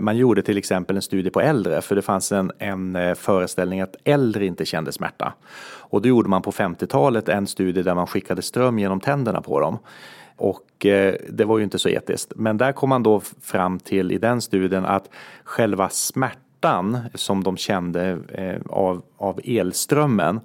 man 0.00 0.16
gjorde 0.16 0.42
till 0.42 0.58
exempel 0.58 0.96
en 0.96 1.02
studie 1.02 1.30
på 1.30 1.40
äldre 1.40 1.82
för 1.82 1.96
det 1.96 2.02
fanns 2.02 2.32
en, 2.32 2.52
en 2.58 2.96
eh, 2.96 3.14
föreställning 3.14 3.80
att 3.80 3.96
äldre 4.04 4.46
inte 4.46 4.64
kände 4.64 4.92
smärta. 4.92 5.32
Och 5.62 6.02
då 6.02 6.08
gjorde 6.08 6.28
man 6.28 6.42
på 6.42 6.50
50-talet 6.50 7.28
en 7.28 7.46
studie 7.46 7.82
där 7.82 7.94
man 7.94 8.06
skickade 8.06 8.42
ström 8.42 8.78
genom 8.78 9.00
tänderna 9.00 9.40
på 9.40 9.60
dem. 9.60 9.78
Och 10.36 10.86
eh, 10.86 11.14
det 11.28 11.44
var 11.44 11.58
ju 11.58 11.64
inte 11.64 11.78
så 11.78 11.88
etiskt. 11.88 12.32
Men 12.36 12.56
där 12.56 12.72
kom 12.72 12.88
man 12.88 13.02
då 13.02 13.20
fram 13.42 13.78
till 13.78 14.12
i 14.12 14.18
den 14.18 14.40
studien 14.40 14.84
att 14.84 15.10
själva 15.44 15.88
smärtan 15.88 16.49
som 17.14 17.44
de 17.44 17.56
kände 17.56 18.18
eh, 18.28 18.60
av, 18.70 19.02
av 19.16 19.40
elströmmen 19.44 20.40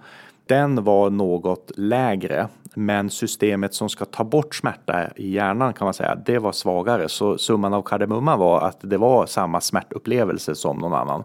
den 0.45 0.83
var 0.83 1.09
något 1.09 1.71
lägre 1.75 2.47
men 2.73 3.09
systemet 3.09 3.73
som 3.73 3.89
ska 3.89 4.05
ta 4.05 4.23
bort 4.23 4.55
smärta 4.55 5.07
i 5.15 5.31
hjärnan 5.31 5.73
kan 5.73 5.85
man 5.85 5.93
säga, 5.93 6.15
det 6.15 6.39
var 6.39 6.51
svagare. 6.51 7.09
Så 7.09 7.37
summan 7.37 7.73
av 7.73 7.81
kardemumman 7.81 8.39
var 8.39 8.61
att 8.61 8.77
det 8.81 8.97
var 8.97 9.25
samma 9.25 9.61
smärtupplevelse 9.61 10.55
som 10.55 10.77
någon 10.77 10.93
annan 10.93 11.23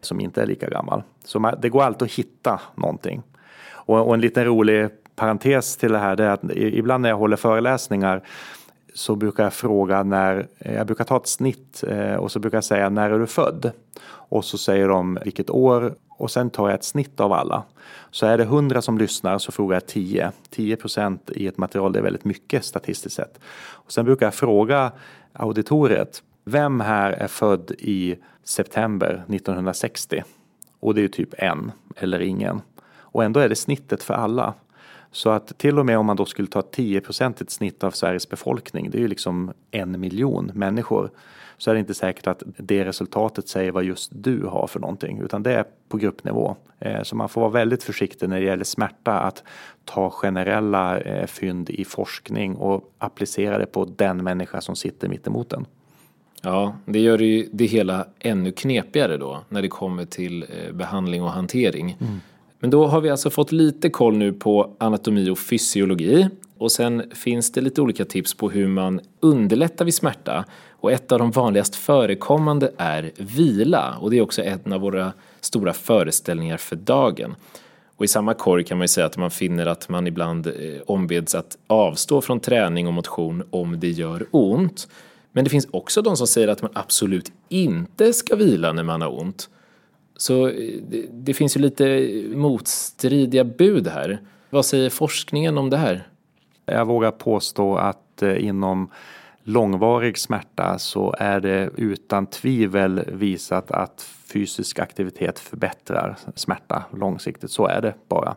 som 0.00 0.20
inte 0.20 0.42
är 0.42 0.46
lika 0.46 0.68
gammal. 0.68 1.02
Så 1.24 1.52
det 1.62 1.68
går 1.68 1.82
alltid 1.82 2.06
att 2.06 2.12
hitta 2.12 2.60
någonting. 2.74 3.22
Och, 3.70 4.14
en 4.14 4.20
liten 4.20 4.44
rolig 4.44 4.88
parentes 5.16 5.76
till 5.76 5.92
det 5.92 5.98
här 5.98 6.16
det 6.16 6.24
är 6.24 6.30
att 6.30 6.50
ibland 6.54 7.02
när 7.02 7.08
jag 7.08 7.16
håller 7.16 7.36
föreläsningar 7.36 8.22
så 8.98 9.16
brukar 9.16 9.42
jag 9.42 9.52
fråga 9.52 10.02
när, 10.02 10.48
eh, 10.58 10.74
jag 10.74 10.86
brukar 10.86 11.04
ta 11.04 11.16
ett 11.16 11.26
snitt 11.26 11.84
eh, 11.88 12.14
och 12.14 12.32
så 12.32 12.38
brukar 12.38 12.56
jag 12.56 12.64
säga 12.64 12.88
när 12.88 13.10
är 13.10 13.18
du 13.18 13.26
född? 13.26 13.70
Och 14.10 14.44
så 14.44 14.58
säger 14.58 14.88
de 14.88 15.18
vilket 15.24 15.50
år 15.50 15.94
och 16.08 16.30
sen 16.30 16.50
tar 16.50 16.68
jag 16.68 16.74
ett 16.74 16.84
snitt 16.84 17.20
av 17.20 17.32
alla. 17.32 17.62
Så 18.10 18.26
är 18.26 18.38
det 18.38 18.44
100 18.44 18.82
som 18.82 18.98
lyssnar 18.98 19.38
så 19.38 19.52
frågar 19.52 19.76
jag 19.76 19.86
10. 19.86 20.32
10 20.50 20.76
procent 20.76 21.30
i 21.30 21.46
ett 21.46 21.58
material 21.58 21.92
det 21.92 21.98
är 21.98 22.02
väldigt 22.02 22.24
mycket 22.24 22.64
statistiskt 22.64 23.16
sett. 23.16 23.40
Och 23.60 23.92
sen 23.92 24.04
brukar 24.04 24.26
jag 24.26 24.34
fråga 24.34 24.92
auditoriet 25.32 26.22
vem 26.44 26.80
här 26.80 27.12
är 27.12 27.28
född 27.28 27.70
i 27.78 28.16
september 28.44 29.24
1960? 29.28 30.22
Och 30.80 30.94
det 30.94 31.00
är 31.00 31.02
ju 31.02 31.08
typ 31.08 31.34
en 31.38 31.72
eller 31.96 32.20
ingen. 32.20 32.60
Och 32.98 33.24
ändå 33.24 33.40
är 33.40 33.48
det 33.48 33.56
snittet 33.56 34.02
för 34.02 34.14
alla. 34.14 34.54
Så 35.10 35.30
att 35.30 35.58
till 35.58 35.78
och 35.78 35.86
med 35.86 35.98
om 35.98 36.06
man 36.06 36.16
då 36.16 36.26
skulle 36.26 36.48
ta 36.48 36.62
10 36.62 37.00
procentigt 37.00 37.50
snitt 37.50 37.84
av 37.84 37.90
Sveriges 37.90 38.28
befolkning, 38.28 38.90
det 38.90 38.98
är 38.98 39.02
ju 39.02 39.08
liksom 39.08 39.52
en 39.70 40.00
miljon 40.00 40.50
människor, 40.54 41.10
så 41.58 41.70
är 41.70 41.74
det 41.74 41.80
inte 41.80 41.94
säkert 41.94 42.26
att 42.26 42.42
det 42.56 42.84
resultatet 42.84 43.48
säger 43.48 43.72
vad 43.72 43.84
just 43.84 44.10
du 44.14 44.46
har 44.46 44.66
för 44.66 44.80
någonting, 44.80 45.20
utan 45.20 45.42
det 45.42 45.52
är 45.52 45.64
på 45.88 45.96
gruppnivå. 45.96 46.56
Eh, 46.78 47.02
så 47.02 47.16
man 47.16 47.28
får 47.28 47.40
vara 47.40 47.50
väldigt 47.50 47.82
försiktig 47.82 48.28
när 48.28 48.40
det 48.40 48.46
gäller 48.46 48.64
smärta 48.64 49.12
att 49.12 49.42
ta 49.84 50.10
generella 50.10 51.00
eh, 51.00 51.26
fynd 51.26 51.70
i 51.70 51.84
forskning 51.84 52.56
och 52.56 52.92
applicera 52.98 53.58
det 53.58 53.66
på 53.66 53.84
den 53.84 54.24
människa 54.24 54.60
som 54.60 54.76
sitter 54.76 55.08
mitt 55.08 55.26
emot 55.26 55.50
den. 55.50 55.66
Ja, 56.42 56.76
det 56.84 56.98
gör 56.98 57.18
ju 57.18 57.48
det 57.52 57.66
hela 57.66 58.06
ännu 58.18 58.52
knepigare 58.52 59.16
då 59.16 59.40
när 59.48 59.62
det 59.62 59.68
kommer 59.68 60.04
till 60.04 60.42
eh, 60.42 60.72
behandling 60.72 61.22
och 61.22 61.30
hantering. 61.30 61.96
Mm. 62.00 62.20
Men 62.60 62.70
då 62.70 62.86
har 62.86 63.00
vi 63.00 63.10
alltså 63.10 63.30
fått 63.30 63.52
lite 63.52 63.90
koll 63.90 64.16
nu 64.16 64.32
på 64.32 64.76
anatomi 64.78 65.30
och 65.30 65.38
fysiologi 65.38 66.28
och 66.58 66.72
sen 66.72 67.02
finns 67.14 67.52
det 67.52 67.60
lite 67.60 67.82
olika 67.82 68.04
tips 68.04 68.34
på 68.34 68.50
hur 68.50 68.68
man 68.68 69.00
underlättar 69.20 69.84
vid 69.84 69.94
smärta 69.94 70.44
och 70.70 70.92
ett 70.92 71.12
av 71.12 71.18
de 71.18 71.30
vanligast 71.30 71.76
förekommande 71.76 72.72
är 72.76 73.12
vila 73.16 73.96
och 74.00 74.10
det 74.10 74.18
är 74.18 74.22
också 74.22 74.42
en 74.42 74.72
av 74.72 74.80
våra 74.80 75.12
stora 75.40 75.72
föreställningar 75.72 76.56
för 76.56 76.76
dagen. 76.76 77.34
Och 77.96 78.04
i 78.04 78.08
samma 78.08 78.34
korg 78.34 78.64
kan 78.64 78.78
man 78.78 78.84
ju 78.84 78.88
säga 78.88 79.06
att 79.06 79.16
man 79.16 79.30
finner 79.30 79.66
att 79.66 79.88
man 79.88 80.06
ibland 80.06 80.46
eh, 80.46 80.52
ombeds 80.86 81.34
att 81.34 81.58
avstå 81.66 82.20
från 82.20 82.40
träning 82.40 82.86
och 82.86 82.92
motion 82.92 83.42
om 83.50 83.80
det 83.80 83.90
gör 83.90 84.26
ont. 84.30 84.88
Men 85.32 85.44
det 85.44 85.50
finns 85.50 85.68
också 85.70 86.02
de 86.02 86.16
som 86.16 86.26
säger 86.26 86.48
att 86.48 86.62
man 86.62 86.70
absolut 86.74 87.32
inte 87.48 88.12
ska 88.12 88.36
vila 88.36 88.72
när 88.72 88.82
man 88.82 89.02
har 89.02 89.20
ont. 89.20 89.48
Så 90.18 90.48
eh, 90.48 90.80
det, 90.88 91.06
det 91.10 91.34
finns 91.34 91.56
ju 91.56 91.60
lite 91.60 92.12
motstridiga 92.34 93.44
bud 93.44 93.88
här. 93.88 94.20
Vad 94.50 94.66
säger 94.66 94.90
forskningen 94.90 95.58
om 95.58 95.70
det 95.70 95.76
här? 95.76 96.08
Jag 96.66 96.86
vågar 96.86 97.10
påstå 97.10 97.76
att 97.76 98.22
eh, 98.22 98.44
inom 98.44 98.90
långvarig 99.42 100.18
smärta 100.18 100.78
så 100.78 101.14
är 101.18 101.40
det 101.40 101.70
utan 101.76 102.26
tvivel 102.26 103.04
visat 103.12 103.70
att 103.70 104.02
fysisk 104.32 104.78
aktivitet 104.78 105.38
förbättrar 105.38 106.18
smärta 106.34 106.84
långsiktigt. 106.96 107.50
Så 107.50 107.66
är 107.66 107.80
det 107.80 107.94
bara. 108.08 108.36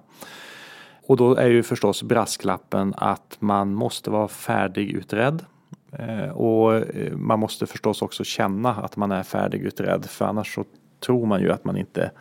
Och 1.07 1.17
då 1.17 1.35
är 1.35 1.47
ju 1.47 1.63
förstås 1.63 2.03
brasklappen 2.03 2.93
att 2.97 3.37
man 3.39 3.73
måste 3.73 4.09
vara 4.09 4.27
färdigutredd. 4.27 5.45
Eh, 5.91 6.29
och 6.29 6.83
man 7.11 7.39
måste 7.39 7.65
förstås 7.65 8.01
också 8.01 8.23
känna 8.23 8.69
att 8.69 8.97
man 8.97 9.11
är 9.11 9.23
färdigutredd 9.23 10.05
för 10.05 10.25
annars 10.25 10.55
så 10.55 10.65
tror 11.05 11.25
man 11.25 11.41
ju 11.41 11.51
att 11.51 11.65
man 11.65 11.77
inte 11.77 12.11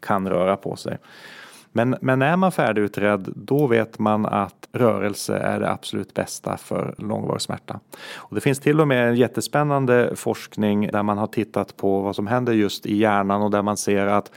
kan 0.00 0.28
röra 0.28 0.56
på 0.56 0.76
sig. 0.76 0.98
Men, 1.72 1.96
men 2.00 2.22
är 2.22 2.36
man 2.36 2.52
färdigutredd 2.52 3.32
då 3.36 3.66
vet 3.66 3.98
man 3.98 4.26
att 4.26 4.68
rörelse 4.72 5.36
är 5.36 5.60
det 5.60 5.70
absolut 5.70 6.14
bästa 6.14 6.56
för 6.56 6.94
långvarig 6.98 7.42
smärta. 7.42 7.80
Och 8.16 8.34
det 8.34 8.40
finns 8.40 8.60
till 8.60 8.80
och 8.80 8.88
med 8.88 9.08
en 9.08 9.16
jättespännande 9.16 10.16
forskning 10.16 10.88
där 10.92 11.02
man 11.02 11.18
har 11.18 11.26
tittat 11.26 11.76
på 11.76 12.00
vad 12.00 12.16
som 12.16 12.26
händer 12.26 12.52
just 12.52 12.86
i 12.86 12.96
hjärnan 12.96 13.42
och 13.42 13.50
där 13.50 13.62
man 13.62 13.76
ser 13.76 14.06
att 14.06 14.30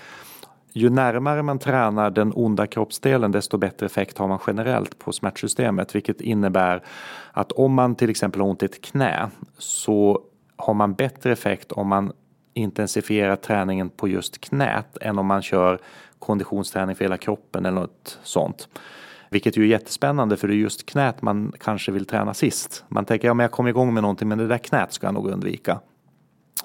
ju 0.73 0.89
närmare 0.89 1.43
man 1.43 1.59
tränar 1.59 2.09
den 2.09 2.31
onda 2.35 2.67
kroppsdelen 2.67 3.31
desto 3.31 3.57
bättre 3.57 3.85
effekt 3.85 4.17
har 4.17 4.27
man 4.27 4.39
generellt 4.47 4.99
på 4.99 5.11
smärtsystemet 5.11 5.95
vilket 5.95 6.21
innebär 6.21 6.83
att 7.31 7.51
om 7.51 7.73
man 7.73 7.95
till 7.95 8.09
exempel 8.09 8.41
har 8.41 8.47
ont 8.47 8.63
i 8.63 8.65
ett 8.65 8.81
knä 8.81 9.29
så 9.57 10.21
har 10.55 10.73
man 10.73 10.93
bättre 10.93 11.31
effekt 11.31 11.71
om 11.71 11.87
man 11.87 12.11
intensifiera 12.53 13.35
träningen 13.35 13.89
på 13.89 14.07
just 14.07 14.41
knät 14.41 14.97
än 15.01 15.19
om 15.19 15.25
man 15.25 15.41
kör 15.41 15.79
konditionsträning 16.19 16.95
för 16.95 17.05
hela 17.05 17.17
kroppen 17.17 17.65
eller 17.65 17.81
något 17.81 18.19
sånt. 18.23 18.69
Vilket 19.29 19.57
ju 19.57 19.63
är 19.63 19.67
jättespännande 19.67 20.37
för 20.37 20.47
det 20.47 20.53
är 20.53 20.57
just 20.57 20.85
knät 20.85 21.21
man 21.21 21.53
kanske 21.59 21.91
vill 21.91 22.05
träna 22.05 22.33
sist. 22.33 22.83
Man 22.87 23.05
tänker 23.05 23.27
ja 23.27 23.33
men 23.33 23.43
jag 23.43 23.51
kom 23.51 23.67
igång 23.67 23.93
med 23.93 24.03
någonting 24.03 24.27
men 24.27 24.37
det 24.37 24.47
där 24.47 24.57
knät 24.57 24.93
ska 24.93 25.07
jag 25.07 25.13
nog 25.13 25.29
undvika. 25.29 25.79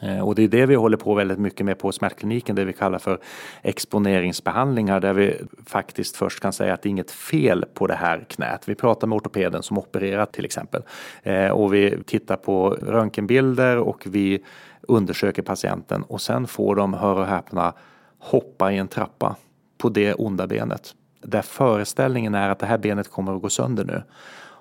Eh, 0.02 0.20
och 0.20 0.34
det 0.34 0.42
är 0.42 0.48
det 0.48 0.66
vi 0.66 0.74
håller 0.74 0.96
på 0.96 1.14
väldigt 1.14 1.38
mycket 1.38 1.66
med 1.66 1.78
på 1.78 1.92
smärtkliniken, 1.92 2.56
det 2.56 2.64
vi 2.64 2.72
kallar 2.72 2.98
för 2.98 3.18
exponeringsbehandlingar 3.62 5.00
där 5.00 5.12
vi 5.12 5.36
faktiskt 5.66 6.16
först 6.16 6.40
kan 6.40 6.52
säga 6.52 6.74
att 6.74 6.82
det 6.82 6.88
är 6.88 6.90
inget 6.90 7.10
fel 7.10 7.64
på 7.74 7.86
det 7.86 7.94
här 7.94 8.26
knät. 8.28 8.68
Vi 8.68 8.74
pratar 8.74 9.06
med 9.06 9.16
ortopeden 9.16 9.62
som 9.62 9.78
opererat 9.78 10.32
till 10.32 10.44
exempel 10.44 10.82
eh, 11.22 11.48
och 11.48 11.74
vi 11.74 11.98
tittar 12.06 12.36
på 12.36 12.70
röntgenbilder 12.70 13.76
och 13.78 14.06
vi 14.06 14.44
undersöker 14.88 15.42
patienten 15.42 16.02
och 16.02 16.20
sen 16.20 16.46
får 16.46 16.76
de, 16.76 16.94
hör 16.94 17.16
och 17.16 17.26
häpna, 17.26 17.72
hoppa 18.18 18.72
i 18.72 18.78
en 18.78 18.88
trappa 18.88 19.36
på 19.78 19.88
det 19.88 20.14
onda 20.14 20.46
benet. 20.46 20.94
Där 21.22 21.42
föreställningen 21.42 22.34
är 22.34 22.50
att 22.50 22.58
det 22.58 22.66
här 22.66 22.78
benet 22.78 23.10
kommer 23.10 23.36
att 23.36 23.42
gå 23.42 23.48
sönder 23.48 23.84
nu. 23.84 24.02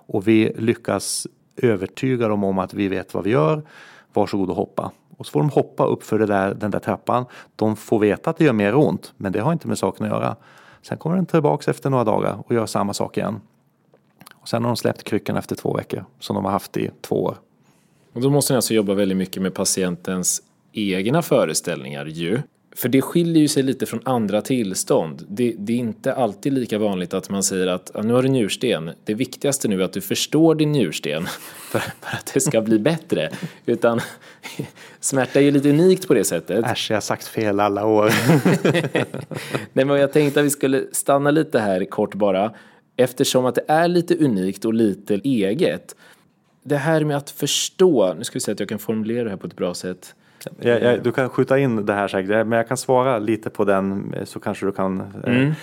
Och 0.08 0.28
vi 0.28 0.54
lyckas 0.58 1.28
övertyga 1.58 2.28
dem 2.28 2.44
om 2.44 2.60
att 2.60 2.74
vi 2.74 2.88
vet 2.88 3.14
vad 3.14 3.24
vi 3.24 3.30
gör. 3.30 3.64
Varsågod 4.14 4.50
och 4.50 4.56
hoppa. 4.56 4.92
Och 5.18 5.26
så 5.26 5.32
får 5.32 5.40
de 5.40 5.50
hoppa 5.50 5.86
upp 5.86 6.04
för 6.04 6.20
där, 6.20 6.54
den 6.54 6.72
där 6.72 6.80
trappan. 6.80 7.26
De 7.56 7.76
får 7.76 8.00
veta 8.00 8.30
att 8.30 8.38
det 8.38 8.46
gör 8.46 8.54
mer 8.54 8.76
ont, 8.76 9.14
men 9.18 9.32
det 9.32 9.40
har 9.40 9.54
inte 9.54 9.68
med 9.68 9.78
saken 9.78 10.06
att 10.06 10.12
göra. 10.12 10.36
Sen 10.82 10.98
kommer 10.98 11.16
den 11.16 11.26
tillbaks 11.26 11.68
efter 11.68 11.90
några 11.90 12.04
dagar 12.04 12.38
och 12.46 12.54
gör 12.56 12.66
samma 12.66 12.94
sak 12.94 13.18
igen. 13.18 13.42
Och 14.36 14.48
sen 14.48 14.64
har 14.64 14.70
de 14.70 14.76
släppt 14.76 15.04
kryckan 15.04 15.38
efter 15.38 15.56
två 15.56 15.74
veckor, 15.74 16.06
som 16.20 16.36
de 16.36 16.46
har 16.46 16.52
haft 16.52 16.78
i 16.78 16.92
två 17.02 17.24
år. 17.24 17.38
Och 18.16 18.22
då 18.22 18.30
måste 18.30 18.54
ni 18.54 18.56
alltså 18.56 18.74
jobba 18.74 18.94
väldigt 18.94 19.18
mycket 19.18 19.42
med 19.42 19.54
patientens 19.54 20.42
egna 20.74 21.22
föreställningar 21.22 22.06
ju. 22.06 22.40
För 22.76 22.90
det 22.90 23.02
skiljer 23.02 23.42
ju 23.42 23.48
sig 23.48 23.64
lite 23.64 23.86
från 23.86 24.00
andra 24.04 24.42
tillstånd. 24.42 25.26
Det, 25.30 25.56
det 25.58 25.74
är 25.74 25.78
inte 25.78 26.14
alltid 26.14 26.54
lika 26.54 26.78
vanligt 26.78 27.14
att 27.14 27.30
man 27.30 27.44
säger 27.44 27.68
att 27.68 27.92
nu 28.04 28.14
har 28.14 28.24
du 28.24 28.30
njursten. 28.30 28.92
Det 29.04 29.14
viktigaste 29.14 29.68
nu 29.68 29.82
är 29.82 29.86
att 29.86 29.94
du 29.94 30.02
förstår 30.02 30.56
din 30.56 30.72
njursten 30.72 31.26
för, 31.72 31.80
för 31.80 32.18
att 32.18 32.32
det 32.34 32.40
ska 32.40 32.62
bli 32.62 32.80
bättre. 32.80 33.30
Utan 33.66 34.02
smärta 35.00 35.40
är 35.40 35.44
ju 35.44 35.52
lite 35.52 35.70
unikt 35.70 36.08
på 36.08 36.14
det 36.14 36.24
sättet. 36.24 36.66
Äsch, 36.66 36.92
jag 36.92 36.96
har 36.96 37.02
sagt 37.02 37.28
fel 37.28 37.60
alla 37.60 37.86
år. 37.86 38.14
Nej, 39.74 39.86
men 39.86 39.90
jag 39.90 40.14
tänkte 40.14 40.40
att 40.40 40.46
vi 40.46 40.50
skulle 40.50 40.84
stanna 40.92 41.32
lite 41.32 41.60
här 41.60 41.86
kort 41.86 42.16
bara. 42.16 42.52
Eftersom 42.98 43.46
att 43.46 43.56
det 43.56 43.66
är 43.68 43.88
lite 43.88 44.18
unikt 44.18 44.66
och 44.66 44.74
lite 44.74 45.16
eget. 45.24 45.96
Det 46.68 46.78
här 46.78 47.04
med 47.04 47.18
att 47.18 47.30
förstå, 47.30 48.14
nu 48.14 48.24
ska 48.24 48.34
vi 48.34 48.40
se 48.40 48.52
att 48.52 48.60
jag 48.60 48.70
kan 48.70 48.80
formulera 48.80 49.24
det 49.24 49.30
här 49.30 49.38
på 49.38 49.48
ett 49.48 49.56
bra 49.56 49.74
sätt. 49.74 50.16
Jag, 50.60 50.82
jag, 50.82 51.04
du 51.04 51.12
kan 51.12 51.30
skjuta 51.30 51.60
in 51.60 51.86
det 51.86 51.94
här 51.94 52.08
säkert, 52.08 52.48
men 52.48 52.52
jag 52.52 52.68
kan 52.68 52.78
svara 52.78 53.20
lite 53.20 53.50
på 53.50 53.66
den 53.66 54.16
så 54.24 54.40
kanske 54.40 54.66
du 54.66 54.72
kan 54.72 55.00
eh, 55.00 55.36
mm. 55.36 55.54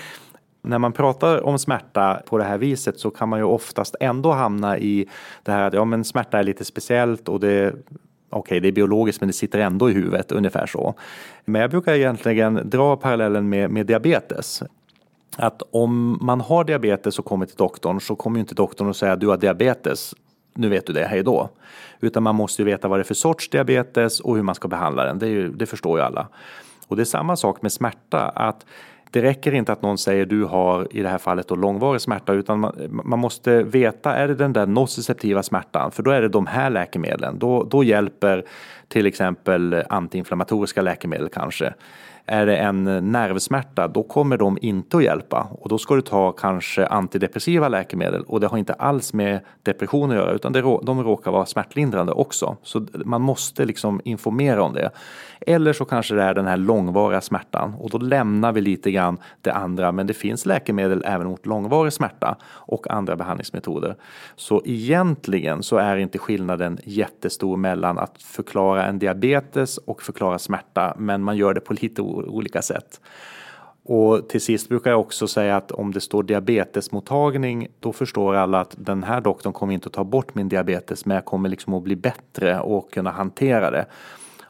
När 0.64 0.78
man 0.78 0.92
pratar 0.92 1.44
om 1.44 1.59
smärta 1.59 2.22
på 2.26 2.38
det 2.38 2.44
här 2.44 2.59
viset 2.59 2.98
så 2.98 3.11
kan 3.11 3.28
man 3.28 3.38
ju 3.38 3.44
oftast 3.44 3.96
ändå 4.00 4.32
hamna 4.32 4.78
i 4.78 5.09
det 5.42 5.53
här 5.53 5.68
att 5.68 5.74
ja, 5.74 5.84
men 5.84 6.05
smärta 6.05 6.38
är 6.38 6.42
lite 6.42 6.64
speciellt 6.64 7.28
och 7.28 7.40
det 7.40 7.68
okej, 7.68 7.78
okay, 8.30 8.61
det 8.61 8.68
är 8.68 8.72
biologiskt 8.72 9.20
men 9.20 9.26
det 9.26 9.32
sitter 9.32 9.59
ändå 9.59 9.90
i 9.90 9.92
huvudet, 9.92 10.32
ungefär 10.32 10.66
så. 10.66 10.94
Men 11.44 11.61
jag 11.61 11.70
brukar 11.70 11.94
egentligen 11.94 12.61
dra 12.64 12.96
parallellen 12.96 13.48
med, 13.48 13.70
med 13.70 13.86
diabetes. 13.86 14.62
Att 15.36 15.62
om 15.70 16.18
man 16.20 16.40
har 16.40 16.64
diabetes 16.64 17.18
och 17.18 17.24
kommer 17.24 17.46
till 17.46 17.57
doktorn 17.57 18.00
så 18.00 18.16
kommer 18.16 18.40
inte 18.40 18.55
doktorn 18.55 18.90
att 18.90 18.96
säga 18.96 19.16
du 19.16 19.26
har 19.26 19.36
diabetes 19.36 20.14
nu 20.55 20.68
vet 20.68 20.86
du 20.86 20.92
det, 20.92 21.05
hej 21.05 21.22
då. 21.22 21.50
Utan 22.00 22.22
man 22.22 22.34
måste 22.34 22.62
ju 22.62 22.66
veta 22.66 22.88
vad 22.88 22.98
det 22.98 23.03
är 23.03 23.05
för 23.05 23.14
sorts 23.14 23.48
diabetes 23.48 24.20
och 24.20 24.36
hur 24.36 24.42
man 24.42 24.55
ska 24.55 24.68
behandla 24.68 25.05
den. 25.05 25.18
Det, 25.18 25.28
ju, 25.28 25.53
det 25.53 25.66
förstår 25.66 25.98
ju 25.98 26.05
alla. 26.05 26.28
Och 26.88 26.96
det 26.96 27.03
är 27.03 27.05
samma 27.05 27.36
sak 27.36 27.62
med 27.62 27.72
smärta. 27.72 28.28
att 28.28 28.66
det 29.12 29.22
räcker 29.22 29.55
inte 29.55 29.72
att 29.72 29.82
någon 29.82 29.98
säger 29.98 30.26
du 30.26 30.44
har 30.44 30.88
i 30.90 31.03
det 31.03 31.09
här 31.09 31.18
fallet 31.18 31.48
då 31.48 31.57
långvarig 31.57 32.00
smärta 32.00 32.32
utan 32.32 32.59
man, 32.59 33.03
man, 33.05 33.18
måste 33.18 33.62
veta 33.62 34.14
är 34.14 34.28
det 34.28 34.34
den 34.34 34.53
där 34.53 34.66
nociceptiva 34.66 35.42
smärtan 35.42 35.90
för 35.90 36.03
då 36.03 36.11
är 36.11 36.22
det 36.22 36.28
de 36.28 36.46
här 36.46 36.70
läkemedlen. 36.70 37.38
Då, 37.38 37.64
då 37.64 37.84
hjälper 37.84 38.44
till 38.88 39.07
exempel 39.07 39.84
antiinflammatoriska 39.88 40.82
läkemedel 40.82 41.28
kanske. 41.28 41.74
Är 42.26 42.46
det 42.46 42.56
en 42.56 42.84
nervsmärta 43.12 43.88
då 43.88 44.02
kommer 44.02 44.36
de 44.36 44.58
inte 44.60 44.96
att 44.96 45.04
hjälpa 45.04 45.48
och 45.50 45.68
då 45.68 45.78
ska 45.78 45.94
du 45.94 46.00
ta 46.00 46.32
kanske 46.32 46.86
antidepressiva 46.86 47.68
läkemedel 47.68 48.22
och 48.22 48.40
det 48.40 48.46
har 48.46 48.58
inte 48.58 48.72
alls 48.72 49.12
med 49.12 49.40
depression 49.62 50.10
att 50.10 50.16
göra 50.16 50.32
utan 50.32 50.52
det, 50.52 50.60
de 50.60 51.04
råkar 51.04 51.30
vara 51.30 51.46
smärtlindrande 51.46 52.12
också. 52.12 52.56
Så 52.62 52.86
man 52.92 53.22
måste 53.22 53.64
liksom 53.64 54.00
informera 54.04 54.62
om 54.62 54.72
det. 54.72 54.90
Eller 55.40 55.72
så 55.72 55.84
kanske 55.84 56.14
det 56.14 56.22
är 56.22 56.34
den 56.34 56.46
här 56.46 56.56
långvariga 56.56 57.20
smärtan 57.20 57.74
och 57.74 57.90
då 57.90 57.98
lämnar 57.98 58.52
vi 58.52 58.60
lite 58.60 58.90
grann 58.90 59.18
det 59.40 59.52
andra 59.52 59.92
men 59.92 60.06
det 60.06 60.14
finns 60.14 60.46
läkemedel 60.46 61.02
även 61.06 61.26
mot 61.26 61.46
långvarig 61.46 61.92
smärta 61.92 62.36
och 62.44 62.90
andra 62.90 63.16
behandlingsmetoder. 63.16 63.96
Så 64.36 64.62
egentligen 64.64 65.62
så 65.62 65.76
är 65.76 65.96
inte 65.96 66.18
skillnaden 66.18 66.78
jättestor 66.84 67.56
mellan 67.56 67.98
att 67.98 68.22
förklara 68.22 68.86
en 68.86 68.98
diabetes 68.98 69.78
och 69.78 70.02
förklara 70.02 70.38
smärta 70.38 70.94
men 70.98 71.22
man 71.22 71.36
gör 71.36 71.54
det 71.54 71.60
på 71.60 71.72
lite 71.72 72.02
olika 72.12 72.62
sätt. 72.62 73.00
Och 73.84 74.28
till 74.28 74.40
sist 74.40 74.68
brukar 74.68 74.90
jag 74.90 75.00
också 75.00 75.28
säga 75.28 75.56
att 75.56 75.72
om 75.72 75.92
det 75.92 76.00
står 76.00 76.22
diabetesmottagning 76.22 77.68
då 77.80 77.92
förstår 77.92 78.34
alla 78.34 78.60
att 78.60 78.74
den 78.78 79.02
här 79.02 79.20
doktorn 79.20 79.52
kommer 79.52 79.74
inte 79.74 79.86
att 79.86 79.92
ta 79.92 80.04
bort 80.04 80.34
min 80.34 80.48
diabetes 80.48 81.06
men 81.06 81.14
jag 81.14 81.24
kommer 81.24 81.48
liksom 81.48 81.74
att 81.74 81.82
bli 81.82 81.96
bättre 81.96 82.60
och 82.60 82.92
kunna 82.92 83.10
hantera 83.10 83.70
det. 83.70 83.86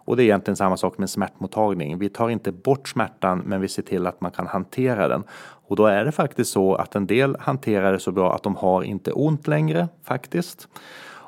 Och 0.04 0.16
det 0.16 0.22
är 0.22 0.24
egentligen 0.24 0.56
samma 0.56 0.76
sak 0.76 0.98
med 0.98 1.10
smärtmottagning. 1.10 1.98
Vi 1.98 2.08
tar 2.08 2.28
inte 2.28 2.52
bort 2.52 2.88
smärtan 2.88 3.42
men 3.46 3.60
vi 3.60 3.68
ser 3.68 3.82
till 3.82 4.06
att 4.06 4.20
man 4.20 4.30
kan 4.30 4.46
hantera 4.46 5.08
den. 5.08 5.24
Och 5.66 5.76
då 5.76 5.86
är 5.86 6.04
det 6.04 6.12
faktiskt 6.12 6.50
så 6.52 6.74
att 6.74 6.94
en 6.94 7.06
del 7.06 7.36
hanterar 7.40 7.92
det 7.92 7.98
så 7.98 8.12
bra 8.12 8.34
att 8.34 8.42
de 8.42 8.56
har 8.56 8.82
inte 8.82 9.12
ont 9.12 9.46
längre 9.46 9.88
faktiskt. 10.04 10.68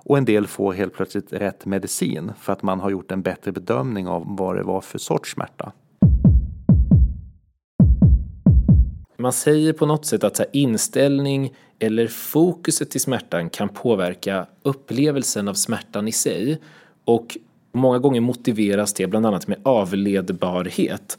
Och 0.07 0.19
en 0.19 0.25
del 0.25 0.47
får 0.47 0.73
helt 0.73 0.95
plötsligt 0.95 1.33
rätt 1.33 1.67
medicin 1.67 2.33
för 2.41 2.53
att 2.53 2.63
man 2.63 2.81
har 2.81 2.91
gjort 2.91 3.13
en 3.13 3.23
bättre 3.23 3.53
bedömning 3.53 4.09
av 4.09 4.23
vad 4.27 4.57
det 4.57 4.63
var 4.63 4.81
för 4.81 4.99
sorts 4.99 5.33
smärta. 5.33 5.73
Man 9.25 9.33
säger 9.33 9.73
på 9.73 9.87
något 9.87 10.07
sätt 10.07 10.25
att 10.25 10.41
inställning 10.53 11.53
eller 11.79 12.07
fokuset 12.07 12.91
till 12.91 13.01
smärtan 13.01 13.51
kan 13.51 13.69
påverka 13.69 14.47
upplevelsen 14.63 15.49
av 15.49 15.55
smärtan 15.55 16.09
i 16.09 16.13
sig. 16.13 16.61
Och 17.05 17.39
många 17.73 17.99
gånger 17.99 18.21
motiveras 18.21 18.93
det 18.93 19.07
bland 19.07 19.27
annat 19.27 19.47
med 19.47 19.59
avledbarhet. 19.63 21.19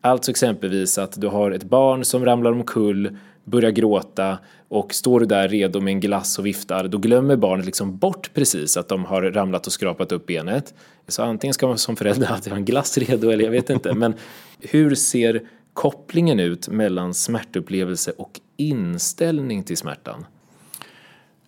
Alltså 0.00 0.30
exempelvis 0.30 0.98
att 0.98 1.20
du 1.20 1.26
har 1.26 1.50
ett 1.50 1.64
barn 1.64 2.04
som 2.04 2.24
ramlar 2.24 2.52
omkull, 2.52 3.16
börjar 3.44 3.70
gråta 3.70 4.38
och 4.68 4.94
står 4.94 5.20
du 5.20 5.26
där 5.26 5.48
redo 5.48 5.80
med 5.80 5.92
en 5.92 6.00
glass 6.00 6.38
och 6.38 6.46
viftar, 6.46 6.88
då 6.88 6.98
glömmer 6.98 7.36
barnet 7.36 7.66
liksom 7.66 7.96
bort 7.96 8.30
precis 8.34 8.76
att 8.76 8.88
de 8.88 9.04
har 9.04 9.22
ramlat 9.22 9.66
och 9.66 9.72
skrapat 9.72 10.12
upp 10.12 10.26
benet. 10.26 10.74
Så 11.08 11.22
antingen 11.22 11.54
ska 11.54 11.66
man 11.66 11.78
som 11.78 11.96
förälder 11.96 12.26
alltid 12.26 12.52
ha 12.52 12.58
en 12.58 12.64
glass 12.64 12.98
redo 12.98 13.30
eller 13.30 13.44
jag 13.44 13.50
vet 13.50 13.70
inte, 13.70 13.94
men 13.94 14.14
hur 14.60 14.94
ser 14.94 15.42
kopplingen 15.74 16.40
ut 16.40 16.68
mellan 16.68 17.14
smärtupplevelse 17.14 18.12
och 18.18 18.40
inställning 18.56 19.62
till 19.62 19.76
smärtan? 19.76 20.24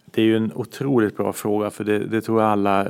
Det 0.04 0.22
är 0.22 0.26
ju 0.26 0.36
en 0.36 0.52
otroligt 0.54 1.16
bra 1.16 1.32
fråga 1.32 1.70
för 1.70 1.84
det, 1.84 1.98
det 1.98 2.20
tror 2.20 2.42
jag 2.42 2.50
alla 2.50 2.88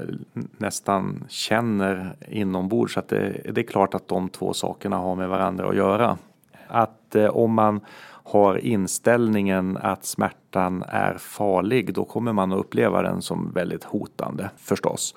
nästan 0.58 1.24
känner 1.28 2.16
inombords 2.28 2.96
att 2.96 3.08
det, 3.08 3.40
det, 3.52 3.60
är 3.60 3.64
klart 3.64 3.94
att 3.94 4.08
de 4.08 4.28
två 4.28 4.52
sakerna 4.52 4.96
har 4.96 5.14
med 5.14 5.28
varandra 5.28 5.68
att 5.68 5.76
göra. 5.76 6.18
Att 6.66 7.14
eh, 7.14 7.26
om 7.26 7.54
man 7.54 7.80
har 8.24 8.56
inställningen 8.56 9.76
att 9.76 10.04
smärtan 10.04 10.84
är 10.88 11.14
farlig, 11.18 11.94
då 11.94 12.04
kommer 12.04 12.32
man 12.32 12.52
att 12.52 12.58
uppleva 12.58 13.02
den 13.02 13.22
som 13.22 13.52
väldigt 13.52 13.84
hotande 13.84 14.50
förstås. 14.56 15.14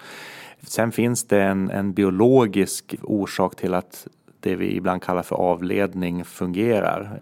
Sen 0.61 0.91
finns 0.91 1.23
det 1.23 1.41
en, 1.41 1.69
en 1.69 1.93
biologisk 1.93 2.95
orsak 3.01 3.55
till 3.55 3.73
att 3.73 4.07
det 4.45 4.55
vi 4.55 4.75
ibland 4.75 5.01
kallar 5.01 5.23
för 5.23 5.35
avledning 5.35 6.25
fungerar. 6.25 7.21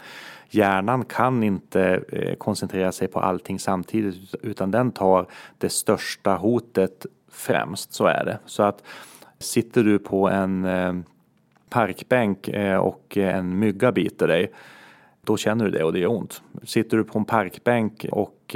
Hjärnan 0.50 1.06
kan 1.06 1.44
inte 1.44 2.04
eh, 2.12 2.36
koncentrera 2.36 2.92
sig 2.92 3.08
på 3.08 3.20
allting 3.20 3.60
samtidigt 3.60 4.36
utan 4.42 4.72
den 4.72 4.92
tar 4.92 5.26
det 5.58 5.70
största 5.70 6.36
hotet 6.36 7.06
främst, 7.32 7.94
så 7.94 8.06
är 8.06 8.26
det. 8.26 8.40
Så 8.46 8.64
att 8.64 8.84
sitter 9.40 9.84
du 9.84 10.00
på 10.00 10.30
en 10.30 10.66
eh, 10.66 10.94
parkbänk 11.70 12.48
eh, 12.48 12.78
och 12.78 13.18
en 13.18 13.60
mygga 13.60 13.92
biter 13.92 14.28
dig 14.28 14.52
då 15.26 15.38
känner 15.38 15.66
du 15.66 15.72
det 15.72 15.84
och 15.84 15.94
det 15.94 16.00
gör 16.00 16.12
ont. 16.12 16.42
Sitter 16.64 16.98
du 16.98 17.04
på 17.04 17.20
en 17.20 17.26
parkbänk 17.26 18.06
och 18.12 18.56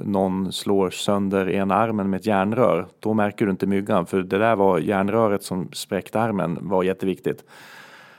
någon 0.00 0.52
slår 0.52 0.90
sönder 0.90 1.50
ena 1.50 1.74
armen 1.74 2.10
med 2.10 2.20
ett 2.20 2.26
järnrör, 2.26 2.86
då 3.00 3.14
märker 3.14 3.44
du 3.44 3.50
inte 3.50 3.66
myggan 3.66 4.06
för 4.06 4.22
det 4.22 4.38
där 4.38 4.56
var 4.56 4.78
järnröret 4.78 5.42
som 5.42 5.68
spräckte 5.72 6.20
armen 6.20 6.58
var 6.60 6.82
jätteviktigt. 6.82 7.44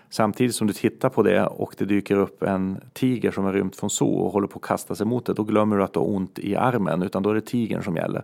Samtidigt 0.10 0.55
som 0.55 0.68
du 0.68 0.74
tittar 0.74 1.10
på 1.10 1.24
det 1.24 1.45
och 1.45 1.76
det 1.78 1.86
dyker 1.86 2.16
upp 2.16 2.43
en 2.43 2.78
tiger 2.93 3.32
som 3.32 3.43
har 3.43 3.53
rymt 3.53 3.76
från 3.76 3.89
zoo 3.89 4.16
och 4.16 4.32
håller 4.32 4.47
på 4.47 4.60
att 4.60 4.66
kasta 4.66 4.95
sig 4.95 5.05
mot 5.05 5.26
det, 5.26 5.34
då 5.34 5.43
glömmer 5.43 5.78
du 5.78 5.84
att 5.84 5.93
du 5.93 5.99
har 5.99 6.16
ont 6.16 6.39
i 6.39 6.55
armen 6.55 7.03
utan 7.03 7.24
då 7.24 7.30
är 7.30 7.36
det 7.36 7.41
tigern 7.41 7.84
som 7.84 7.95
gäller. 7.95 8.24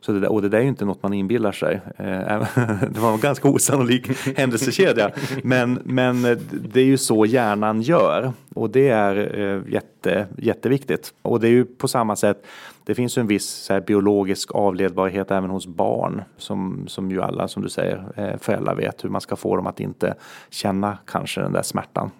Så 0.00 0.12
det 0.12 0.20
där, 0.20 0.32
och 0.32 0.42
det 0.42 0.48
där 0.48 0.58
är 0.58 0.62
ju 0.62 0.68
inte 0.68 0.84
något 0.84 1.02
man 1.02 1.12
inbillar 1.12 1.52
sig. 1.52 1.80
Eh, 1.96 2.04
det 2.90 3.00
var 3.00 3.12
en 3.12 3.20
ganska 3.20 3.48
osannolik 3.48 4.06
händelsekedja. 4.36 5.10
Men, 5.42 5.78
men 5.84 6.22
det 6.50 6.80
är 6.80 6.84
ju 6.84 6.98
så 6.98 7.26
hjärnan 7.26 7.82
gör 7.82 8.32
och 8.54 8.70
det 8.70 8.88
är 8.88 9.40
eh, 9.40 9.62
jätte, 10.06 10.26
jätteviktigt. 10.38 11.14
Och 11.22 11.40
det 11.40 11.48
är 11.48 11.52
ju 11.52 11.64
på 11.64 11.88
samma 11.88 12.16
sätt 12.16 12.46
det 12.84 12.94
finns 12.94 13.18
ju 13.18 13.20
en 13.20 13.26
viss 13.26 13.68
här, 13.68 13.80
biologisk 13.80 14.54
avledbarhet 14.54 15.30
även 15.30 15.50
hos 15.50 15.66
barn 15.66 16.22
som, 16.36 16.84
som 16.88 17.10
ju 17.10 17.22
alla, 17.22 17.48
som 17.48 17.62
du 17.62 17.68
säger, 17.68 18.12
eh, 18.16 18.38
föräldrar 18.38 18.74
vet 18.74 19.04
hur 19.04 19.08
man 19.08 19.20
ska 19.20 19.36
få 19.36 19.56
dem 19.56 19.66
att 19.66 19.80
inte 19.80 20.14
känna 20.50 20.98
kanske 21.06 21.40
den 21.40 21.52
där 21.52 21.62
smärtan. 21.62 22.10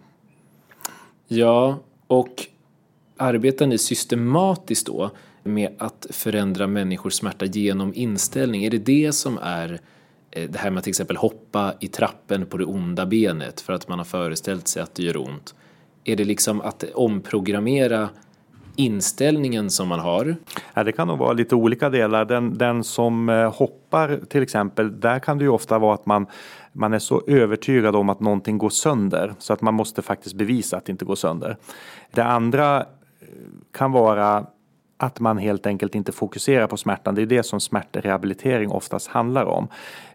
Ja, 1.28 1.78
och 2.06 2.46
arbetar 3.16 3.66
ni 3.66 3.78
systematiskt 3.78 4.86
då 4.86 5.10
med 5.42 5.74
att 5.78 6.06
förändra 6.10 6.66
människors 6.66 7.14
smärta 7.14 7.44
genom 7.44 7.94
inställning? 7.94 8.64
Är 8.64 8.70
det 8.70 8.78
det 8.78 9.12
som 9.12 9.38
är 9.42 9.80
eh, 10.30 10.50
det 10.50 10.58
här 10.58 10.70
med 10.70 10.78
att 10.78 10.84
till 10.84 10.90
exempel 10.90 11.16
hoppa 11.16 11.74
i 11.80 11.88
trappen 11.88 12.46
på 12.46 12.56
det 12.56 12.64
onda 12.64 13.06
benet 13.06 13.60
för 13.60 13.72
att 13.72 13.88
man 13.88 13.98
har 13.98 14.04
föreställt 14.04 14.68
sig 14.68 14.82
att 14.82 14.94
det 14.94 15.02
gör 15.02 15.16
ont? 15.16 15.54
Är 16.04 16.16
det 16.16 16.24
liksom 16.24 16.60
att 16.60 16.84
omprogrammera 16.94 18.08
inställningen 18.76 19.70
som 19.70 19.88
man 19.88 20.00
har? 20.00 20.36
Ja, 20.74 20.84
det 20.84 20.92
kan 20.92 21.08
nog 21.08 21.18
vara 21.18 21.32
lite 21.32 21.54
olika 21.54 21.90
delar. 21.90 22.24
Den, 22.24 22.58
den 22.58 22.84
som 22.84 23.28
eh, 23.28 23.54
hoppar 23.54 24.20
till 24.28 24.42
exempel, 24.42 25.00
där 25.00 25.18
kan 25.18 25.38
det 25.38 25.44
ju 25.44 25.50
ofta 25.50 25.78
vara 25.78 25.94
att 25.94 26.06
man 26.06 26.26
man 26.72 26.92
är 26.92 26.98
så 26.98 27.22
övertygad 27.26 27.96
om 27.96 28.08
att 28.08 28.20
någonting 28.20 28.58
går 28.58 28.70
sönder 28.70 29.34
så 29.38 29.52
att 29.52 29.60
man 29.60 29.74
måste 29.74 30.02
faktiskt 30.02 30.34
bevisa 30.34 30.76
att 30.76 30.84
det 30.84 30.92
inte 30.92 31.04
går 31.04 31.14
sönder. 31.14 31.56
Det 32.10 32.24
andra 32.24 32.80
eh, 32.80 32.86
kan 33.72 33.92
vara 33.92 34.46
att 34.96 35.20
man 35.20 35.38
helt 35.38 35.66
enkelt 35.66 35.94
inte 35.94 36.12
fokuserar 36.12 36.66
på 36.66 36.76
smärtan. 36.76 37.14
Det 37.14 37.22
är 37.22 37.26
det 37.26 37.42
som 37.42 37.60
smärtrehabilitering 37.60 38.70
oftast 38.70 39.08
handlar 39.08 39.44
om. 39.44 39.68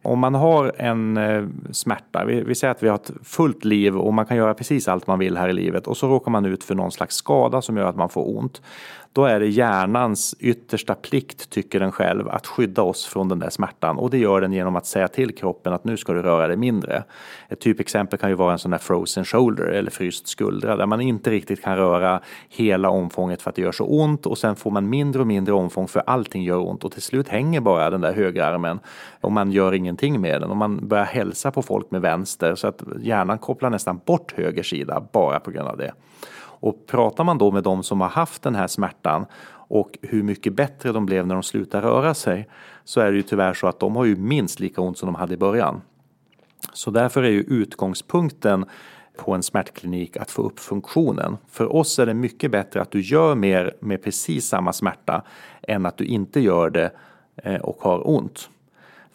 Om 0.06 0.20
man 0.20 0.36
har 0.36 0.72
en 0.78 1.18
eh, 1.18 1.44
smärta, 1.72 2.26
vi, 2.26 2.42
vi, 2.42 2.56
säger 2.56 2.72
att 2.72 2.84
vi 2.84 2.88
har 2.88 2.96
ett 2.96 3.12
fullt 3.24 3.66
liv 3.66 3.98
och 3.98 4.14
man 4.14 4.26
kan 4.26 4.38
göra 4.38 4.54
precis 4.54 4.88
allt 4.88 5.08
man 5.08 5.20
vill 5.20 5.38
här 5.38 5.50
i 5.50 5.54
livet 5.54 5.88
och 5.88 5.98
så 5.98 6.08
råkar 6.08 6.32
man 6.32 6.46
ut 6.46 6.64
för 6.64 6.76
någon 6.76 6.92
slags 6.92 7.16
skada 7.16 7.62
som 7.62 7.78
gör 7.78 7.90
att 7.90 7.96
man 7.96 8.10
får 8.10 8.38
ont 8.38 8.62
då 9.16 9.26
är 9.26 9.40
det 9.40 9.48
hjärnans 9.48 10.36
yttersta 10.40 10.96
plikt, 10.96 11.50
tycker 11.50 11.80
den 11.80 11.92
själv, 11.92 12.30
att 12.30 12.48
skydda 12.48 12.82
oss 12.82 13.06
från 13.06 13.28
den 13.30 13.40
där 13.40 13.50
smärtan. 13.50 13.98
Och 13.98 14.10
det 14.10 14.18
gör 14.18 14.42
den 14.42 14.54
genom 14.54 14.76
att 14.76 14.86
säga 14.86 15.08
till 15.08 15.36
kroppen 15.36 15.74
att 15.74 15.84
nu 15.84 15.98
ska 15.98 16.14
du 16.14 16.22
röra 16.22 16.48
dig 16.48 16.58
mindre. 16.58 17.04
Ett 17.50 17.60
typexempel 17.60 18.20
kan 18.20 18.30
ju 18.30 18.36
vara 18.36 18.52
en 18.52 18.60
sån 18.60 18.72
där 18.72 18.78
frozen 18.78 19.26
shoulder 19.26 19.64
eller 19.64 19.92
fryst 19.92 20.28
skuldra 20.28 20.76
där 20.76 20.86
man 20.86 21.02
inte 21.02 21.30
riktigt 21.30 21.64
kan 21.64 21.78
röra 21.78 22.22
hela 22.50 22.90
omfånget 22.90 23.42
för 23.42 23.50
att 23.50 23.56
det 23.56 23.62
gör 23.62 23.72
så 23.72 23.86
ont 23.86 24.26
och 24.26 24.38
sen 24.38 24.56
får 24.56 24.72
man 24.72 24.90
mindre 24.90 25.22
och 25.22 25.28
mindre 25.28 25.54
omfång 25.54 25.88
för 25.88 26.04
allting 26.06 26.44
gör 26.44 26.70
ont 26.70 26.84
och 26.84 26.92
till 26.92 27.02
slut 27.02 27.28
hänger 27.28 27.62
bara 27.62 27.90
den 27.90 28.02
där 28.02 28.14
högerarmen 28.14 28.80
och 29.22 29.32
man 29.32 29.52
gör 29.52 29.74
ingen 29.74 29.95
ingenting 30.04 30.22
med 30.22 30.42
den 30.42 30.50
och 30.50 30.58
man 30.58 30.88
börjar 30.88 31.06
hälsa 31.06 31.52
på 31.52 31.62
folk 31.62 31.92
med 31.92 32.02
vänster 32.02 32.56
så 32.56 32.68
att 32.68 32.84
hjärnan 33.02 33.38
kopplar 33.38 33.70
nästan 33.70 34.00
bort 34.06 34.34
höger 34.34 34.64
sida 34.64 35.08
bara 35.12 35.40
på 35.40 35.52
grund 35.52 35.68
av 35.68 35.78
det. 35.78 35.94
Och 36.62 36.88
pratar 36.88 37.24
man 37.24 37.38
då 37.38 37.52
med 37.52 37.64
de 37.64 37.84
som 37.84 38.02
har 38.02 38.10
haft 38.10 38.44
den 38.44 38.56
här 38.56 38.68
smärtan 38.68 39.26
och 39.70 39.98
hur 40.02 40.24
mycket 40.24 40.54
bättre 40.54 40.92
de 40.92 41.06
blev 41.06 41.28
när 41.28 41.36
de 41.36 41.44
slutade 41.44 41.88
röra 41.88 42.14
sig 42.14 42.48
så 42.84 43.02
är 43.02 43.12
det 43.12 43.18
ju 43.18 43.24
tyvärr 43.24 43.54
så 43.54 43.68
att 43.68 43.80
de 43.80 43.96
har 43.96 44.06
ju 44.06 44.16
minst 44.16 44.60
lika 44.60 44.82
ont 44.82 44.98
som 44.98 45.08
de 45.08 45.16
hade 45.16 45.34
i 45.34 45.38
början. 45.38 45.82
Så 46.74 46.92
därför 46.92 47.24
är 47.24 47.30
ju 47.30 47.42
utgångspunkten 47.42 48.66
på 49.18 49.34
en 49.34 49.44
smärtklinik 49.44 50.18
att 50.18 50.32
få 50.32 50.42
upp 50.42 50.60
funktionen. 50.60 51.38
För 51.48 51.76
oss 51.76 52.00
är 52.00 52.06
det 52.06 52.14
mycket 52.14 52.52
bättre 52.52 52.82
att 52.82 52.92
du 52.92 53.02
gör 53.02 53.36
mer 53.36 53.76
med 53.80 54.04
precis 54.04 54.48
samma 54.48 54.74
smärta 54.74 55.24
än 55.62 55.86
att 55.86 55.98
du 55.98 56.06
inte 56.06 56.40
gör 56.40 56.70
det 56.70 56.92
eh, 57.36 57.62
och 57.62 57.78
har 57.82 58.10
ont. 58.10 58.50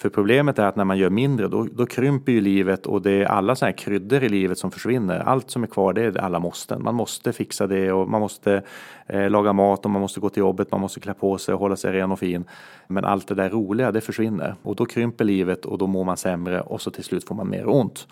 För 0.00 0.08
problemet 0.08 0.58
är 0.58 0.66
att 0.66 0.76
när 0.76 0.84
man 0.84 0.98
gör 0.98 1.10
mindre 1.10 1.48
då, 1.48 1.66
då 1.72 1.86
krymper 1.86 2.32
ju 2.32 2.40
livet 2.40 2.86
och 2.86 3.02
det 3.02 3.10
är 3.10 3.24
alla 3.24 3.56
sådana 3.56 3.70
här 3.70 3.78
kryddor 3.78 4.24
i 4.24 4.28
livet 4.28 4.58
som 4.58 4.70
försvinner. 4.70 5.18
Allt 5.18 5.50
som 5.50 5.62
är 5.62 5.66
kvar 5.66 5.92
det 5.92 6.02
är 6.02 6.18
alla 6.18 6.38
måsten. 6.38 6.82
Man 6.82 6.94
måste 6.94 7.32
fixa 7.32 7.66
det 7.66 7.92
och 7.92 8.08
man 8.08 8.20
måste 8.20 8.62
eh, 9.06 9.30
laga 9.30 9.52
mat 9.52 9.84
och 9.84 9.90
man 9.90 10.00
måste 10.00 10.20
gå 10.20 10.28
till 10.28 10.40
jobbet, 10.40 10.70
man 10.70 10.80
måste 10.80 11.00
klä 11.00 11.14
på 11.14 11.38
sig 11.38 11.54
och 11.54 11.60
hålla 11.60 11.76
sig 11.76 11.92
ren 11.92 12.12
och 12.12 12.18
fin. 12.18 12.44
Men 12.86 13.04
allt 13.04 13.28
det 13.28 13.34
där 13.34 13.50
roliga 13.50 13.92
det 13.92 14.00
försvinner 14.00 14.54
och 14.62 14.76
då 14.76 14.86
krymper 14.86 15.24
livet 15.24 15.64
och 15.64 15.78
då 15.78 15.86
mår 15.86 16.04
man 16.04 16.16
sämre 16.16 16.60
och 16.60 16.80
så 16.80 16.90
till 16.90 17.04
slut 17.04 17.24
får 17.24 17.34
man 17.34 17.50
mer 17.50 17.68
ont. 17.68 18.08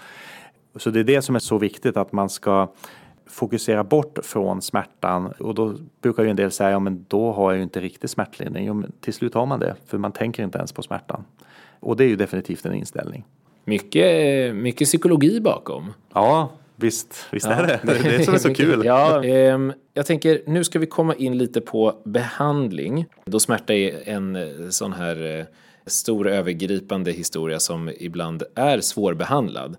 Så 0.77 0.91
det 0.91 1.01
är 1.01 1.05
det 1.05 1.23
som 1.23 1.35
är 1.35 1.41
så 1.41 1.59
viktigt 1.59 1.97
att 1.97 2.13
man 2.13 2.29
ska 2.29 2.69
fokusera 3.27 3.85
bort 3.85 4.19
från 4.23 4.63
smärtan 4.63 5.27
och 5.27 5.55
då 5.55 5.75
brukar 6.03 6.23
ju 6.23 6.31
en 6.31 6.37
del 6.37 6.51
säga 6.51 6.71
ja 6.71 6.79
men 6.79 7.05
då 7.09 7.33
har 7.33 7.51
jag 7.51 7.57
ju 7.57 7.63
inte 7.63 7.81
riktig 7.81 8.11
smärtlindring. 8.11 8.67
Jo, 8.67 8.75
men 8.75 8.93
till 9.01 9.15
slut 9.15 9.35
har 9.35 9.47
man 9.47 9.61
det 9.61 9.75
för 9.87 9.99
man 9.99 10.13
tänker 10.13 10.45
inte 10.45 10.59
ens 10.59 10.73
på 10.73 10.83
smärtan. 10.83 11.25
Och 11.81 11.97
det 11.97 12.05
är 12.05 12.09
ju 12.09 12.17
definitivt 12.17 12.67
en 12.67 12.75
inställning. 12.75 13.25
Mycket, 13.65 14.55
mycket 14.55 14.87
psykologi 14.87 15.41
bakom. 15.41 15.93
Ja, 16.15 16.53
visst, 16.77 17.27
visst 17.33 17.47
ja. 17.47 17.53
är 17.53 17.67
det. 17.67 17.81
Det 17.83 17.93
är 17.93 18.19
det 18.19 18.25
som 18.25 18.35
är 18.35 18.39
så 18.39 18.55
kul. 18.55 18.83
ja, 18.85 19.25
eh, 19.25 19.59
jag 19.95 20.07
tänker 20.07 20.43
nu 20.47 20.65
ska 20.65 20.79
vi 20.79 20.87
komma 20.87 21.15
in 21.15 21.39
lite 21.39 21.61
på 21.61 22.03
behandling. 22.05 23.07
Då 23.25 23.41
smärta 23.41 23.75
är 23.75 24.09
en 24.09 24.37
eh, 24.37 24.43
sån 24.71 24.93
här 24.93 25.39
eh, 25.39 25.45
stor 25.87 26.29
övergripande 26.29 27.13
historia 27.13 27.61
som 27.61 27.91
ibland 27.99 28.43
är 28.55 28.81
svårbehandlad. 28.81 29.77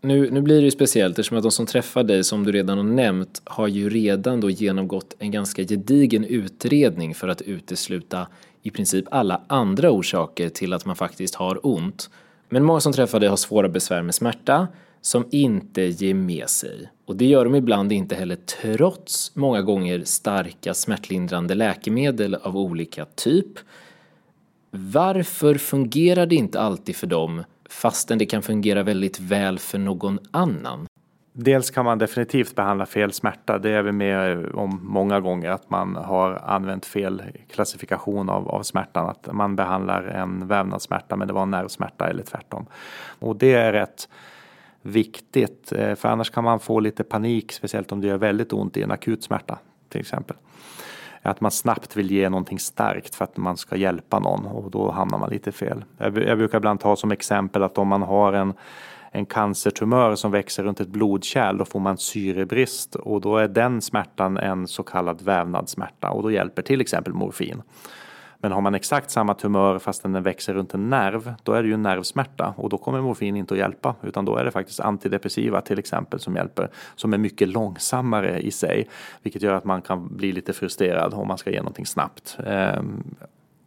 Nu, 0.00 0.30
nu 0.30 0.40
blir 0.40 0.56
det 0.56 0.64
ju 0.64 0.70
speciellt 0.70 1.18
eftersom 1.18 1.36
att 1.36 1.42
de 1.42 1.52
som 1.52 1.66
träffar 1.66 2.02
dig, 2.02 2.24
som 2.24 2.44
du 2.44 2.52
redan 2.52 2.78
har 2.78 2.84
nämnt, 2.84 3.42
har 3.44 3.68
ju 3.68 3.90
redan 3.90 4.40
då 4.40 4.50
genomgått 4.50 5.14
en 5.18 5.30
ganska 5.30 5.62
gedigen 5.62 6.24
utredning 6.24 7.14
för 7.14 7.28
att 7.28 7.42
utesluta 7.42 8.26
i 8.66 8.70
princip 8.70 9.04
alla 9.10 9.40
andra 9.46 9.90
orsaker 9.90 10.48
till 10.48 10.72
att 10.72 10.84
man 10.84 10.96
faktiskt 10.96 11.34
har 11.34 11.66
ont. 11.66 12.10
Men 12.48 12.64
många 12.64 12.80
som 12.80 12.92
träffar 12.92 13.20
dig 13.20 13.28
har 13.28 13.36
svåra 13.36 13.68
besvär 13.68 14.02
med 14.02 14.14
smärta 14.14 14.68
som 15.00 15.24
inte 15.30 15.82
ger 15.82 16.14
med 16.14 16.48
sig. 16.48 16.90
Och 17.04 17.16
det 17.16 17.26
gör 17.26 17.44
de 17.44 17.54
ibland 17.54 17.92
inte 17.92 18.14
heller 18.14 18.36
trots 18.36 19.36
många 19.36 19.62
gånger 19.62 20.04
starka 20.04 20.74
smärtlindrande 20.74 21.54
läkemedel 21.54 22.34
av 22.34 22.56
olika 22.56 23.04
typ. 23.04 23.58
Varför 24.70 25.54
fungerar 25.54 26.26
det 26.26 26.34
inte 26.34 26.60
alltid 26.60 26.96
för 26.96 27.06
dem 27.06 27.44
fastän 27.68 28.18
det 28.18 28.26
kan 28.26 28.42
fungera 28.42 28.82
väldigt 28.82 29.20
väl 29.20 29.58
för 29.58 29.78
någon 29.78 30.18
annan? 30.30 30.86
Dels 31.38 31.70
kan 31.70 31.84
man 31.84 31.98
definitivt 31.98 32.54
behandla 32.54 32.86
fel 32.86 33.12
smärta. 33.12 33.58
Det 33.58 33.70
är 33.70 33.82
vi 33.82 33.92
med 33.92 34.46
om 34.54 34.80
många 34.82 35.20
gånger 35.20 35.50
att 35.50 35.70
man 35.70 35.96
har 35.96 36.40
använt 36.44 36.86
fel 36.86 37.22
klassifikation 37.50 38.28
av, 38.28 38.48
av 38.48 38.62
smärtan. 38.62 39.08
Att 39.08 39.28
man 39.32 39.56
behandlar 39.56 40.02
en 40.02 40.48
vävnadssmärta 40.48 41.16
men 41.16 41.28
det 41.28 41.34
var 41.34 41.42
en 41.42 41.50
nervsmärta 41.50 42.08
eller 42.08 42.22
tvärtom. 42.22 42.66
Och 43.18 43.36
det 43.36 43.54
är 43.54 43.72
rätt 43.72 44.08
viktigt 44.82 45.72
eh, 45.72 45.94
för 45.94 46.08
annars 46.08 46.30
kan 46.30 46.44
man 46.44 46.60
få 46.60 46.80
lite 46.80 47.04
panik 47.04 47.52
speciellt 47.52 47.92
om 47.92 48.00
det 48.00 48.06
gör 48.06 48.18
väldigt 48.18 48.52
ont 48.52 48.76
i 48.76 48.82
en 48.82 48.90
akut 48.90 49.24
smärta 49.24 49.58
till 49.88 50.00
exempel. 50.00 50.36
Att 51.22 51.40
man 51.40 51.50
snabbt 51.50 51.96
vill 51.96 52.10
ge 52.10 52.28
någonting 52.28 52.58
starkt 52.58 53.14
för 53.14 53.24
att 53.24 53.36
man 53.36 53.56
ska 53.56 53.76
hjälpa 53.76 54.18
någon 54.18 54.46
och 54.46 54.70
då 54.70 54.90
hamnar 54.90 55.18
man 55.18 55.30
lite 55.30 55.52
fel. 55.52 55.84
Jag, 55.98 56.18
jag 56.18 56.38
brukar 56.38 56.58
ibland 56.58 56.80
ta 56.80 56.96
som 56.96 57.12
exempel 57.12 57.62
att 57.62 57.78
om 57.78 57.88
man 57.88 58.02
har 58.02 58.32
en 58.32 58.54
en 59.16 59.26
cancertumör 59.26 60.14
som 60.14 60.30
växer 60.30 60.62
runt 60.62 60.80
ett 60.80 60.88
blodkärl, 60.88 61.58
då 61.58 61.64
får 61.64 61.80
man 61.80 61.98
syrebrist 61.98 62.94
och 62.94 63.20
då 63.20 63.36
är 63.36 63.48
den 63.48 63.82
smärtan 63.82 64.36
en 64.36 64.66
så 64.66 64.82
kallad 64.82 65.22
vävnadssmärta 65.22 66.10
och 66.10 66.22
då 66.22 66.30
hjälper 66.30 66.62
till 66.62 66.80
exempel 66.80 67.12
morfin. 67.12 67.62
Men 68.38 68.52
har 68.52 68.60
man 68.60 68.74
exakt 68.74 69.10
samma 69.10 69.34
tumör 69.34 69.78
fast 69.78 70.02
den 70.02 70.22
växer 70.22 70.54
runt 70.54 70.74
en 70.74 70.90
nerv, 70.90 71.34
då 71.42 71.52
är 71.52 71.62
det 71.62 71.68
ju 71.68 71.74
en 71.74 71.82
nervsmärta 71.82 72.54
och 72.56 72.68
då 72.68 72.78
kommer 72.78 73.00
morfin 73.00 73.36
inte 73.36 73.54
att 73.54 73.58
hjälpa 73.58 73.94
utan 74.02 74.24
då 74.24 74.36
är 74.36 74.44
det 74.44 74.50
faktiskt 74.50 74.80
antidepressiva 74.80 75.60
till 75.60 75.78
exempel 75.78 76.20
som 76.20 76.36
hjälper 76.36 76.70
som 76.94 77.12
är 77.12 77.18
mycket 77.18 77.48
långsammare 77.48 78.40
i 78.40 78.50
sig 78.50 78.88
vilket 79.22 79.42
gör 79.42 79.54
att 79.54 79.64
man 79.64 79.82
kan 79.82 80.16
bli 80.16 80.32
lite 80.32 80.52
frustrerad 80.52 81.14
om 81.14 81.28
man 81.28 81.38
ska 81.38 81.50
ge 81.50 81.58
någonting 81.58 81.86
snabbt. 81.86 82.38
Ehm, 82.46 83.04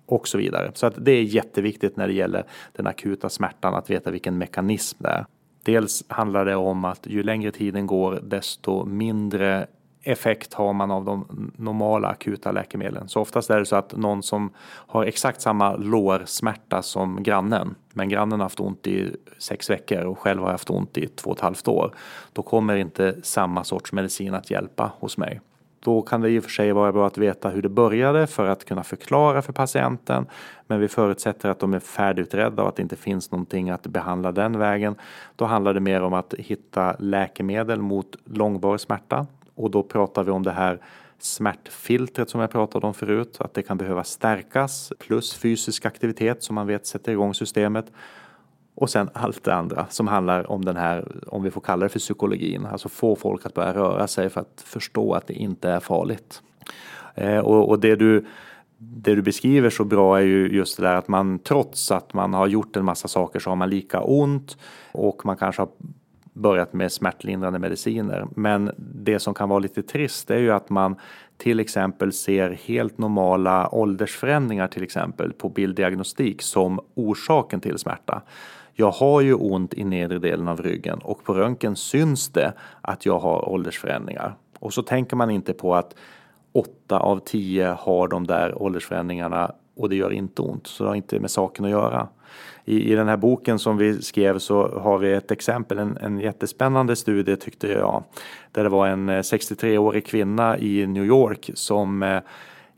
och 0.10 0.28
så 0.28 0.38
vidare. 0.38 0.72
Så 0.74 0.88
att 0.88 0.94
det 0.98 1.12
är 1.12 1.24
jätteviktigt 1.24 1.98
när 1.98 2.08
det 2.08 2.14
gäller 2.14 2.44
den 2.72 2.88
akuta 2.88 3.30
smärtan 3.30 3.76
att 3.76 3.90
veta 3.90 4.12
vilken 4.12 4.38
mekanism 4.38 4.98
det 5.04 5.10
är. 5.10 5.26
Dels 5.64 6.04
handlar 6.08 6.46
det 6.46 6.56
om 6.56 6.86
att 6.86 7.08
ju 7.08 7.24
längre 7.24 7.52
tiden 7.52 7.88
går 7.88 8.20
desto 8.24 8.86
mindre 8.86 9.68
effekt 10.04 10.54
har 10.54 10.74
man 10.74 10.92
av 10.92 11.06
de 11.06 11.52
normala 11.58 12.08
akuta 12.08 12.52
läkemedlen. 12.52 13.10
Så 13.10 13.22
oftast 13.22 13.50
är 13.50 13.60
det 13.60 13.66
så 13.66 13.76
att 13.76 13.96
någon 13.98 14.24
som 14.24 14.54
har 14.66 15.06
exakt 15.06 15.42
samma 15.42 15.76
lårsmärta 15.76 16.82
som 16.82 17.24
grannen, 17.24 17.76
men 17.94 18.10
grannen 18.10 18.40
har 18.40 18.46
haft 18.46 18.60
ont 18.60 18.88
i 18.88 19.16
sex 19.38 19.70
veckor 19.70 20.06
och 20.06 20.20
själv 20.20 20.42
har 20.42 20.52
haft 20.52 20.70
ont 20.70 20.98
i 20.98 21.08
två 21.08 21.30
och 21.30 21.38
ett 21.38 21.42
halvt 21.42 21.68
år, 21.68 21.96
då 22.34 22.42
kommer 22.42 22.76
inte 22.76 23.16
samma 23.24 23.64
sorts 23.64 23.92
medicin 23.92 24.34
att 24.34 24.52
hjälpa 24.52 24.92
hos 25.00 25.18
mig. 25.18 25.42
Då 25.80 26.02
kan 26.02 26.22
det 26.22 26.30
i 26.30 26.40
och 26.40 26.44
för 26.44 26.52
sig 26.52 26.72
vara 26.72 26.92
bra 26.92 27.08
att 27.08 27.18
veta 27.18 27.50
hur 27.50 27.62
det 27.62 27.70
började 27.70 28.28
för 28.28 28.48
att 28.48 28.66
kunna 28.66 28.84
förklara 28.84 29.42
för 29.42 29.54
patienten. 29.54 30.26
Men 30.68 30.80
vi 30.80 30.88
förutsätter 30.88 31.50
att 31.50 31.60
de 31.60 31.74
är 31.74 31.80
färdigutredda 31.80 32.64
och 32.64 32.70
att 32.70 32.76
det 32.76 32.82
inte 32.82 32.96
finns 32.96 33.32
någonting 33.32 33.70
att 33.70 33.88
behandla 33.88 34.32
den 34.32 34.60
vägen. 34.60 34.96
Då 35.36 35.46
handlar 35.46 35.74
det 35.74 35.80
mer 35.80 36.02
om 36.02 36.14
att 36.14 36.34
hitta 36.38 36.96
läkemedel 37.00 37.82
mot 37.82 38.16
långvarig 38.26 38.80
smärta. 38.80 39.28
Och 39.56 39.72
då 39.72 39.84
pratar 39.84 40.24
vi 40.24 40.32
om 40.32 40.44
det 40.44 40.52
här 40.52 40.80
smärtfiltret 41.20 42.30
som 42.30 42.42
jag 42.42 42.52
pratade 42.52 42.88
om 42.88 42.94
förut, 42.94 43.38
att 43.40 43.54
det 43.54 43.62
kan 43.62 43.78
behöva 43.78 44.04
stärkas 44.04 44.94
plus 45.00 45.34
fysisk 45.34 45.86
aktivitet 45.86 46.44
som 46.44 46.56
man 46.56 46.68
vet 46.68 46.88
sätter 46.88 47.12
igång 47.12 47.34
systemet. 47.34 47.86
Och 48.76 48.90
sen 48.90 49.10
allt 49.14 49.44
det 49.44 49.54
andra 49.54 49.86
som 49.90 50.08
handlar 50.08 50.52
om 50.52 50.66
den 50.66 50.78
här, 50.78 51.24
om 51.28 51.44
vi 51.44 51.52
får 51.52 51.62
kalla 51.62 51.84
det 51.84 51.90
för 51.90 52.00
psykologin, 52.00 52.66
alltså 52.66 52.90
få 52.90 53.16
folk 53.16 53.46
att 53.46 53.54
börja 53.54 53.74
röra 53.74 54.08
sig 54.08 54.30
för 54.30 54.42
att 54.42 54.64
förstå 54.66 55.14
att 55.14 55.28
det 55.28 55.34
inte 55.34 55.70
är 55.70 55.80
farligt. 55.80 56.42
Eh, 57.16 57.40
och, 57.40 57.70
och 57.70 57.80
det 57.80 57.96
du 57.96 58.26
det 58.82 59.16
du 59.16 59.22
beskriver 59.22 59.70
så 59.70 59.84
bra 59.84 60.18
är 60.18 60.24
ju 60.24 60.48
just 60.48 60.78
det 60.78 60.84
där 60.84 60.96
att 60.96 61.08
man 61.08 61.40
trots 61.40 61.92
att 61.92 62.14
man 62.14 62.34
har 62.34 62.48
gjort 62.48 62.76
en 62.76 62.86
massa 62.86 63.08
saker 63.08 63.40
så 63.40 63.50
har 63.50 63.56
man 63.56 63.70
lika 63.70 64.02
ont 64.02 64.58
och 64.92 65.26
man 65.26 65.38
kanske 65.38 65.62
har 65.62 65.70
börjat 66.34 66.74
med 66.74 66.92
smärtlindrande 66.92 67.60
mediciner. 67.60 68.28
Men 68.36 68.72
det 68.78 69.20
som 69.20 69.34
kan 69.34 69.50
vara 69.50 69.60
lite 69.60 69.84
trist 69.84 70.32
är 70.32 70.38
ju 70.38 70.52
att 70.52 70.70
man 70.70 70.96
till 71.38 71.60
exempel 71.60 72.14
ser 72.14 72.50
helt 72.50 72.98
normala 72.98 73.70
åldersförändringar 73.70 74.68
till 74.68 74.84
exempel 74.84 75.34
på 75.34 75.50
bilddiagnostik 75.50 76.42
som 76.42 76.80
orsaken 76.96 77.62
till 77.62 77.78
smärta. 77.78 78.22
Jag 78.80 78.92
har 78.92 79.22
ju 79.22 79.34
ont 79.34 79.74
i 79.74 79.84
nedre 79.84 80.20
delen 80.20 80.48
av 80.48 80.62
ryggen 80.62 81.00
och 81.00 81.24
på 81.24 81.34
röntgen 81.34 81.76
syns 81.76 82.30
det 82.30 82.54
att 82.82 83.06
jag 83.06 83.20
har 83.20 83.50
åldersförändringar. 83.50 84.36
Och 84.60 84.74
så 84.74 84.84
tänker 84.84 85.16
man 85.16 85.30
inte 85.30 85.54
på 85.54 85.76
att 85.76 85.96
8 86.52 87.00
av 87.00 87.20
10 87.20 87.76
har 87.80 88.08
de 88.08 88.28
där 88.28 88.62
åldersförändringarna 88.62 89.52
och 89.76 89.90
det 89.90 89.96
gör 89.96 90.12
inte 90.12 90.42
ont, 90.42 90.68
så 90.68 90.84
det 90.84 90.90
har 90.90 90.96
inte 90.96 91.20
med 91.20 91.32
saken 91.32 91.66
att 91.66 91.72
göra. 91.72 92.08
I, 92.66 92.92
I 92.92 92.96
den 92.96 93.08
här 93.08 93.18
boken 93.18 93.60
som 93.60 93.78
vi 93.78 94.02
skrev 94.02 94.40
så 94.40 94.80
har 94.80 94.98
vi 94.98 95.14
ett 95.14 95.32
exempel, 95.32 95.78
en, 95.78 95.98
en 95.98 96.20
jättespännande 96.20 96.96
studie 96.96 97.36
tyckte 97.36 97.68
jag, 97.68 98.04
där 98.52 98.64
det 98.64 98.70
var 98.70 98.88
en 98.88 99.10
eh, 99.10 99.20
63-årig 99.20 100.06
kvinna 100.06 100.58
i 100.58 100.88
New 100.88 101.06
York 101.06 101.50
som 101.54 102.04
eh, 102.04 102.20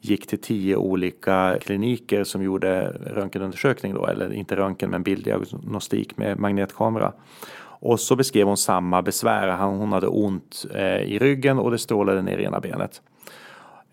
gick 0.02 0.28
till 0.28 0.41
tio 0.41 0.76
olika 0.76 1.58
kliniker 1.62 2.24
som 2.24 2.43
gjorde 2.43 2.88
röntgenundersökning 2.91 3.93
då, 3.93 4.06
eller 4.06 4.34
inte 4.34 4.56
röntgen 4.56 4.89
men 4.89 5.04
bilddiagnostik 5.04 6.18
med 6.18 6.39
magnetkamera. 6.39 7.14
Och 7.84 7.99
så 7.99 8.16
beskrev 8.16 8.47
hon 8.47 8.58
samma 8.58 9.02
besvär. 9.02 9.58
Hon 9.58 9.91
hade 9.91 10.08
ont 10.08 10.66
eh, 10.74 11.02
i 11.02 11.20
ryggen 11.20 11.60
och 11.60 11.72
det 11.72 11.78
strålade 11.78 12.22
ner 12.22 12.38
i 12.38 12.43
ena 12.43 12.60
benet. 12.60 13.02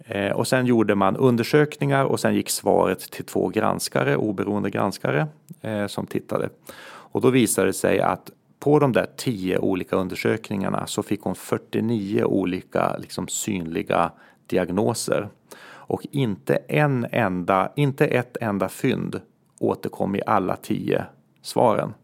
Eh, 0.04 0.32
och 0.32 0.48
sen 0.48 0.66
gjorde 0.66 0.94
man 0.94 1.16
undersökningar 1.16 2.04
och 2.04 2.20
sen 2.20 2.34
gick 2.34 2.50
svaret 2.50 3.00
till 3.00 3.24
två 3.24 3.48
granskare, 3.48 4.16
oberoende 4.16 4.70
granskare 4.70 5.26
eh, 5.60 5.86
som 5.86 6.06
tittade. 6.06 6.48
Och 6.86 7.20
då 7.20 7.30
visade 7.30 7.66
det 7.66 7.72
sig 7.72 8.00
att 8.00 8.30
på 8.58 8.78
de 8.78 8.92
där 8.92 9.06
tio 9.16 9.58
olika 9.58 9.96
undersökningarna 9.96 10.86
så 10.86 11.02
fick 11.02 11.22
hon 11.22 11.34
49 11.34 12.24
olika 12.24 12.96
liksom, 12.96 13.28
synliga 13.28 14.10
diagnoser. 14.46 15.28
Och 15.88 16.06
inte 16.10 16.54
en 16.54 17.06
enda, 17.12 17.72
inte 17.76 18.06
ett 18.06 18.36
enda 18.40 18.68
fynd 18.68 19.20
återkom 19.58 20.16
i 20.16 20.22
alla 20.26 20.56
tio 20.56 21.04
svaren. 21.42 21.94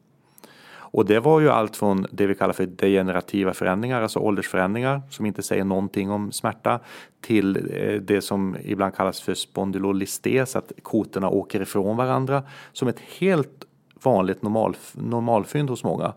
Och 0.94 1.06
det 1.06 1.20
var 1.20 1.40
ju 1.40 1.50
allt 1.50 1.76
från 1.76 2.06
det 2.10 2.26
vi 2.26 2.34
kallar 2.34 2.52
för 2.52 2.66
degenerativa 2.66 3.54
förändringar, 3.54 4.02
alltså 4.02 4.18
åldersförändringar 4.18 5.02
som 5.10 5.26
inte 5.26 5.42
säger 5.42 5.64
någonting 5.64 6.10
om 6.10 6.32
smärta, 6.32 6.80
till 7.20 7.56
eh, 7.56 8.00
det 8.00 8.20
som 8.20 8.56
ibland 8.64 8.94
kallas 8.94 9.20
för 9.20 9.34
spondylolistes, 9.34 10.56
att 10.56 10.72
kotorna 10.82 11.28
åker 11.28 11.60
ifrån 11.60 11.96
varandra, 11.96 12.42
som 12.72 12.88
ett 12.88 13.00
helt 13.00 13.64
vanligt 14.02 14.42
normal, 14.42 14.76
normalfynd 14.92 15.70
hos 15.70 15.84
många. 15.84 16.12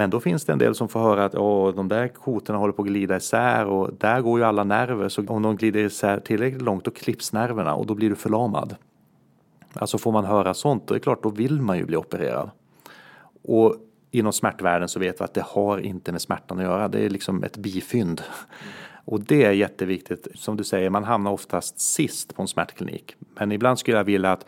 Men 0.00 0.10
då 0.10 0.20
finns 0.20 0.44
det 0.44 0.52
en 0.52 0.58
del 0.58 0.74
som 0.74 0.88
får 0.88 1.00
höra 1.00 1.24
att 1.24 1.34
Åh, 1.34 1.74
de 1.74 1.88
där 1.88 2.08
kotorna 2.08 2.58
håller 2.58 2.72
på 2.72 2.82
att 2.82 2.88
glida 2.88 3.16
isär 3.16 3.66
och 3.66 3.94
där 3.98 4.20
går 4.20 4.38
ju 4.38 4.44
alla 4.44 4.64
nerver 4.64 5.08
så 5.08 5.26
om 5.26 5.42
de 5.42 5.56
glider 5.56 5.80
isär 5.80 6.20
tillräckligt 6.20 6.62
långt 6.62 6.84
då 6.84 6.90
klipps 6.90 7.32
nerverna 7.32 7.74
och 7.74 7.86
då 7.86 7.94
blir 7.94 8.08
du 8.08 8.16
förlamad. 8.16 8.76
Alltså 9.72 9.98
får 9.98 10.12
man 10.12 10.24
höra 10.24 10.54
sånt, 10.54 10.86
då 10.86 10.94
är 10.94 10.98
det 10.98 11.02
klart, 11.02 11.22
då 11.22 11.28
vill 11.28 11.60
man 11.60 11.78
ju 11.78 11.84
bli 11.84 11.96
opererad. 11.96 12.50
Och 13.42 13.76
inom 14.10 14.32
smärtvärlden 14.32 14.88
så 14.88 15.00
vet 15.00 15.20
vi 15.20 15.24
att 15.24 15.34
det 15.34 15.44
har 15.46 15.78
inte 15.78 16.12
med 16.12 16.20
smärtan 16.20 16.58
att 16.58 16.64
göra. 16.64 16.88
Det 16.88 17.04
är 17.04 17.10
liksom 17.10 17.44
ett 17.44 17.56
bifynd. 17.56 18.22
Och 19.04 19.20
det 19.20 19.44
är 19.44 19.52
jätteviktigt. 19.52 20.28
Som 20.34 20.56
du 20.56 20.64
säger, 20.64 20.90
man 20.90 21.04
hamnar 21.04 21.30
oftast 21.30 21.80
sist 21.80 22.34
på 22.34 22.42
en 22.42 22.48
smärtklinik. 22.48 23.14
Men 23.34 23.52
ibland 23.52 23.78
skulle 23.78 23.96
jag 23.96 24.04
vilja 24.04 24.32
att 24.32 24.46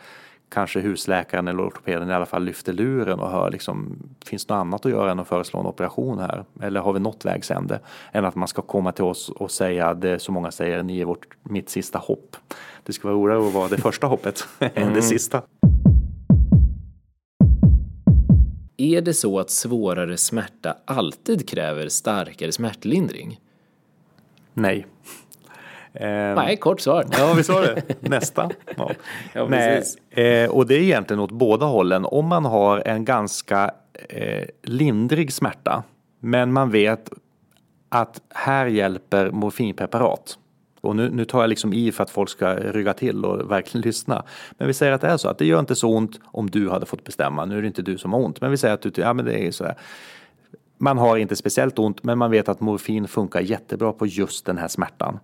kanske 0.53 0.79
husläkaren 0.79 1.47
eller 1.47 1.67
ortopeden 1.67 2.09
i 2.09 2.13
alla 2.13 2.25
fall 2.25 2.43
lyfter 2.43 2.73
luren 2.73 3.19
och 3.19 3.31
hör 3.31 3.51
liksom, 3.51 3.99
finns 4.25 4.45
det 4.45 4.53
något 4.53 4.61
annat 4.61 4.85
att 4.85 4.91
göra 4.91 5.11
än 5.11 5.19
att 5.19 5.27
föreslå 5.27 5.59
en 5.59 5.65
operation 5.65 6.19
här? 6.19 6.45
Eller 6.61 6.79
har 6.79 6.93
vi 6.93 6.99
nått 6.99 7.25
vägs 7.25 7.51
ände? 7.51 7.79
Än 8.11 8.25
att 8.25 8.35
man 8.35 8.47
ska 8.47 8.61
komma 8.61 8.91
till 8.91 9.03
oss 9.03 9.29
och 9.29 9.51
säga 9.51 9.93
det 9.93 10.19
som 10.19 10.33
många 10.33 10.51
säger, 10.51 10.83
ni 10.83 11.01
är 11.01 11.05
vårt, 11.05 11.27
mitt 11.43 11.69
sista 11.69 11.99
hopp. 11.99 12.35
Det 12.83 12.93
ska 12.93 13.07
vara 13.07 13.17
roligare 13.17 13.47
att 13.47 13.53
vara 13.53 13.67
det 13.67 13.77
första 13.77 14.07
hoppet 14.07 14.47
än 14.59 14.69
mm. 14.75 14.93
det 14.93 15.01
sista. 15.01 15.41
Är 18.77 19.01
det 19.01 19.13
så 19.13 19.39
att 19.39 19.49
svårare 19.49 20.17
smärta 20.17 20.77
alltid 20.85 21.49
kräver 21.49 21.89
starkare 21.89 22.51
smärtlindring? 22.51 23.39
Nej. 24.53 24.87
Eh, 25.93 26.35
Nej, 26.35 26.57
kort 26.57 26.81
svar. 26.81 27.05
Ja, 27.11 27.33
vi 27.37 27.43
sa 27.43 27.61
det. 27.61 27.83
Nästa. 27.99 28.49
Ja. 28.77 28.91
ja 29.33 29.47
Nej, 29.47 29.83
eh, 30.09 30.49
och 30.49 30.67
det 30.67 30.75
är 30.75 30.79
egentligen 30.79 31.19
åt 31.19 31.31
båda 31.31 31.65
hållen. 31.65 32.05
Om 32.05 32.27
man 32.27 32.45
har 32.45 32.87
en 32.87 33.05
ganska 33.05 33.71
eh, 34.09 34.45
lindrig 34.63 35.33
smärta, 35.33 35.83
men 36.19 36.53
man 36.53 36.71
vet 36.71 37.09
att 37.89 38.21
här 38.29 38.65
hjälper 38.65 39.31
morfinpreparat 39.31 40.37
och 40.81 40.95
nu, 40.95 41.09
nu 41.09 41.25
tar 41.25 41.41
jag 41.41 41.49
liksom 41.49 41.73
i 41.73 41.91
för 41.91 42.03
att 42.03 42.09
folk 42.09 42.29
ska 42.29 42.55
rygga 42.55 42.93
till 42.93 43.25
och 43.25 43.51
verkligen 43.51 43.81
lyssna. 43.85 44.23
Men 44.57 44.67
vi 44.67 44.73
säger 44.73 44.91
att 44.91 45.01
det 45.01 45.07
är 45.07 45.17
så 45.17 45.29
att 45.29 45.37
det 45.37 45.45
gör 45.45 45.59
inte 45.59 45.75
så 45.75 45.89
ont 45.89 46.19
om 46.25 46.49
du 46.49 46.69
hade 46.69 46.85
fått 46.85 47.03
bestämma. 47.03 47.45
Nu 47.45 47.57
är 47.57 47.61
det 47.61 47.67
inte 47.67 47.81
du 47.81 47.97
som 47.97 48.13
har 48.13 48.19
ont, 48.19 48.41
men 48.41 48.51
vi 48.51 48.57
säger 48.57 48.73
att 48.73 48.81
du, 48.81 48.91
ja 48.95 49.13
men 49.13 49.25
det 49.25 49.47
är 49.47 49.51
så 49.51 49.63
här. 49.63 49.75
Man 50.77 50.97
har 50.97 51.17
inte 51.17 51.35
speciellt 51.35 51.79
ont, 51.79 52.03
men 52.03 52.17
man 52.17 52.31
vet 52.31 52.49
att 52.49 52.59
morfin 52.59 53.07
funkar 53.07 53.41
jättebra 53.41 53.93
på 53.93 54.05
just 54.05 54.45
den 54.45 54.57
här 54.57 54.67
smärtan. 54.67 55.19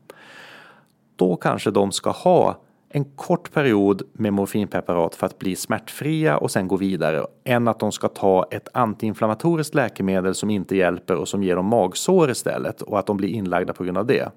Då 1.20 1.36
kanske 1.36 1.72
de 1.72 1.91
ska 1.91 2.09
ha 2.09 2.61
en 2.89 3.05
kort 3.05 3.51
period 3.53 4.01
med 4.13 4.34
morfinpreparat 4.34 5.15
för 5.15 5.26
att 5.26 5.39
bli 5.39 5.55
smärtfria 5.55 6.38
och 6.38 6.51
sen 6.51 6.67
gå 6.67 6.78
vidare 6.78 7.26
än 7.43 7.67
att 7.67 7.80
de 7.80 7.91
ska 7.91 8.07
ta 8.07 8.47
ett 8.51 8.67
antiinflammatoriskt 8.74 9.76
läkemedel 9.76 10.36
som 10.36 10.49
inte 10.49 10.76
hjälper 10.76 11.15
och 11.15 11.28
som 11.28 11.43
ger 11.43 11.55
dem 11.55 11.65
magsår 11.65 12.30
istället 12.30 12.82
och 12.82 12.99
att 12.99 13.05
de 13.05 13.17
blir 13.17 13.30
inlagda 13.30 13.74
på 13.74 13.84
grund 13.84 13.97
av 13.97 14.05
det. 14.05 14.32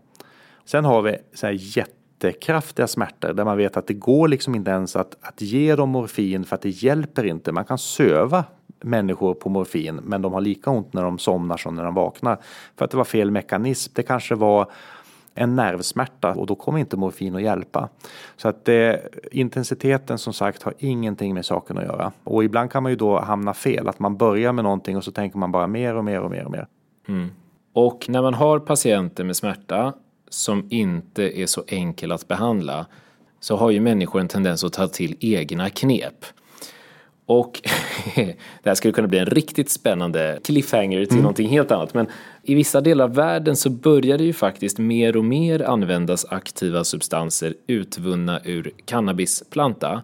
Sen 0.65 0.85
har 0.85 1.03
vi 1.03 1.17
så 1.35 1.47
här 1.47 1.59
jättekraftiga 1.79 2.87
smärtor 2.87 3.33
där 3.33 3.45
man 3.45 3.57
vet 3.57 3.77
att 3.77 3.87
det 3.87 3.95
går 3.95 4.29
liksom 4.29 4.55
inte 4.55 4.71
ens 4.71 4.97
att, 4.97 5.17
att 5.21 5.41
ge 5.41 5.77
dem 5.77 5.89
morfin 5.91 6.45
för 6.45 6.57
att 6.57 6.63
det 6.63 6.83
hjälper 6.83 7.25
inte. 7.25 7.53
Man 7.53 7.65
kan 7.65 7.79
söva 7.79 8.45
människor 8.81 9.35
på 9.35 9.49
morfin 9.49 10.01
men 10.03 10.23
de 10.23 10.33
har 10.33 10.41
lika 10.41 10.71
ont 10.71 10.93
när 10.93 11.03
de 11.03 11.19
somnar 11.19 11.57
som 11.57 11.75
när 11.75 11.85
de 11.85 11.95
vaknar. 11.95 12.39
För 12.77 12.85
att 12.85 12.91
det 12.91 12.97
var 12.97 13.05
fel 13.05 13.31
mekanism. 13.31 13.93
Det 13.95 14.03
kanske 14.03 14.35
var 14.35 14.71
en 15.35 15.57
nervsmärta 15.57 16.35
och 16.35 16.47
då 16.47 16.55
kommer 16.55 16.79
inte 16.79 16.97
morfin 16.97 17.37
att 17.37 17.43
hjälpa. 17.43 17.89
Så 18.37 18.49
att 18.49 18.69
eh, 18.69 18.93
intensiteten 19.31 20.19
som 20.19 20.33
sagt 20.33 20.63
har 20.63 20.75
ingenting 20.79 21.35
med 21.35 21.45
saken 21.45 21.79
att 21.79 21.85
göra. 21.85 22.13
Och 22.25 22.45
ibland 22.45 22.71
kan 22.71 22.83
man 22.83 22.93
ju 22.93 22.97
då 22.97 23.21
hamna 23.21 23.55
fel, 23.55 23.89
att 23.89 23.99
man 23.99 24.17
börjar 24.17 24.53
med 24.53 24.65
någonting 24.65 24.97
och 24.97 25.05
så 25.05 25.13
tänker 25.13 25.39
man 25.39 25.53
bara 25.53 25.67
mer 25.67 25.95
och 25.95 26.05
mer 26.05 26.21
och 26.21 26.31
mer 26.31 26.45
och 26.45 26.51
mer. 26.51 26.67
Mm. 27.09 27.31
Och 27.73 28.07
när 28.09 28.23
man 28.23 28.35
har 28.35 28.59
patienter 28.59 29.25
med 29.25 29.37
smärta 29.37 29.93
som 30.29 30.67
inte 30.71 31.41
är 31.41 31.47
så 31.47 31.65
enkel 31.67 32.13
att 32.13 32.29
behandla. 32.29 32.87
så 33.41 33.57
har 33.57 33.71
ju 33.71 33.81
människor 33.81 34.21
en 34.21 34.29
tendens 34.29 34.65
att 34.65 34.73
ta 34.73 34.89
till 34.89 35.17
egna 35.21 35.71
knep. 35.71 36.25
Och 37.39 37.61
det 38.15 38.37
här 38.65 38.75
skulle 38.75 38.93
kunna 38.93 39.09
bli 39.09 39.19
en 39.19 39.27
riktigt 39.27 39.71
spännande 39.71 40.39
cliffhanger 40.45 41.05
till 41.05 41.13
mm. 41.13 41.23
någonting 41.23 41.49
helt 41.49 41.71
annat. 41.71 41.95
Men 41.95 42.07
i 42.43 42.55
vissa 42.55 42.81
delar 42.81 43.05
av 43.05 43.15
världen 43.15 43.57
så 43.57 43.71
börjar 43.71 44.19
det 44.19 44.25
ju 44.25 44.33
faktiskt 44.33 44.79
mer 44.79 45.17
och 45.17 45.25
mer 45.25 45.63
användas 45.63 46.27
aktiva 46.29 46.85
substanser 46.85 47.55
utvunna 47.67 48.41
ur 48.45 48.71
cannabisplanta. 48.85 50.03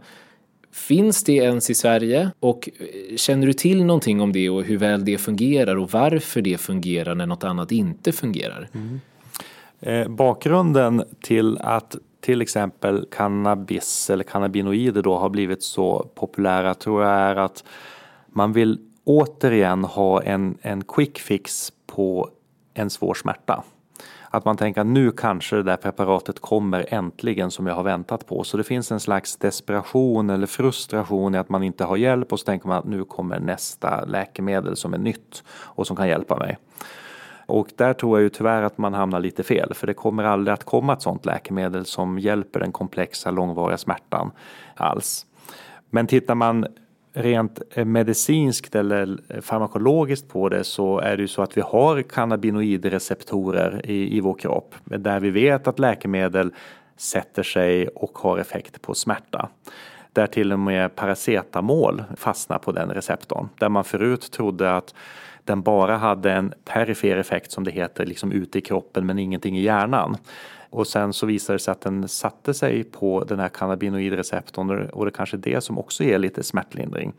Finns 0.72 1.24
det 1.24 1.32
ens 1.32 1.70
i 1.70 1.74
Sverige? 1.74 2.30
Och 2.40 2.68
eh, 2.78 3.16
känner 3.16 3.46
du 3.46 3.52
till 3.52 3.84
någonting 3.84 4.20
om 4.20 4.32
det 4.32 4.50
och 4.50 4.64
hur 4.64 4.78
väl 4.78 5.04
det 5.04 5.18
fungerar 5.18 5.76
och 5.76 5.90
varför 5.90 6.42
det 6.42 6.60
fungerar 6.60 7.14
när 7.14 7.26
något 7.26 7.44
annat 7.44 7.72
inte 7.72 8.12
fungerar? 8.12 8.68
Mm. 8.74 9.00
Eh, 9.80 10.08
bakgrunden 10.08 11.04
till 11.20 11.58
att 11.60 11.96
till 12.20 12.42
exempel 12.42 13.06
cannabis 13.10 14.10
eller 14.10 14.24
cannabinoider 14.24 15.02
då 15.02 15.16
har 15.18 15.28
blivit 15.28 15.62
så 15.62 16.10
populära 16.14 16.74
tror 16.74 17.02
jag 17.02 17.12
är 17.12 17.36
att 17.36 17.64
man 18.26 18.52
vill 18.52 18.78
återigen 19.04 19.84
ha 19.84 20.22
en, 20.22 20.58
en 20.62 20.84
quick 20.84 21.18
fix 21.18 21.72
på 21.86 22.30
en 22.74 22.90
svår 22.90 23.14
smärta. 23.14 23.64
Att 24.30 24.44
man 24.44 24.56
tänker 24.56 24.80
att 24.80 24.86
nu 24.86 25.10
kanske 25.10 25.56
det 25.56 25.62
där 25.62 25.76
preparatet 25.76 26.40
kommer 26.40 26.94
äntligen 26.94 27.50
som 27.50 27.66
jag 27.66 27.74
har 27.74 27.82
väntat 27.82 28.26
på. 28.26 28.44
Så 28.44 28.56
det 28.56 28.64
finns 28.64 28.92
en 28.92 29.00
slags 29.00 29.36
desperation 29.36 30.30
eller 30.30 30.46
frustration 30.46 31.34
i 31.34 31.38
att 31.38 31.48
man 31.48 31.62
inte 31.62 31.84
har 31.84 31.96
hjälp 31.96 32.32
och 32.32 32.40
så 32.40 32.44
tänker 32.44 32.68
man 32.68 32.78
att 32.78 32.84
nu 32.84 33.04
kommer 33.04 33.40
nästa 33.40 34.04
läkemedel 34.04 34.76
som 34.76 34.94
är 34.94 34.98
nytt 34.98 35.42
och 35.50 35.86
som 35.86 35.96
kan 35.96 36.08
hjälpa 36.08 36.36
mig. 36.36 36.58
Och 37.48 37.68
där 37.76 37.92
tror 37.92 38.18
jag 38.18 38.22
ju 38.22 38.28
tyvärr 38.28 38.62
att 38.62 38.78
man 38.78 38.94
hamnar 38.94 39.20
lite 39.20 39.42
fel 39.42 39.74
för 39.74 39.86
det 39.86 39.94
kommer 39.94 40.24
aldrig 40.24 40.54
att 40.54 40.64
komma 40.64 40.92
ett 40.92 41.02
sådant 41.02 41.26
läkemedel 41.26 41.84
som 41.84 42.18
hjälper 42.18 42.60
den 42.60 42.72
komplexa 42.72 43.30
långvariga 43.30 43.78
smärtan 43.78 44.30
alls. 44.74 45.26
Men 45.90 46.06
tittar 46.06 46.34
man 46.34 46.66
rent 47.12 47.60
eh, 47.70 47.84
medicinskt 47.84 48.74
eller 48.74 49.18
eh, 49.28 49.40
farmakologiskt 49.40 50.28
på 50.28 50.48
det 50.48 50.64
så 50.64 50.98
är 50.98 51.16
det 51.16 51.22
ju 51.22 51.28
så 51.28 51.42
att 51.42 51.56
vi 51.56 51.60
har 51.60 52.02
cannabinoidreceptorer 52.02 53.80
i, 53.84 54.16
i 54.16 54.20
vår 54.20 54.34
kropp 54.34 54.74
där 54.84 55.20
vi 55.20 55.30
vet 55.30 55.68
att 55.68 55.78
läkemedel 55.78 56.52
sätter 56.96 57.42
sig 57.42 57.88
och 57.88 58.18
har 58.18 58.38
effekt 58.38 58.82
på 58.82 58.94
smärta. 58.94 59.48
Där 60.12 60.26
till 60.26 60.52
och 60.52 60.58
med 60.58 60.96
paracetamol 60.96 62.02
fastnar 62.16 62.58
på 62.58 62.72
den 62.72 62.90
receptorn. 62.90 63.48
Där 63.58 63.68
man 63.68 63.84
förut 63.84 64.30
trodde 64.32 64.76
att 64.76 64.94
den 65.48 65.62
bara 65.62 65.96
hade 65.96 66.32
en 66.32 66.52
perifer 66.64 67.16
effekt 67.16 67.52
som 67.52 67.64
det 67.64 67.70
heter, 67.70 68.06
liksom 68.06 68.32
ute 68.32 68.58
i 68.58 68.60
kroppen 68.60 69.06
men 69.06 69.18
ingenting 69.18 69.58
i 69.58 69.62
hjärnan. 69.62 70.16
Och 70.70 70.86
sen 70.86 71.12
så 71.12 71.26
visade 71.26 71.54
det 71.54 71.62
sig 71.62 71.72
att 71.72 71.80
den 71.80 72.08
satte 72.08 72.54
sig 72.54 72.84
på 72.84 73.24
den 73.24 73.38
här 73.38 73.48
cannabinoidreceptorn 73.48 74.88
och 74.90 75.04
det 75.04 75.10
kanske 75.10 75.36
är 75.36 75.38
det 75.38 75.60
som 75.60 75.78
också 75.78 76.04
ger 76.04 76.18
lite 76.18 76.42
smärtlindring. 76.42 77.12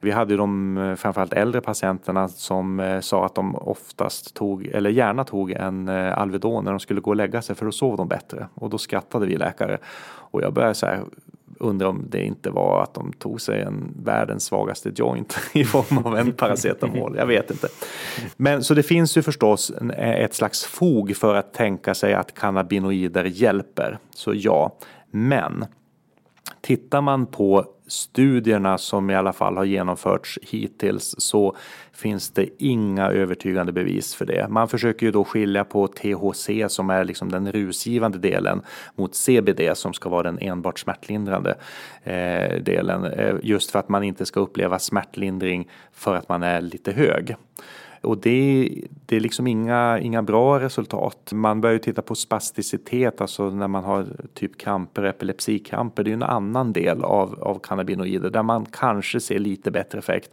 Vi 0.00 0.10
hade 0.10 0.32
ju 0.32 0.36
de 0.36 0.78
eh, 0.78 0.94
framförallt 0.94 1.32
äldre 1.32 1.60
patienterna 1.60 2.28
som 2.28 2.80
eh, 2.80 3.00
sa 3.00 3.26
att 3.26 3.34
de 3.34 3.56
oftast 3.56 4.34
tog, 4.34 4.66
eller 4.66 4.90
gärna 4.90 5.24
tog 5.24 5.50
en 5.50 5.88
eh, 5.88 6.18
Alvedon 6.18 6.64
när 6.64 6.70
de 6.70 6.80
skulle 6.80 7.00
gå 7.00 7.10
och 7.10 7.16
lägga 7.16 7.42
sig 7.42 7.56
för 7.56 7.64
då 7.64 7.72
sov 7.72 7.96
de 7.96 8.08
bättre. 8.08 8.46
Och 8.54 8.70
då 8.70 8.78
skrattade 8.78 9.26
vi 9.26 9.36
läkare. 9.36 9.78
Och 10.04 10.42
jag 10.42 10.52
började 10.52 10.74
så 10.74 10.86
här, 10.86 11.00
undrar 11.62 11.88
om 11.88 12.06
det 12.08 12.24
inte 12.24 12.50
var 12.50 12.82
att 12.82 12.94
de 12.94 13.12
tog 13.12 13.40
sig 13.40 13.62
en 13.62 13.94
världens 14.04 14.44
svagaste 14.44 14.92
joint 14.94 15.38
i 15.52 15.64
form 15.64 15.98
av 15.98 16.18
en 16.18 16.32
paracetamol. 16.32 17.16
Jag 17.16 17.26
vet 17.26 17.50
inte. 17.50 17.68
Men 18.36 18.64
så 18.64 18.74
det 18.74 18.82
finns 18.82 19.16
ju 19.16 19.22
förstås 19.22 19.72
ett 19.96 20.34
slags 20.34 20.64
fog 20.64 21.16
för 21.16 21.34
att 21.34 21.54
tänka 21.54 21.94
sig 21.94 22.14
att 22.14 22.34
cannabinoider 22.34 23.24
hjälper. 23.24 23.98
Så 24.14 24.32
ja, 24.34 24.76
men 25.10 25.64
tittar 26.60 27.00
man 27.00 27.26
på 27.26 27.64
studierna 27.86 28.78
som 28.78 29.10
i 29.10 29.14
alla 29.14 29.32
fall 29.32 29.56
har 29.56 29.64
genomförts 29.64 30.38
hittills 30.42 31.14
så 31.18 31.56
finns 31.94 32.30
det 32.30 32.48
inga 32.58 33.10
övertygande 33.10 33.72
bevis 33.72 34.14
för 34.14 34.26
det. 34.26 34.46
Man 34.48 34.68
försöker 34.68 35.06
ju 35.06 35.12
då 35.12 35.24
skilja 35.24 35.64
på 35.64 35.88
THC 35.88 36.50
som 36.68 36.90
är 36.90 37.04
liksom 37.04 37.30
den 37.30 37.52
rusgivande 37.52 38.18
delen 38.18 38.62
mot 38.94 39.14
CBD 39.14 39.60
som 39.74 39.92
ska 39.92 40.08
vara 40.08 40.22
den 40.22 40.38
enbart 40.38 40.78
smärtlindrande 40.78 41.54
eh, 42.04 42.62
delen. 42.62 43.04
Eh, 43.04 43.34
just 43.42 43.70
för 43.70 43.78
att 43.78 43.88
man 43.88 44.02
inte 44.02 44.26
ska 44.26 44.40
uppleva 44.40 44.78
smärtlindring 44.78 45.68
för 45.92 46.14
att 46.14 46.28
man 46.28 46.42
är 46.42 46.60
lite 46.60 46.92
hög. 46.92 47.36
Och 48.02 48.18
det, 48.18 48.68
det 49.06 49.16
är 49.16 49.20
liksom 49.20 49.46
inga, 49.46 49.98
inga 49.98 50.22
bra 50.22 50.60
resultat. 50.60 51.30
Man 51.32 51.60
börjar 51.60 51.72
ju 51.72 51.78
titta 51.78 52.02
på 52.02 52.14
spasticitet, 52.14 53.20
alltså 53.20 53.50
när 53.50 53.68
man 53.68 53.84
har 53.84 54.06
typ 54.34 54.58
kramper, 54.58 55.02
epilepsikramper. 55.02 56.04
Det 56.04 56.08
är 56.08 56.12
ju 56.12 56.14
en 56.14 56.22
annan 56.22 56.72
del 56.72 57.04
av, 57.04 57.42
av 57.42 57.58
cannabinoider 57.58 58.30
där 58.30 58.42
man 58.42 58.66
kanske 58.66 59.20
ser 59.20 59.38
lite 59.38 59.70
bättre 59.70 59.98
effekt. 59.98 60.30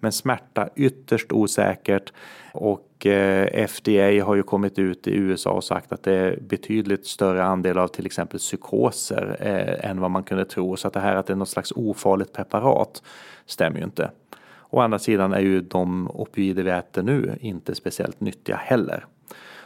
Men 0.00 0.12
smärta 0.12 0.68
ytterst 0.76 1.32
osäkert. 1.32 2.12
Och 2.52 3.06
eh, 3.06 3.66
FDA 3.68 4.24
har 4.24 4.34
ju 4.34 4.42
kommit 4.42 4.78
ut 4.78 5.06
i 5.06 5.14
USA 5.14 5.50
och 5.50 5.64
sagt 5.64 5.92
att 5.92 6.02
det 6.02 6.14
är 6.14 6.38
betydligt 6.40 7.06
större 7.06 7.44
andel 7.44 7.78
av 7.78 7.88
till 7.88 8.06
exempel 8.06 8.38
psykoser 8.38 9.36
eh, 9.40 9.90
än 9.90 10.00
vad 10.00 10.10
man 10.10 10.22
kunde 10.22 10.44
tro. 10.44 10.76
Så 10.76 10.88
att 10.88 10.94
det 10.94 11.00
här 11.00 11.16
att 11.16 11.26
det 11.26 11.32
är 11.32 11.36
något 11.36 11.48
slags 11.48 11.72
ofarligt 11.76 12.32
preparat 12.32 13.02
stämmer 13.46 13.78
ju 13.78 13.84
inte. 13.84 14.10
Å 14.72 14.80
andra 14.80 14.98
sidan 14.98 15.32
är 15.32 15.40
ju 15.40 15.60
de 15.60 16.10
opioider 16.10 16.62
vi 16.62 16.70
äter 16.70 17.02
nu 17.02 17.38
inte 17.40 17.74
speciellt 17.74 18.20
nyttiga 18.20 18.56
heller. 18.56 19.04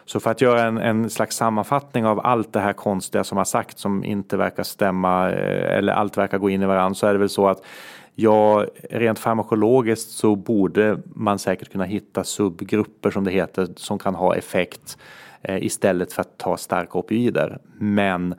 Så 0.04 0.20
för 0.20 0.30
att 0.30 0.40
göra 0.40 0.62
en, 0.62 0.78
en, 0.78 1.10
slags 1.10 1.36
sammanfattning 1.36 2.06
av 2.06 2.26
allt 2.26 2.52
det 2.52 2.60
här 2.60 2.72
konstiga 2.72 3.24
som 3.24 3.38
har 3.38 3.44
sagt 3.44 3.78
som 3.78 4.04
inte 4.04 4.36
verkar 4.36 4.62
stämma 4.62 5.30
eh, 5.30 5.76
eller 5.78 5.92
allt 5.92 6.18
verkar 6.18 6.38
gå 6.38 6.50
in 6.50 6.62
i 6.62 6.66
varandra 6.66 6.94
så 6.94 7.06
är 7.06 7.12
det 7.12 7.18
väl 7.18 7.28
så 7.28 7.48
att 7.48 7.62
Ja, 8.18 8.64
rent 8.90 9.18
farmakologiskt 9.18 10.10
så 10.10 10.36
borde 10.36 10.98
man 11.04 11.38
säkert 11.38 11.72
kunna 11.72 11.84
hitta 11.84 12.24
subgrupper 12.24 13.10
som 13.10 13.24
det 13.24 13.30
heter 13.30 13.68
som 13.76 13.98
kan 13.98 14.14
ha 14.14 14.34
effekt 14.36 14.98
eh, 15.42 15.64
istället 15.64 16.12
för 16.12 16.20
att 16.20 16.38
ta 16.38 16.56
starka 16.56 16.98
opioider. 16.98 17.58
Men 17.78 18.34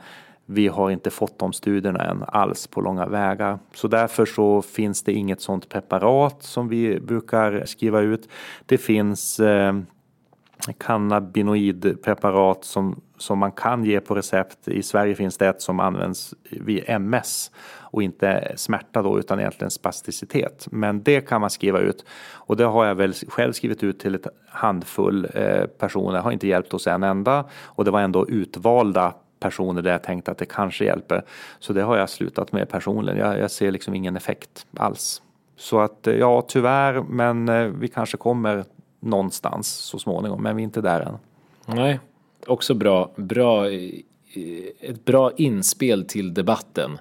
vi 0.49 0.67
har 0.67 0.91
inte 0.91 1.09
fått 1.09 1.39
de 1.39 1.53
studierna 1.53 1.99
än 1.99 2.23
alls 2.27 2.67
på 2.67 2.81
långa 2.81 3.05
vägar. 3.05 3.59
Så 3.73 3.87
därför 3.87 4.25
så 4.25 4.61
finns 4.61 5.03
det 5.03 5.13
inget 5.13 5.41
sådant 5.41 5.69
preparat 5.69 6.43
som 6.43 6.67
vi 6.67 6.99
brukar 6.99 7.65
skriva 7.65 8.01
ut. 8.01 8.29
Det 8.65 8.77
finns 8.77 9.39
eh, 9.39 9.73
cannabinoidpreparat 10.77 12.63
som, 12.65 13.01
som 13.17 13.39
man 13.39 13.51
kan 13.51 13.83
ge 13.83 13.99
på 13.99 14.15
recept. 14.15 14.67
I 14.67 14.83
Sverige 14.83 15.15
finns 15.15 15.37
det 15.37 15.47
ett 15.47 15.61
som 15.61 15.79
används 15.79 16.33
vid 16.51 16.83
MS 16.87 17.51
och 17.79 18.03
inte 18.03 18.53
smärta 18.55 19.01
då 19.01 19.19
utan 19.19 19.39
egentligen 19.39 19.71
spasticitet. 19.71 20.67
Men 20.71 21.03
det 21.03 21.21
kan 21.21 21.41
man 21.41 21.49
skriva 21.49 21.79
ut 21.79 22.05
och 22.33 22.57
det 22.57 22.65
har 22.65 22.85
jag 22.85 22.95
väl 22.95 23.13
själv 23.13 23.53
skrivit 23.53 23.83
ut 23.83 23.99
till 23.99 24.15
ett 24.15 24.27
handfull 24.49 25.27
eh, 25.33 25.65
personer. 25.65 26.19
Har 26.19 26.31
inte 26.31 26.47
hjälpt 26.47 26.71
hos 26.71 26.87
en 26.87 27.03
enda 27.03 27.45
och 27.63 27.85
det 27.85 27.91
var 27.91 28.01
ändå 28.01 28.27
utvalda 28.29 29.13
personer 29.39 29.81
där 29.81 29.91
jag 29.91 30.03
tänkte 30.03 30.31
att 30.31 30.37
det 30.37 30.45
kanske 30.45 30.85
hjälper. 30.85 31.23
Så 31.59 31.73
det 31.73 31.81
har 31.81 31.97
jag 31.97 32.09
slutat 32.09 32.51
med 32.51 32.69
personligen. 32.69 33.19
Jag, 33.19 33.39
jag 33.39 33.51
ser 33.51 33.71
liksom 33.71 33.95
ingen 33.95 34.17
effekt 34.17 34.65
alls. 34.77 35.21
Så 35.57 35.79
att 35.79 36.07
eh, 36.07 36.15
ja, 36.15 36.45
tyvärr, 36.47 37.01
men 37.01 37.49
eh, 37.49 37.65
vi 37.65 37.87
kanske 37.87 38.17
kommer 38.17 38.65
någonstans 38.99 39.67
så 39.67 39.99
småningom, 39.99 40.43
men 40.43 40.55
vi 40.55 40.61
är 40.61 40.63
inte 40.63 40.81
där 40.81 41.01
än. 41.01 41.17
Nej, 41.65 41.99
också 42.47 42.73
bra, 42.73 43.11
bra, 43.15 43.69
eh, 43.69 43.91
ett 44.79 45.05
bra 45.05 45.31
inspel 45.37 46.05
till 46.05 46.33
debatten. 46.33 46.97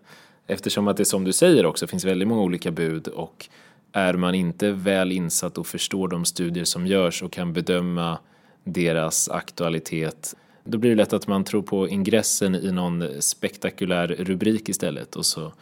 Eftersom 0.47 0.89
att 0.89 0.97
det 0.97 1.05
som 1.05 1.25
du 1.25 1.33
säger 1.33 1.67
också 1.67 1.87
finns 1.87 2.05
väldigt 2.05 2.29
många 2.29 2.43
olika 2.43 2.71
bud 2.71 3.09
och 3.09 3.49
är 3.93 4.15
man 4.15 4.35
inte 4.35 4.71
väl 4.71 5.13
insatt 5.13 5.59
och 5.59 5.67
förstår 5.67 6.09
de 6.09 6.25
studier 6.25 6.65
som 6.65 6.87
görs 6.87 7.23
och 7.23 7.33
kan 7.33 7.53
bedöma 7.53 8.19
deras 8.65 9.29
aktualitet 9.29 10.35
då 10.67 10.79
blir 10.79 10.91
det 10.91 10.97
lätt 10.97 11.13
att 11.13 11.27
man 11.27 11.45
tror 11.45 11.63
på 11.63 11.89
ingressen 11.89 12.55
i 12.55 12.73
någon 12.73 13.05
spektakulär 13.21 14.07
rubrik 14.09 14.69
istället 14.69 15.17
och 15.17 15.27
så 15.27 15.53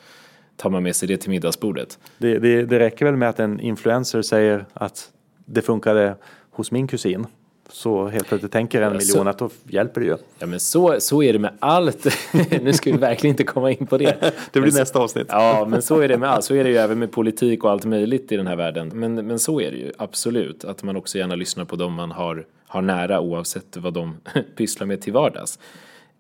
tar 0.57 0.71
man 0.71 0.83
med 0.83 0.97
sig 0.97 1.09
det 1.09 1.17
till 1.17 1.31
middagsbordet. 1.31 1.99
Det, 2.19 2.39
det, 2.39 2.65
det 2.65 2.79
räcker 2.79 3.05
väl 3.05 3.17
med 3.17 3.29
att 3.29 3.41
en 3.41 3.61
influencer 3.61 4.23
säger 4.23 4.67
att 4.73 5.11
det 5.45 5.63
funkade 5.63 6.17
hos 6.51 6.71
min 6.71 6.87
kusin 6.87 7.27
så 7.69 8.09
helt 8.09 8.29
plötsligt 8.29 8.53
tänker 8.53 8.83
en 8.83 8.93
miljon 8.93 9.25
så, 9.25 9.29
att 9.29 9.39
då 9.39 9.51
hjälper 9.69 10.01
det 10.01 10.07
ju. 10.07 10.17
Ja 10.39 10.47
men 10.47 10.61
så, 10.61 10.97
så 11.01 11.23
är 11.23 11.33
det 11.33 11.39
med 11.39 11.53
allt. 11.59 12.07
nu 12.63 12.73
ska 12.73 12.93
vi 12.93 12.99
verkligen 12.99 13.33
inte 13.33 13.45
komma 13.45 13.71
in 13.71 13.87
på 13.87 13.99
det. 13.99 14.35
det 14.53 14.61
blir 14.61 14.73
nästa 14.73 14.99
avsnitt. 14.99 15.27
ja 15.29 15.67
men 15.69 15.83
så 15.83 16.01
är 16.01 16.09
det 16.09 16.19
med 16.19 16.31
allt. 16.31 16.45
Så 16.45 16.55
är 16.55 16.65
det 16.65 16.71
ju 16.71 16.77
även 16.77 16.99
med 16.99 17.13
politik 17.13 17.65
och 17.65 17.71
allt 17.71 17.85
möjligt 17.85 18.33
i 18.33 18.37
den 18.37 18.47
här 18.47 18.57
världen. 18.57 18.91
Men, 18.95 19.15
men 19.15 19.39
så 19.39 19.61
är 19.61 19.71
det 19.71 19.77
ju 19.77 19.93
absolut. 19.99 20.65
Att 20.65 20.83
man 20.83 20.97
också 20.97 21.19
gärna 21.19 21.35
lyssnar 21.35 21.65
på 21.65 21.77
dem 21.77 21.93
man 21.93 22.11
har, 22.11 22.45
har 22.75 22.83
nära 22.83 23.21
oavsett 23.21 23.77
vad 23.77 23.95
de 23.95 24.17
pysslar 24.57 24.87
med 24.87 25.01
till 25.01 25.13
vardags. 25.13 25.59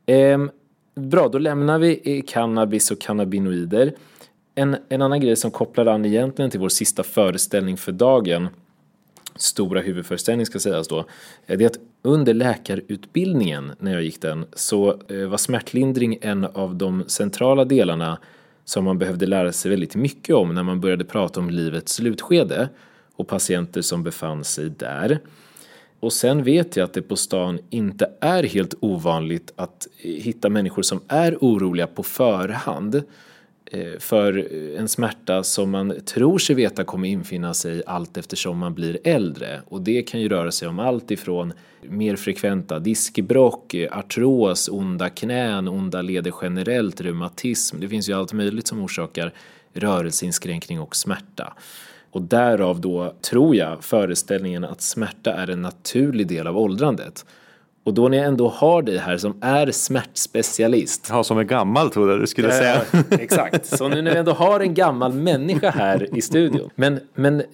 Eh, 0.06 0.38
bra, 0.94 1.28
då 1.28 1.38
lämnar 1.38 1.78
vi 1.78 2.00
eh, 2.04 2.24
cannabis 2.26 2.90
och 2.90 3.00
cannabinoider. 3.00 3.92
En, 4.54 4.76
en 4.88 5.02
annan 5.02 5.20
grej 5.20 5.36
som 5.36 5.50
kopplar 5.50 5.86
an 5.86 6.04
egentligen 6.04 6.50
till 6.50 6.60
vår 6.60 6.68
sista 6.68 7.02
föreställning 7.02 7.76
för 7.76 7.92
dagen 7.92 8.48
stora 9.36 9.80
huvudföreställning 9.80 10.46
ska 10.46 10.58
sägas 10.58 10.88
då, 10.88 11.04
det 11.46 11.54
är 11.54 11.66
att 11.66 11.78
under 12.02 12.34
läkarutbildningen 12.34 13.72
när 13.78 13.92
jag 13.92 14.02
gick 14.02 14.22
den 14.22 14.46
så 14.52 15.00
eh, 15.08 15.26
var 15.28 15.38
smärtlindring 15.38 16.18
en 16.20 16.44
av 16.44 16.74
de 16.74 17.04
centrala 17.06 17.64
delarna 17.64 18.18
som 18.64 18.84
man 18.84 18.98
behövde 18.98 19.26
lära 19.26 19.52
sig 19.52 19.70
väldigt 19.70 19.94
mycket 19.94 20.34
om 20.34 20.54
när 20.54 20.62
man 20.62 20.80
började 20.80 21.04
prata 21.04 21.40
om 21.40 21.50
livets 21.50 21.92
slutskede 21.92 22.68
och 23.16 23.28
patienter 23.28 23.82
som 23.82 24.02
befann 24.02 24.44
sig 24.44 24.70
där. 24.70 25.18
Och 26.04 26.12
sen 26.12 26.42
vet 26.42 26.76
jag 26.76 26.84
att 26.84 26.92
det 26.92 27.02
på 27.02 27.16
stan 27.16 27.58
inte 27.70 28.10
är 28.20 28.42
helt 28.42 28.74
ovanligt 28.80 29.52
att 29.56 29.88
hitta 29.96 30.48
människor 30.48 30.82
som 30.82 31.00
är 31.08 31.36
oroliga 31.40 31.86
på 31.86 32.02
förhand 32.02 33.02
eh, 33.66 33.98
för 33.98 34.48
en 34.78 34.88
smärta 34.88 35.42
som 35.42 35.70
man 35.70 35.94
tror 36.06 36.38
sig 36.38 36.56
veta 36.56 36.84
kommer 36.84 37.08
infinna 37.08 37.54
sig 37.54 37.82
allt 37.86 38.16
eftersom 38.16 38.58
man 38.58 38.74
blir 38.74 38.98
äldre. 39.04 39.60
Och 39.68 39.80
det 39.80 40.02
kan 40.02 40.20
ju 40.20 40.28
röra 40.28 40.52
sig 40.52 40.68
om 40.68 40.78
allt 40.78 41.10
ifrån 41.10 41.52
mer 41.82 42.16
frekventa 42.16 42.78
diskbråck, 42.78 43.74
artros, 43.90 44.68
onda 44.68 45.10
knän, 45.10 45.68
onda 45.68 46.02
leder 46.02 46.34
generellt, 46.42 47.00
reumatism. 47.00 47.80
Det 47.80 47.88
finns 47.88 48.08
ju 48.08 48.12
allt 48.12 48.32
möjligt 48.32 48.66
som 48.66 48.82
orsakar 48.82 49.32
rörelseinskränkning 49.72 50.80
och 50.80 50.96
smärta. 50.96 51.54
Och 52.14 52.22
därav 52.22 52.80
då, 52.80 53.14
tror 53.30 53.56
jag, 53.56 53.84
föreställningen 53.84 54.64
att 54.64 54.80
smärta 54.80 55.32
är 55.32 55.50
en 55.50 55.62
naturlig 55.62 56.26
del 56.26 56.46
av 56.46 56.58
åldrandet. 56.58 57.26
Och 57.84 57.94
då 57.94 58.08
när 58.08 58.18
jag 58.18 58.26
ändå 58.26 58.48
har 58.48 58.82
dig 58.82 58.98
här 58.98 59.16
som 59.16 59.36
är 59.40 59.70
smärtspecialist. 59.70 61.08
Ja, 61.10 61.24
som 61.24 61.38
är 61.38 61.42
gammal 61.42 61.90
trodde 61.90 62.12
jag 62.12 62.20
du 62.20 62.26
skulle 62.26 62.50
säga. 62.50 62.82
exakt, 63.10 63.66
så 63.78 63.88
nu 63.88 64.02
när 64.02 64.10
vi 64.10 64.18
ändå 64.18 64.32
har 64.32 64.60
en 64.60 64.74
gammal 64.74 65.12
människa 65.12 65.70
här 65.70 66.18
i 66.18 66.22
studion. 66.22 66.70
Men, 66.74 67.00
men 67.14 67.40
eh, 67.40 67.44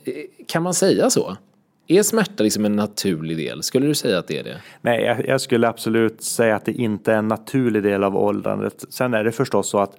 kan 0.46 0.62
man 0.62 0.74
säga 0.74 1.11
så? 1.11 1.36
Är 1.86 2.02
smärta 2.02 2.42
liksom 2.42 2.64
en 2.64 2.76
naturlig 2.76 3.36
del? 3.36 3.62
Skulle 3.62 3.86
du 3.86 3.94
säga 3.94 4.18
att 4.18 4.28
det 4.28 4.38
är 4.38 4.44
det? 4.44 4.56
Nej, 4.80 5.02
jag, 5.02 5.28
jag 5.28 5.40
skulle 5.40 5.68
absolut 5.68 6.22
säga 6.22 6.56
att 6.56 6.64
det 6.64 6.72
inte 6.72 7.12
är 7.12 7.16
en 7.16 7.28
naturlig 7.28 7.82
del 7.82 8.04
av 8.04 8.16
åldrandet. 8.16 8.84
Sen 8.90 9.14
är 9.14 9.24
det 9.24 9.32
förstås 9.32 9.70
så 9.70 9.78
att 9.78 9.96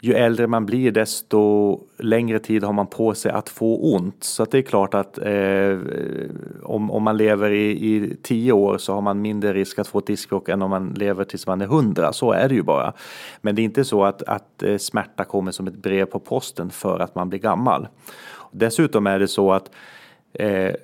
ju 0.00 0.14
äldre 0.14 0.46
man 0.46 0.66
blir 0.66 0.92
desto 0.92 1.80
längre 1.98 2.38
tid 2.38 2.64
har 2.64 2.72
man 2.72 2.86
på 2.86 3.14
sig 3.14 3.32
att 3.32 3.48
få 3.48 3.94
ont. 3.94 4.24
Så 4.24 4.42
att 4.42 4.50
det 4.50 4.58
är 4.58 4.62
klart 4.62 4.94
att 4.94 5.18
eh, 5.18 5.78
om, 6.62 6.90
om 6.90 7.02
man 7.02 7.16
lever 7.16 7.50
i, 7.50 7.70
i 7.70 8.16
tio 8.22 8.52
år 8.52 8.78
så 8.78 8.94
har 8.94 9.00
man 9.00 9.22
mindre 9.22 9.52
risk 9.52 9.78
att 9.78 9.88
få 9.88 9.98
ett 9.98 10.06
diskbråck 10.06 10.48
än 10.48 10.62
om 10.62 10.70
man 10.70 10.94
lever 10.94 11.24
tills 11.24 11.46
man 11.46 11.60
är 11.60 11.66
hundra. 11.66 12.12
Så 12.12 12.32
är 12.32 12.48
det 12.48 12.54
ju 12.54 12.62
bara. 12.62 12.92
Men 13.40 13.54
det 13.54 13.62
är 13.62 13.64
inte 13.64 13.84
så 13.84 14.04
att, 14.04 14.22
att 14.22 14.62
eh, 14.62 14.76
smärta 14.76 15.24
kommer 15.24 15.52
som 15.52 15.66
ett 15.66 15.76
brev 15.76 16.04
på 16.04 16.18
posten 16.18 16.70
för 16.70 17.00
att 17.00 17.14
man 17.14 17.28
blir 17.28 17.40
gammal. 17.40 17.88
Dessutom 18.50 19.06
är 19.06 19.18
det 19.18 19.28
så 19.28 19.52
att 19.52 19.70
eh, 20.32 20.74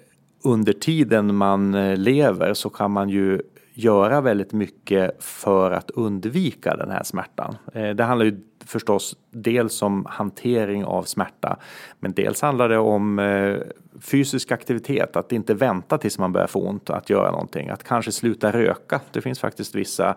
under 0.45 0.73
tiden 0.73 1.35
man 1.35 1.75
eh, 1.75 1.97
lever 1.97 2.55
så 2.55 2.71
kan 2.71 2.91
man 2.91 3.09
ju 3.09 3.43
göra 3.75 4.21
väldigt 4.21 4.53
mycket 4.53 5.25
för 5.25 5.71
att 5.71 5.91
undvika 5.91 6.77
den 6.77 6.91
här 6.91 7.03
smärtan. 7.03 7.57
Eh, 7.73 7.91
det 7.91 8.05
handlar 8.05 8.27
ju 8.27 8.41
förstås 8.67 9.17
dels 9.31 9.83
om 9.83 10.07
hantering 10.09 10.85
av 10.85 11.03
smärta, 11.03 11.57
men 12.01 12.13
dels 12.13 12.43
handlar 12.43 12.69
det 12.69 12.79
om 12.79 13.19
eh, 13.19 13.57
fysisk 14.01 14.53
aktivitet, 14.53 15.17
att 15.17 15.33
inte 15.33 15.55
vänta 15.55 15.99
tills 15.99 16.19
man 16.19 16.33
börjar 16.33 16.47
få 16.47 16.69
ont 16.69 16.91
att 16.91 17.11
göra 17.11 17.31
någonting, 17.31 17.69
att 17.69 17.85
kanske 17.85 18.13
sluta 18.13 18.53
röka. 18.53 19.01
Det 19.13 19.21
finns 19.21 19.41
faktiskt 19.41 19.75
vissa 19.75 20.15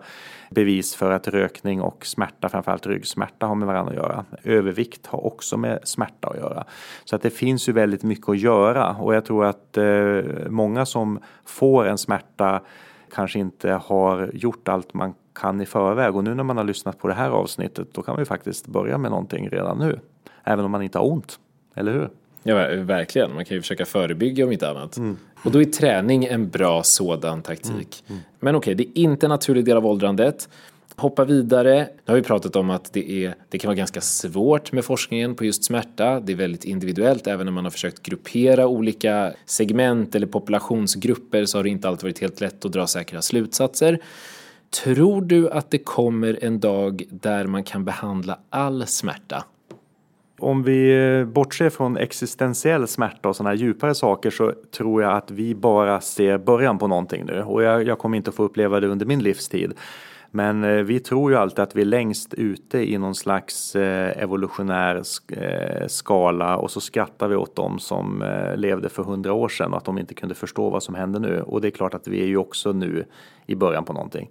bevis 0.50 0.94
för 0.94 1.10
att 1.10 1.28
rökning 1.28 1.80
och 1.80 2.06
smärta, 2.06 2.48
framförallt 2.48 2.86
ryggsmärta, 2.86 3.46
har 3.46 3.54
med 3.54 3.66
varandra 3.66 3.90
att 3.92 3.96
göra. 3.96 4.24
Övervikt 4.44 5.06
har 5.06 5.26
också 5.26 5.56
med 5.56 5.80
smärta 5.84 6.28
att 6.28 6.36
göra. 6.36 6.64
Så 7.04 7.16
att 7.16 7.22
det 7.22 7.30
finns 7.30 7.68
ju 7.68 7.72
väldigt 7.72 8.02
mycket 8.02 8.28
att 8.28 8.38
göra 8.38 8.96
och 8.96 9.14
jag 9.14 9.24
tror 9.24 9.44
att 9.44 9.76
eh, 9.76 10.20
många 10.48 10.86
som 10.86 11.20
får 11.44 11.86
en 11.86 11.98
smärta 11.98 12.60
kanske 13.14 13.38
inte 13.38 13.72
har 13.72 14.30
gjort 14.34 14.68
allt 14.68 14.94
man 14.94 15.14
kan 15.40 15.60
i 15.60 15.66
förväg 15.66 16.16
och 16.16 16.24
nu 16.24 16.34
när 16.34 16.42
man 16.42 16.56
har 16.56 16.64
lyssnat 16.64 16.98
på 16.98 17.08
det 17.08 17.14
här 17.14 17.30
avsnittet 17.30 17.88
då 17.92 18.02
kan 18.02 18.14
man 18.14 18.20
ju 18.20 18.26
faktiskt 18.26 18.66
börja 18.66 18.98
med 18.98 19.10
någonting 19.10 19.48
redan 19.48 19.78
nu. 19.78 20.00
Även 20.44 20.64
om 20.64 20.70
man 20.70 20.82
inte 20.82 20.98
har 20.98 21.06
ont, 21.06 21.38
eller 21.74 21.92
hur? 21.92 22.08
Ja, 22.42 22.54
verkligen. 22.76 23.34
Man 23.34 23.44
kan 23.44 23.54
ju 23.54 23.60
försöka 23.60 23.84
förebygga 23.84 24.44
om 24.44 24.52
inte 24.52 24.70
annat. 24.70 24.96
Mm. 24.96 25.16
Och 25.44 25.52
då 25.52 25.60
är 25.60 25.64
träning 25.64 26.24
en 26.24 26.48
bra 26.48 26.82
sådan 26.82 27.42
taktik. 27.42 28.04
Mm. 28.06 28.18
Mm. 28.18 28.22
Men 28.40 28.56
okej, 28.56 28.74
okay, 28.74 28.84
det 28.84 29.00
är 29.00 29.02
inte 29.02 29.26
en 29.26 29.30
naturlig 29.30 29.64
del 29.64 29.76
av 29.76 29.86
åldrandet 29.86 30.48
hoppa 31.00 31.24
vidare. 31.24 31.88
Nu 32.04 32.12
har 32.12 32.14
vi 32.14 32.22
pratat 32.22 32.56
om 32.56 32.70
att 32.70 32.92
det, 32.92 33.24
är, 33.24 33.34
det 33.48 33.58
kan 33.58 33.68
vara 33.68 33.76
ganska 33.76 34.00
svårt 34.00 34.72
med 34.72 34.84
forskningen 34.84 35.34
på 35.34 35.44
just 35.44 35.64
smärta. 35.64 36.20
Det 36.20 36.32
är 36.32 36.36
väldigt 36.36 36.64
individuellt. 36.64 37.26
Även 37.26 37.46
när 37.46 37.52
man 37.52 37.64
har 37.64 37.70
försökt 37.70 38.02
gruppera 38.02 38.66
olika 38.66 39.32
segment 39.46 40.14
eller 40.14 40.26
populationsgrupper 40.26 41.44
så 41.44 41.58
har 41.58 41.62
det 41.62 41.68
inte 41.68 41.88
alltid 41.88 42.02
varit 42.02 42.18
helt 42.18 42.40
lätt 42.40 42.64
att 42.64 42.72
dra 42.72 42.86
säkra 42.86 43.22
slutsatser. 43.22 43.98
Tror 44.70 45.20
du 45.20 45.50
att 45.50 45.70
det 45.70 45.78
kommer 45.78 46.38
en 46.44 46.60
dag 46.60 47.02
där 47.10 47.46
man 47.46 47.64
kan 47.64 47.84
behandla 47.84 48.38
all 48.50 48.86
smärta? 48.86 49.44
Om 50.38 50.62
vi 50.62 51.06
eh, 51.18 51.24
bortser 51.24 51.70
från 51.70 51.96
existentiell 51.96 52.88
smärta 52.88 53.28
och 53.28 53.36
sådana 53.36 53.50
här 53.50 53.56
djupare 53.56 53.94
saker 53.94 54.30
så 54.30 54.52
tror 54.76 55.02
jag 55.02 55.16
att 55.16 55.30
vi 55.30 55.54
bara 55.54 56.00
ser 56.00 56.38
början 56.38 56.78
på 56.78 56.86
någonting 56.86 57.24
nu 57.24 57.42
och 57.42 57.62
jag, 57.62 57.86
jag 57.86 57.98
kommer 57.98 58.16
inte 58.16 58.32
få 58.32 58.42
uppleva 58.42 58.80
det 58.80 58.86
under 58.86 59.06
min 59.06 59.22
livstid. 59.22 59.72
Men 60.30 60.64
eh, 60.64 60.82
vi 60.82 61.00
tror 61.00 61.30
ju 61.30 61.36
alltid 61.36 61.58
att 61.58 61.76
vi 61.76 61.80
är 61.80 61.86
längst 61.86 62.34
ute 62.34 62.78
i 62.78 62.98
någon 62.98 63.14
slags 63.14 63.76
eh, 63.76 64.22
evolutionär 64.22 65.02
eh, 65.32 65.86
skala 65.86 66.56
och 66.56 66.70
så 66.70 66.80
skrattar 66.80 67.28
vi 67.28 67.36
åt 67.36 67.56
dem 67.56 67.78
som 67.78 68.24
levde 68.56 68.88
för 68.88 69.02
hundra 69.02 69.32
år 69.32 69.48
sedan 69.48 69.72
och 69.72 69.76
att 69.76 69.84
de 69.84 69.98
inte 69.98 70.14
kunde 70.14 70.34
förstå 70.34 70.70
vad 70.70 70.82
som 70.82 70.94
händer 70.94 71.20
nu. 71.20 71.40
Och 71.40 71.60
det 71.60 71.68
är 71.68 71.70
klart 71.70 71.94
att 71.94 72.08
vi 72.08 72.22
är 72.22 72.26
ju 72.26 72.36
också 72.36 72.72
nu 72.72 73.04
i 73.46 73.54
början 73.54 73.84
på 73.84 73.92
någonting. 73.92 74.30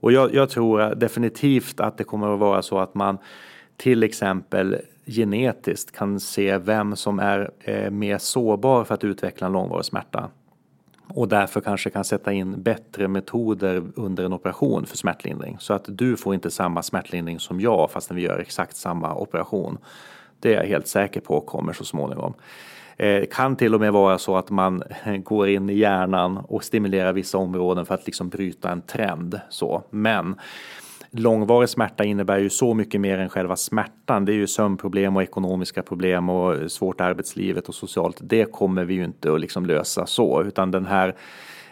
Och 0.00 0.12
jag, 0.12 0.34
jag 0.34 0.50
tror 0.50 0.94
definitivt 0.94 1.80
att 1.80 1.98
det 1.98 2.04
kommer 2.04 2.34
att 2.34 2.38
vara 2.38 2.62
så 2.62 2.78
att 2.78 2.94
man 2.94 3.18
till 3.76 4.02
exempel 4.02 4.76
genetiskt 5.06 5.96
kan 5.96 6.20
se 6.20 6.58
vem 6.58 6.96
som 6.96 7.18
är 7.18 7.50
mer 7.90 8.18
sårbar 8.18 8.84
för 8.84 8.94
att 8.94 9.04
utveckla 9.04 9.46
en 9.46 9.52
långvarig 9.52 9.84
smärta 9.84 10.30
och 11.08 11.28
därför 11.28 11.60
kanske 11.60 11.90
kan 11.90 12.04
sätta 12.04 12.32
in 12.32 12.62
bättre 12.62 13.08
metoder 13.08 13.82
under 13.94 14.24
en 14.24 14.32
operation 14.32 14.86
för 14.86 14.96
smärtlindring. 14.96 15.56
Så 15.60 15.74
att 15.74 15.84
du 15.88 16.16
får 16.16 16.34
inte 16.34 16.50
samma 16.50 16.82
smärtlindring 16.82 17.40
som 17.40 17.60
jag 17.60 17.90
fastän 17.90 18.16
vi 18.16 18.22
gör 18.22 18.38
exakt 18.38 18.76
samma 18.76 19.14
operation. 19.14 19.78
Det 20.40 20.54
är 20.54 20.60
jag 20.60 20.68
helt 20.68 20.88
säker 20.88 21.20
på 21.20 21.40
kommer 21.40 21.72
så 21.72 21.84
småningom. 21.84 22.34
Det 22.96 23.18
eh, 23.18 23.26
kan 23.30 23.56
till 23.56 23.74
och 23.74 23.80
med 23.80 23.92
vara 23.92 24.18
så 24.18 24.36
att 24.36 24.50
man 24.50 24.82
går 25.24 25.48
in 25.48 25.70
i 25.70 25.74
hjärnan 25.74 26.38
och 26.38 26.64
stimulerar 26.64 27.12
vissa 27.12 27.38
områden 27.38 27.86
för 27.86 27.94
att 27.94 28.06
liksom 28.06 28.28
bryta 28.28 28.70
en 28.70 28.82
trend. 28.82 29.40
Så. 29.48 29.82
Men 29.90 30.36
långvarig 31.10 31.68
smärta 31.68 32.04
innebär 32.04 32.38
ju 32.38 32.50
så 32.50 32.74
mycket 32.74 33.00
mer 33.00 33.18
än 33.18 33.28
själva 33.28 33.56
smärtan. 33.56 34.24
Det 34.24 34.32
är 34.32 34.34
ju 34.34 34.46
sömnproblem 34.46 35.16
och 35.16 35.22
ekonomiska 35.22 35.82
problem 35.82 36.28
och 36.28 36.72
svårt 36.72 37.00
arbetslivet 37.00 37.68
och 37.68 37.74
socialt. 37.74 38.18
Det 38.20 38.52
kommer 38.52 38.84
vi 38.84 38.94
ju 38.94 39.04
inte 39.04 39.32
att 39.32 39.40
liksom 39.40 39.66
lösa 39.66 40.06
så, 40.06 40.42
utan 40.42 40.70
den 40.70 40.86
här 40.86 41.14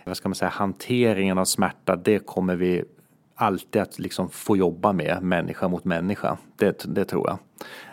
vad 0.07 0.17
ska 0.17 0.29
man 0.29 0.35
säga, 0.35 0.49
hanteringen 0.49 1.39
av 1.39 1.45
smärta, 1.45 1.97
det 1.97 2.19
kommer 2.19 2.57
vi 2.57 2.85
alltid 3.35 3.83
att 3.83 3.99
liksom 3.99 4.31
få 4.31 4.57
jobba 4.57 4.93
med 4.93 5.23
människa 5.23 5.69
mot 5.69 5.85
människa. 5.85 6.39
Det, 6.57 6.85
det 6.87 7.05
tror 7.05 7.29
jag. 7.29 7.39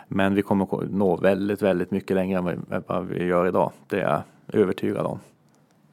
Men 0.08 0.34
vi 0.34 0.42
kommer 0.42 0.86
nå 0.90 1.16
väldigt, 1.16 1.62
väldigt 1.62 1.90
mycket 1.90 2.14
längre 2.14 2.38
än 2.38 2.84
vad 2.86 3.06
vi 3.06 3.24
gör 3.24 3.46
idag. 3.46 3.72
Det 3.88 4.00
är 4.00 4.02
jag 4.02 4.22
övertygad 4.60 5.06
om. 5.06 5.18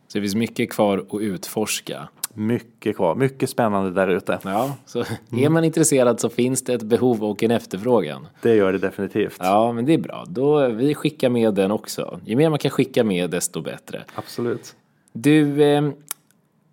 Så 0.07 0.17
det 0.17 0.21
finns 0.21 0.35
mycket 0.35 0.71
kvar 0.71 1.05
att 1.09 1.21
utforska 1.21 2.07
mycket 2.33 2.95
kvar, 2.95 3.15
mycket 3.15 3.49
spännande 3.49 3.91
där 3.91 4.07
ute. 4.07 4.39
Ja, 4.43 4.75
så 4.85 5.03
är 5.31 5.49
man 5.49 5.63
intresserad 5.63 6.19
så 6.19 6.29
finns 6.29 6.63
det 6.63 6.73
ett 6.73 6.83
behov 6.83 7.23
och 7.23 7.43
en 7.43 7.51
efterfrågan. 7.51 8.27
Det 8.41 8.55
gör 8.55 8.71
det 8.71 8.77
definitivt. 8.77 9.37
Ja, 9.39 9.71
men 9.71 9.85
det 9.85 9.93
är 9.93 9.97
bra. 9.97 10.25
Då, 10.27 10.67
vi 10.67 10.95
skickar 10.95 11.29
med 11.29 11.53
den 11.53 11.71
också. 11.71 12.19
Ju 12.25 12.35
mer 12.35 12.49
man 12.49 12.59
kan 12.59 12.71
skicka 12.71 13.03
med 13.03 13.29
desto 13.29 13.61
bättre. 13.61 14.03
Absolut. 14.15 14.75
Du, 15.13 15.63
eh, 15.63 15.89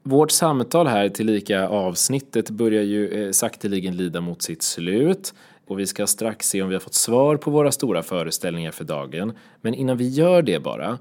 vårt 0.03 0.31
samtal 0.31 0.87
här 0.87 1.09
till 1.09 1.27
lika 1.27 1.69
avsnittet 1.69 2.51
börjar 2.51 2.83
ju 2.83 3.27
eh, 3.27 3.31
sakteligen 3.33 3.97
lida 3.97 4.21
mot 4.21 4.43
sitt 4.43 4.63
slut. 4.63 5.35
Och 5.67 5.79
vi 5.79 5.87
ska 5.87 6.07
strax 6.07 6.49
se 6.49 6.63
om 6.63 6.69
vi 6.69 6.75
har 6.75 6.81
fått 6.81 6.95
svar 6.95 7.37
på 7.37 7.51
våra 7.51 7.73
stora 7.73 8.03
föreställningar 8.03 8.71
för 8.71 8.85
dagen. 8.85 9.33
Men 9.61 9.75
innan 9.75 9.97
vi 9.97 10.09
gör 10.09 10.43
det 10.43 10.63
bara 10.63 10.99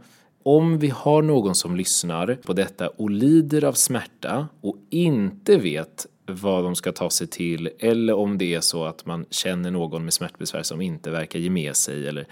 om 0.48 0.80
vi 0.80 0.89
har 0.89 1.22
någon 1.22 1.56
som 1.56 1.76
lyssnar 1.76 2.36
på 2.36 2.54
detta 2.54 2.88
och 2.88 3.10
lider 3.10 3.64
av 3.64 3.74
smärta 3.74 4.48
och 4.62 4.78
inte 4.89 5.58
vet 5.58 6.08
vad 6.26 6.64
de 6.64 6.76
ska 6.76 6.91
ta 6.91 7.10
sig 7.10 7.28
till 7.28 7.70
eller 7.80 8.14
om 8.14 8.38
det 8.38 8.54
är 8.54 8.62
så 8.62 8.86
att 8.86 9.06
man 9.06 9.26
känner 9.30 9.72
någon 9.72 10.04
med 10.04 10.14
smärtbesvär 10.14 10.64
som 10.64 10.82
inte 10.82 11.12
verkar 11.12 11.39
ge 11.39 11.50
med 11.50 11.76
sig 11.76 12.08
eller 12.08 12.28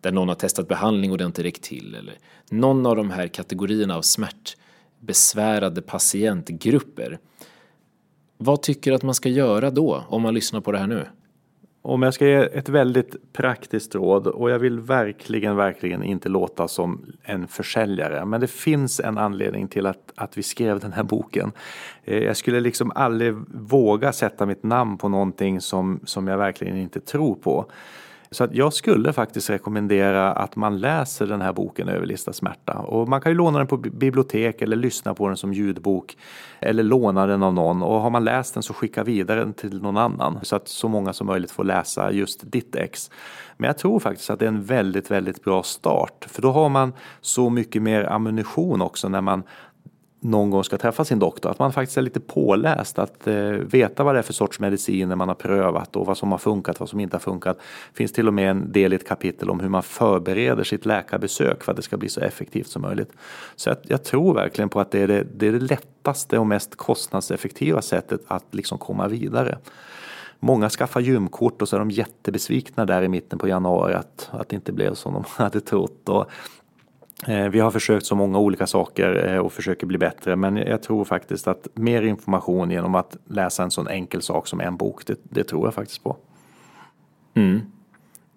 där 0.00 0.12
någon 0.12 0.28
har 0.28 0.34
testat 0.34 0.68
behandling 0.68 1.12
och 1.12 1.18
det 1.18 1.24
inte 1.24 1.42
räckt 1.42 1.62
till 1.62 1.94
eller 1.94 2.14
någon 2.50 2.86
av 2.86 2.96
de 2.96 3.10
här 3.10 3.28
kategorierna 3.28 3.96
av 3.96 4.02
smärtbesvärade 4.02 5.82
patientgrupper. 5.82 7.18
Vad 8.38 8.62
tycker 8.62 8.90
du 8.90 8.94
att 8.94 9.02
man 9.02 9.14
ska 9.14 9.28
göra 9.28 9.70
då 9.70 10.04
om 10.08 10.22
man 10.22 10.34
lyssnar 10.34 10.60
på 10.60 10.72
det 10.72 10.78
här 10.78 10.86
nu? 10.86 11.06
Om 11.88 12.02
jag 12.02 12.14
ska 12.14 12.26
ge 12.26 12.34
ett 12.34 12.68
väldigt 12.68 13.32
praktiskt 13.32 13.94
råd 13.94 14.26
och 14.26 14.50
jag 14.50 14.58
vill 14.58 14.80
verkligen, 14.80 15.56
verkligen 15.56 16.02
inte 16.02 16.28
låta 16.28 16.68
som 16.68 17.06
en 17.22 17.48
försäljare. 17.48 18.24
Men 18.24 18.40
det 18.40 18.46
finns 18.46 19.00
en 19.00 19.18
anledning 19.18 19.68
till 19.68 19.86
att, 19.86 20.12
att 20.14 20.38
vi 20.38 20.42
skrev 20.42 20.80
den 20.80 20.92
här 20.92 21.02
boken. 21.02 21.52
Eh, 22.04 22.18
jag 22.18 22.36
skulle 22.36 22.60
liksom 22.60 22.92
aldrig 22.94 23.34
våga 23.54 24.12
sätta 24.12 24.46
mitt 24.46 24.62
namn 24.62 24.98
på 24.98 25.08
någonting 25.08 25.60
som, 25.60 26.00
som 26.04 26.28
jag 26.28 26.38
verkligen 26.38 26.76
inte 26.76 27.00
tror 27.00 27.34
på. 27.34 27.66
Så 28.30 28.44
att 28.44 28.54
jag 28.54 28.72
skulle 28.72 29.12
faktiskt 29.12 29.50
rekommendera 29.50 30.32
att 30.32 30.56
man 30.56 30.78
läser 30.78 31.26
den 31.26 31.40
här 31.40 31.52
boken 31.52 31.88
Överlista 31.88 32.32
smärta. 32.32 32.72
Och 32.72 33.08
man 33.08 33.20
kan 33.20 33.32
ju 33.32 33.38
låna 33.38 33.58
den 33.58 33.66
på 33.66 33.76
bibliotek 33.76 34.62
eller 34.62 34.76
lyssna 34.76 35.14
på 35.14 35.28
den 35.28 35.36
som 35.36 35.52
ljudbok. 35.52 36.16
Eller 36.60 36.82
låna 36.82 37.26
den 37.26 37.42
av 37.42 37.54
någon 37.54 37.82
och 37.82 38.00
har 38.00 38.10
man 38.10 38.24
läst 38.24 38.54
den 38.54 38.62
så 38.62 38.74
skicka 38.74 39.04
vidare 39.04 39.40
den 39.40 39.52
till 39.52 39.82
någon 39.82 39.96
annan. 39.96 40.38
Så 40.42 40.56
att 40.56 40.68
så 40.68 40.88
många 40.88 41.12
som 41.12 41.26
möjligt 41.26 41.50
får 41.50 41.64
läsa 41.64 42.12
just 42.12 42.52
ditt 42.52 42.76
ex. 42.76 43.10
Men 43.56 43.68
jag 43.68 43.78
tror 43.78 44.00
faktiskt 44.00 44.30
att 44.30 44.38
det 44.38 44.44
är 44.44 44.48
en 44.48 44.64
väldigt, 44.64 45.10
väldigt 45.10 45.44
bra 45.44 45.62
start. 45.62 46.26
För 46.28 46.42
då 46.42 46.50
har 46.52 46.68
man 46.68 46.92
så 47.20 47.50
mycket 47.50 47.82
mer 47.82 48.04
ammunition 48.04 48.82
också 48.82 49.08
när 49.08 49.20
man 49.20 49.42
någon 50.20 50.50
gång 50.50 50.64
ska 50.64 50.78
träffa 50.78 51.04
sin 51.04 51.18
doktor. 51.18 51.50
Att 51.50 51.58
man 51.58 51.72
faktiskt 51.72 51.98
är 51.98 52.02
lite 52.02 52.20
påläst, 52.20 52.98
att 52.98 53.26
eh, 53.26 53.34
veta 53.50 54.04
vad 54.04 54.14
det 54.14 54.18
är 54.18 54.22
för 54.22 54.32
sorts 54.32 54.60
mediciner 54.60 55.16
man 55.16 55.28
har 55.28 55.34
prövat 55.34 55.96
och 55.96 56.06
vad 56.06 56.18
som 56.18 56.30
har 56.30 56.38
funkat, 56.38 56.80
vad 56.80 56.88
som 56.88 57.00
inte 57.00 57.14
har 57.14 57.20
funkat. 57.20 57.56
Det 57.92 57.96
finns 57.96 58.12
till 58.12 58.28
och 58.28 58.34
med 58.34 58.50
en 58.50 58.72
del 58.72 58.92
i 58.92 58.96
ett 58.96 59.08
kapitel 59.08 59.50
om 59.50 59.60
hur 59.60 59.68
man 59.68 59.82
förbereder 59.82 60.64
sitt 60.64 60.86
läkarbesök 60.86 61.64
för 61.64 61.72
att 61.72 61.76
det 61.76 61.82
ska 61.82 61.96
bli 61.96 62.08
så 62.08 62.20
effektivt 62.20 62.68
som 62.68 62.82
möjligt. 62.82 63.12
Så 63.56 63.68
jag, 63.68 63.76
jag 63.82 64.04
tror 64.04 64.34
verkligen 64.34 64.68
på 64.68 64.80
att 64.80 64.90
det 64.90 65.00
är 65.00 65.08
det, 65.08 65.26
det 65.36 65.48
är 65.48 65.52
det 65.52 65.60
lättaste 65.60 66.38
och 66.38 66.46
mest 66.46 66.76
kostnadseffektiva 66.76 67.82
sättet 67.82 68.20
att 68.26 68.44
liksom 68.50 68.78
komma 68.78 69.08
vidare. 69.08 69.58
Många 70.40 70.70
skaffar 70.70 71.00
gymkort 71.00 71.62
och 71.62 71.68
så 71.68 71.76
är 71.76 71.80
de 71.80 71.90
jättebesvikna 71.90 72.84
där 72.84 73.02
i 73.02 73.08
mitten 73.08 73.38
på 73.38 73.48
januari 73.48 73.94
att, 73.94 74.28
att 74.32 74.48
det 74.48 74.56
inte 74.56 74.72
blev 74.72 74.94
som 74.94 75.14
de 75.14 75.24
hade 75.42 75.60
trott. 75.60 76.08
Och 76.08 76.30
Eh, 77.26 77.48
vi 77.48 77.60
har 77.60 77.70
försökt 77.70 78.06
så 78.06 78.14
många 78.14 78.38
olika 78.38 78.66
saker 78.66 79.34
eh, 79.34 79.38
och 79.38 79.52
försöker 79.52 79.86
bli 79.86 79.98
bättre 79.98 80.36
men 80.36 80.56
jag 80.56 80.82
tror 80.82 81.04
faktiskt 81.04 81.48
att 81.48 81.68
mer 81.74 82.02
information 82.02 82.70
genom 82.70 82.94
att 82.94 83.16
läsa 83.28 83.62
en 83.62 83.70
sån 83.70 83.88
enkel 83.88 84.22
sak 84.22 84.46
som 84.46 84.60
en 84.60 84.76
bok, 84.76 85.06
det, 85.06 85.18
det 85.22 85.44
tror 85.44 85.66
jag 85.66 85.74
faktiskt 85.74 86.04
på. 86.04 86.16
Mm. 87.34 87.60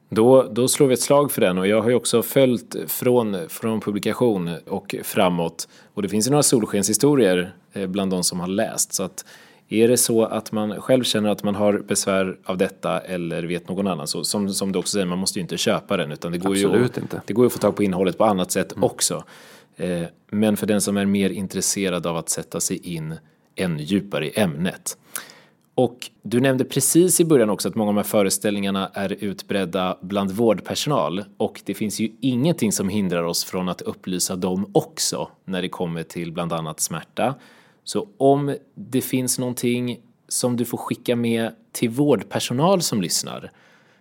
Då, 0.09 0.43
då 0.43 0.67
slår 0.67 0.87
vi 0.87 0.93
ett 0.93 1.01
slag 1.01 1.31
för 1.31 1.41
den 1.41 1.57
och 1.57 1.67
jag 1.67 1.81
har 1.81 1.89
ju 1.89 1.95
också 1.95 2.21
följt 2.21 2.75
från, 2.87 3.49
från 3.49 3.81
publikation 3.81 4.57
och 4.67 4.95
framåt 5.03 5.67
och 5.93 6.01
det 6.01 6.09
finns 6.09 6.27
ju 6.27 6.31
några 6.31 6.43
solskenshistorier 6.43 7.53
eh, 7.73 7.87
bland 7.87 8.11
de 8.11 8.23
som 8.23 8.39
har 8.39 8.47
läst 8.47 8.93
så 8.93 9.03
att 9.03 9.25
är 9.71 9.87
det 9.87 9.97
så 9.97 10.25
att 10.25 10.51
man 10.51 10.81
själv 10.81 11.03
känner 11.03 11.29
att 11.29 11.43
man 11.43 11.55
har 11.55 11.79
besvär 11.79 12.37
av 12.45 12.57
detta 12.57 12.99
eller 12.99 13.43
vet 13.43 13.69
någon 13.69 13.87
annan 13.87 14.07
så 14.07 14.23
som, 14.23 14.53
som 14.53 14.71
du 14.71 14.79
också 14.79 14.91
säger, 14.91 15.05
man 15.05 15.17
måste 15.17 15.39
ju 15.39 15.41
inte 15.41 15.57
köpa 15.57 15.97
den 15.97 16.11
utan 16.11 16.31
det 16.31 16.37
går, 16.37 16.51
Absolut 16.51 16.97
ju, 16.97 17.01
inte. 17.01 17.21
det 17.25 17.33
går 17.33 17.43
ju 17.43 17.47
att 17.47 17.53
få 17.53 17.59
tag 17.59 17.75
på 17.75 17.83
innehållet 17.83 18.17
på 18.17 18.25
annat 18.25 18.51
sätt 18.51 18.71
mm. 18.71 18.83
också. 18.83 19.23
Eh, 19.75 20.03
men 20.31 20.57
för 20.57 20.67
den 20.67 20.81
som 20.81 20.97
är 20.97 21.05
mer 21.05 21.29
intresserad 21.29 22.07
av 22.07 22.17
att 22.17 22.29
sätta 22.29 22.59
sig 22.59 22.95
in 22.95 23.15
ännu 23.55 23.83
djupare 23.83 24.27
i 24.27 24.39
ämnet. 24.39 24.97
Och 25.75 26.09
du 26.21 26.39
nämnde 26.39 26.63
precis 26.63 27.19
i 27.19 27.25
början 27.25 27.49
också 27.49 27.69
att 27.69 27.75
många 27.75 27.89
av 27.89 27.95
de 27.95 27.97
här 27.97 28.07
föreställningarna 28.07 28.91
är 28.93 29.17
utbredda 29.19 29.97
bland 30.01 30.31
vårdpersonal 30.31 31.23
och 31.37 31.61
det 31.65 31.73
finns 31.73 31.99
ju 31.99 32.11
ingenting 32.21 32.71
som 32.71 32.89
hindrar 32.89 33.23
oss 33.23 33.43
från 33.43 33.69
att 33.69 33.81
upplysa 33.81 34.35
dem 34.35 34.69
också 34.71 35.29
när 35.45 35.61
det 35.61 35.69
kommer 35.69 36.03
till 36.03 36.31
bland 36.31 36.53
annat 36.53 36.79
smärta 36.79 37.35
så 37.83 38.07
om 38.17 38.55
det 38.75 39.01
finns 39.01 39.39
någonting 39.39 39.99
som 40.27 40.57
du 40.57 40.65
får 40.65 40.77
skicka 40.77 41.15
med 41.15 41.51
till 41.71 41.89
vårdpersonal 41.89 42.81
som 42.81 43.01
lyssnar, 43.01 43.51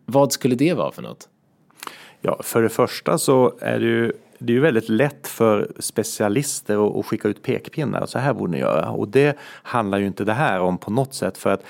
vad 0.04 0.32
skulle 0.32 0.54
det 0.54 0.74
vara 0.74 0.92
för 0.92 1.02
något? 1.02 1.28
Ja, 2.20 2.40
för 2.42 2.62
det 2.62 2.68
första 2.68 3.18
så 3.18 3.54
är 3.60 3.78
det 3.78 3.86
ju 3.86 4.12
det 4.42 4.52
är 4.52 4.54
ju 4.54 4.60
väldigt 4.60 4.88
lätt 4.88 5.26
för 5.26 5.72
specialister 5.78 7.00
att 7.00 7.06
skicka 7.06 7.28
ut 7.28 7.42
pekpinnar. 7.42 8.06
Så 8.06 8.18
här 8.18 8.34
borde 8.34 8.52
ni 8.52 8.58
göra. 8.58 8.90
Och 8.90 9.08
det 9.08 9.38
handlar 9.62 9.98
ju 9.98 10.06
inte 10.06 10.24
det 10.24 10.32
här 10.32 10.60
om 10.60 10.78
på 10.78 10.90
något 10.90 11.14
sätt. 11.14 11.38
För 11.38 11.50
att 11.50 11.64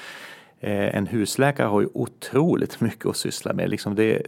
eh, 0.60 0.96
en 0.96 1.06
husläkare 1.06 1.66
har 1.66 1.80
ju 1.80 1.88
otroligt 1.94 2.80
mycket 2.80 3.06
att 3.06 3.16
syssla 3.16 3.52
med. 3.52 3.70
Liksom 3.70 3.94
det, 3.94 4.22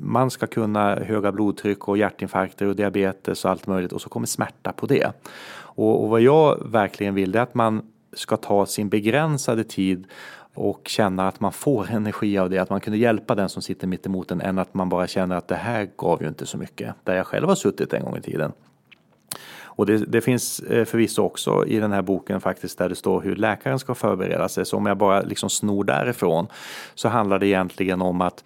man 0.00 0.30
ska 0.30 0.46
kunna 0.46 0.94
höga 0.94 1.32
blodtryck 1.32 1.88
och 1.88 1.98
hjärtinfarkter 1.98 2.66
och 2.66 2.76
diabetes 2.76 3.44
och 3.44 3.50
allt 3.50 3.66
möjligt 3.66 3.92
och 3.92 4.00
så 4.00 4.08
kommer 4.08 4.26
smärta 4.26 4.72
på 4.72 4.86
det. 4.86 5.12
Och, 5.76 6.02
och 6.02 6.08
vad 6.08 6.20
jag 6.20 6.70
verkligen 6.70 7.14
vill 7.14 7.36
är 7.36 7.40
att 7.40 7.54
man 7.54 7.82
ska 8.12 8.36
ta 8.36 8.66
sin 8.66 8.88
begränsade 8.88 9.64
tid 9.64 10.06
och 10.54 10.80
känna 10.84 11.28
att 11.28 11.40
man 11.40 11.52
får 11.52 11.90
energi 11.90 12.38
av 12.38 12.50
det, 12.50 12.58
att 12.58 12.70
man 12.70 12.80
kunde 12.80 12.98
hjälpa 12.98 13.34
den 13.34 13.48
som 13.48 13.62
sitter 13.62 13.86
mitt 13.86 14.06
emot 14.06 14.30
en 14.30 14.40
än 14.40 14.58
att 14.58 14.74
man 14.74 14.88
bara 14.88 15.06
känner 15.06 15.36
att 15.36 15.48
det 15.48 15.54
här 15.54 15.88
gav 15.96 16.22
ju 16.22 16.28
inte 16.28 16.46
så 16.46 16.58
mycket. 16.58 16.94
Där 17.04 17.16
jag 17.16 17.26
själv 17.26 17.48
har 17.48 17.54
suttit 17.54 17.92
en 17.92 18.02
gång 18.02 18.16
i 18.16 18.20
tiden. 18.20 18.52
Och 19.76 19.86
det, 19.86 19.98
det, 19.98 20.20
finns 20.20 20.60
eh, 20.60 20.84
förvisso 20.84 21.22
också 21.22 21.66
i 21.66 21.78
den 21.78 21.92
här 21.92 22.02
boken 22.02 22.40
faktiskt 22.40 22.78
där 22.78 22.88
det 22.88 22.94
står 22.94 23.22
hur 23.22 23.36
läkaren 23.36 23.78
ska 23.78 23.94
förbereda 23.94 24.48
sig. 24.48 24.66
Så 24.66 24.76
om 24.76 24.86
jag 24.86 24.98
bara 24.98 25.20
liksom 25.20 25.50
snor 25.50 25.84
därifrån 25.84 26.46
så 26.94 27.08
handlar 27.08 27.38
det 27.38 27.46
egentligen 27.46 28.02
om 28.02 28.20
att 28.20 28.44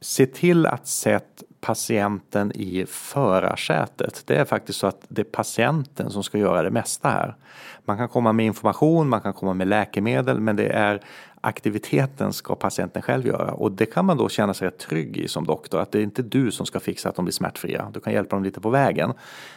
se 0.00 0.26
till 0.26 0.66
att 0.66 0.86
sätta 0.86 1.44
patienten 1.60 2.52
i 2.54 2.86
förarsätet. 2.88 4.22
Det 4.26 4.36
är 4.36 4.44
faktiskt 4.44 4.78
så 4.78 4.86
att 4.86 5.04
det 5.08 5.22
är 5.22 5.24
patienten 5.24 6.10
som 6.10 6.22
ska 6.22 6.38
göra 6.38 6.62
det 6.62 6.70
mesta 6.70 7.08
här. 7.08 7.36
Man 7.84 7.96
kan 7.96 8.08
komma 8.08 8.32
med 8.32 8.46
information, 8.46 9.08
man 9.08 9.20
kan 9.20 9.32
komma 9.32 9.54
med 9.54 9.68
läkemedel, 9.68 10.40
men 10.40 10.56
det 10.56 10.68
är 10.68 11.00
aktiviteten 11.40 12.32
ska 12.32 12.54
patienten 12.54 13.02
själv 13.02 13.26
göra 13.26 13.52
och 13.52 13.72
det 13.72 13.86
kan 13.86 14.04
man 14.04 14.16
då 14.16 14.28
känna 14.28 14.54
sig 14.54 14.66
rätt 14.66 14.78
trygg 14.78 15.16
i 15.16 15.28
som 15.28 15.46
doktor 15.46 15.80
att 15.80 15.92
det 15.92 15.98
är 15.98 16.02
inte 16.02 16.22
du 16.22 16.50
som 16.50 16.66
ska 16.66 16.80
fixa 16.80 17.08
att 17.08 17.16
de 17.16 17.24
blir 17.24 17.32
smärtfria. 17.32 17.90
Du 17.94 18.00
kan 18.00 18.12
hjälpa 18.12 18.36
dem 18.36 18.44
lite 18.44 18.60
på 18.60 18.70
vägen, 18.70 19.12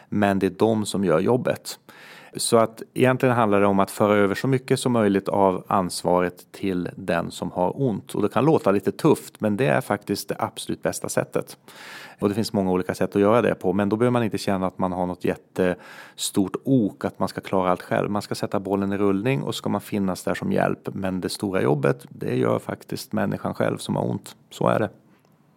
men 0.09 0.39
det 0.39 0.45
är 0.45 0.55
de 0.57 0.85
som 0.85 1.05
gör 1.05 1.19
jobbet. 1.19 1.79
Så 2.35 2.57
att 2.57 2.81
egentligen 2.93 3.35
handlar 3.35 3.61
det 3.61 3.67
om 3.67 3.79
att 3.79 3.91
föra 3.91 4.15
över 4.15 4.35
så 4.35 4.47
mycket 4.47 4.79
som 4.79 4.91
möjligt 4.91 5.29
av 5.29 5.63
ansvaret 5.67 6.51
till 6.51 6.89
den 6.95 7.31
som 7.31 7.51
har 7.51 7.81
ont. 7.81 8.15
Och 8.15 8.21
det 8.21 8.29
kan 8.29 8.45
låta 8.45 8.71
lite 8.71 8.91
tufft 8.91 9.41
men 9.41 9.57
det 9.57 9.65
är 9.65 9.81
faktiskt 9.81 10.29
det 10.29 10.35
absolut 10.39 10.83
bästa 10.83 11.09
sättet. 11.09 11.57
Och 12.19 12.29
det 12.29 12.35
finns 12.35 12.53
många 12.53 12.71
olika 12.71 12.95
sätt 12.95 13.15
att 13.15 13.21
göra 13.21 13.41
det 13.41 13.55
på 13.55 13.73
men 13.73 13.89
då 13.89 13.95
behöver 13.95 14.11
man 14.11 14.23
inte 14.23 14.37
känna 14.37 14.67
att 14.67 14.77
man 14.77 14.91
har 14.91 15.05
något 15.05 15.25
jättestort 15.25 16.55
ok 16.63 17.05
att 17.05 17.19
man 17.19 17.27
ska 17.27 17.41
klara 17.41 17.71
allt 17.71 17.81
själv. 17.81 18.11
Man 18.11 18.21
ska 18.21 18.35
sätta 18.35 18.59
bollen 18.59 18.93
i 18.93 18.97
rullning 18.97 19.43
och 19.43 19.55
ska 19.55 19.69
man 19.69 19.81
finnas 19.81 20.23
där 20.23 20.33
som 20.33 20.51
hjälp. 20.51 20.89
Men 20.93 21.21
det 21.21 21.29
stora 21.29 21.61
jobbet 21.61 22.05
det 22.09 22.35
gör 22.35 22.59
faktiskt 22.59 23.13
människan 23.13 23.53
själv 23.53 23.77
som 23.77 23.95
har 23.95 24.09
ont. 24.09 24.35
Så 24.49 24.67
är 24.67 24.79
det. 24.79 24.89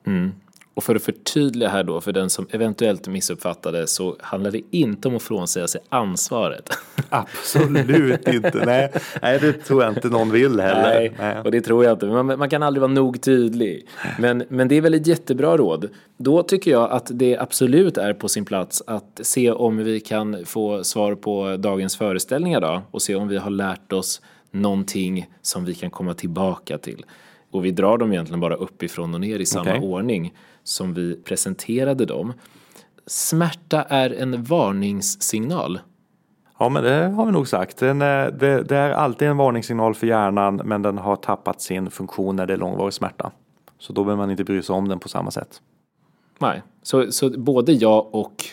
Mm. 0.06 0.32
Och 0.74 0.84
för 0.84 0.94
att 0.94 1.02
förtydliga 1.02 1.68
här 1.68 1.84
då, 1.84 2.00
för 2.00 2.12
den 2.12 2.30
som 2.30 2.46
eventuellt 2.50 3.08
missuppfattade, 3.08 3.86
så 3.86 4.16
handlar 4.20 4.50
det 4.50 4.60
inte 4.70 5.08
om 5.08 5.16
att 5.16 5.22
frånsäga 5.22 5.68
sig 5.68 5.80
ansvaret. 5.88 6.70
Absolut 7.08 8.28
inte. 8.28 8.62
Nej, 8.66 8.92
nej, 9.22 9.38
det 9.40 9.52
tror 9.52 9.82
jag 9.82 9.92
inte 9.92 10.08
någon 10.08 10.30
vill 10.30 10.60
heller. 10.60 10.82
Nej, 10.82 11.12
nej. 11.18 11.40
och 11.44 11.50
det 11.50 11.60
tror 11.60 11.84
jag 11.84 11.92
inte. 11.92 12.06
Man, 12.06 12.26
man 12.26 12.50
kan 12.50 12.62
aldrig 12.62 12.80
vara 12.80 12.92
nog 12.92 13.22
tydlig. 13.22 13.86
Men, 14.18 14.44
men 14.48 14.68
det 14.68 14.74
är 14.74 14.80
väl 14.80 14.94
ett 14.94 15.06
jättebra 15.06 15.56
råd. 15.56 15.88
Då 16.16 16.42
tycker 16.42 16.70
jag 16.70 16.90
att 16.90 17.10
det 17.12 17.38
absolut 17.38 17.98
är 17.98 18.12
på 18.12 18.28
sin 18.28 18.44
plats 18.44 18.82
att 18.86 19.20
se 19.22 19.50
om 19.50 19.76
vi 19.76 20.00
kan 20.00 20.46
få 20.46 20.84
svar 20.84 21.14
på 21.14 21.56
dagens 21.56 21.96
föreställningar 21.96 22.60
då 22.60 22.82
och 22.90 23.02
se 23.02 23.14
om 23.14 23.28
vi 23.28 23.36
har 23.36 23.50
lärt 23.50 23.92
oss 23.92 24.20
någonting 24.50 25.30
som 25.42 25.64
vi 25.64 25.74
kan 25.74 25.90
komma 25.90 26.14
tillbaka 26.14 26.78
till. 26.78 27.04
Och 27.50 27.64
vi 27.64 27.70
drar 27.70 27.98
dem 27.98 28.12
egentligen 28.12 28.40
bara 28.40 28.54
uppifrån 28.54 29.14
och 29.14 29.20
ner 29.20 29.38
i 29.38 29.46
samma 29.46 29.70
okay. 29.70 29.80
ordning 29.80 30.32
som 30.64 30.94
vi 30.94 31.16
presenterade 31.24 32.06
dem. 32.06 32.32
Smärta 33.06 33.82
är 33.82 34.10
en 34.10 34.44
varningssignal. 34.44 35.80
Ja, 36.58 36.68
men 36.68 36.82
det 36.84 37.06
har 37.06 37.26
vi 37.26 37.32
nog 37.32 37.48
sagt. 37.48 37.76
Den 37.76 38.02
är, 38.02 38.30
det, 38.30 38.62
det, 38.62 38.76
är 38.76 38.90
alltid 38.90 39.28
en 39.28 39.36
varningssignal 39.36 39.94
för 39.94 40.06
hjärnan, 40.06 40.56
men 40.64 40.82
den 40.82 40.98
har 40.98 41.16
tappat 41.16 41.60
sin 41.60 41.90
funktion 41.90 42.36
när 42.36 42.46
det 42.46 42.52
är 42.52 42.58
långvarig 42.58 42.94
smärta. 42.94 43.32
Så 43.78 43.92
då 43.92 44.04
behöver 44.04 44.22
man 44.22 44.30
inte 44.30 44.44
bry 44.44 44.62
sig 44.62 44.74
om 44.74 44.88
den 44.88 44.98
på 44.98 45.08
samma 45.08 45.30
sätt. 45.30 45.60
Nej, 46.38 46.62
så, 46.82 47.12
så 47.12 47.30
både 47.30 47.72
ja 47.72 48.08
och 48.12 48.44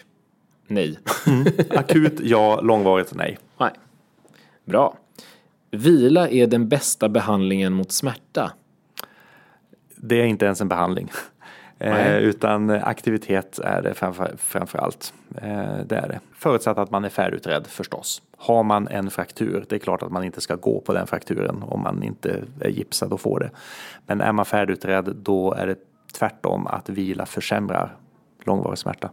nej. 0.68 1.00
Mm. 1.28 1.46
Akut 1.70 2.20
ja, 2.20 2.62
långvarigt 2.62 3.14
nej. 3.16 3.38
Nej. 3.58 3.72
Bra. 4.66 4.98
Vila 5.72 6.30
är 6.30 6.48
den 6.48 6.70
bästa 6.70 7.10
behandlingen 7.10 7.74
mot 7.74 7.92
smärta. 7.92 8.52
Det 9.96 10.22
är 10.22 10.26
inte 10.26 10.46
ens 10.46 10.62
en 10.62 10.68
behandling. 10.68 11.12
Eh, 11.84 12.18
utan 12.18 12.70
aktivitet 12.70 13.60
är 13.60 13.82
det 13.82 13.94
framför, 13.94 14.34
framför 14.38 14.80
allt. 14.80 15.14
Eh, 15.36 15.78
det 15.86 15.96
är 15.96 16.08
det. 16.08 16.20
Förutsatt 16.34 16.78
att 16.78 16.92
man 16.92 17.06
är 17.06 17.10
färdigutredd 17.10 17.68
förstås. 17.68 18.22
Har 18.38 18.64
man 18.64 18.88
en 18.88 19.12
fraktur, 19.12 19.66
det 19.70 19.76
är 19.76 19.80
klart 19.80 20.04
att 20.04 20.12
man 20.12 20.24
inte 20.24 20.42
ska 20.42 20.56
gå 20.56 20.82
på 20.82 20.94
den 20.94 21.08
frakturen 21.08 21.64
om 21.64 21.82
man 21.82 22.04
inte 22.04 22.44
är 22.60 22.70
gipsad 22.70 23.14
och 23.14 23.22
får 23.22 23.40
det. 23.40 23.50
Men 24.06 24.22
är 24.22 24.32
man 24.32 24.46
färdigutredd 24.46 25.16
då 25.16 25.54
är 25.54 25.68
det 25.68 25.76
tvärtom 26.14 26.68
att 26.68 26.90
vila 26.90 27.26
försämrar 27.26 27.96
långvarig 28.44 28.78
smärta. 28.78 29.10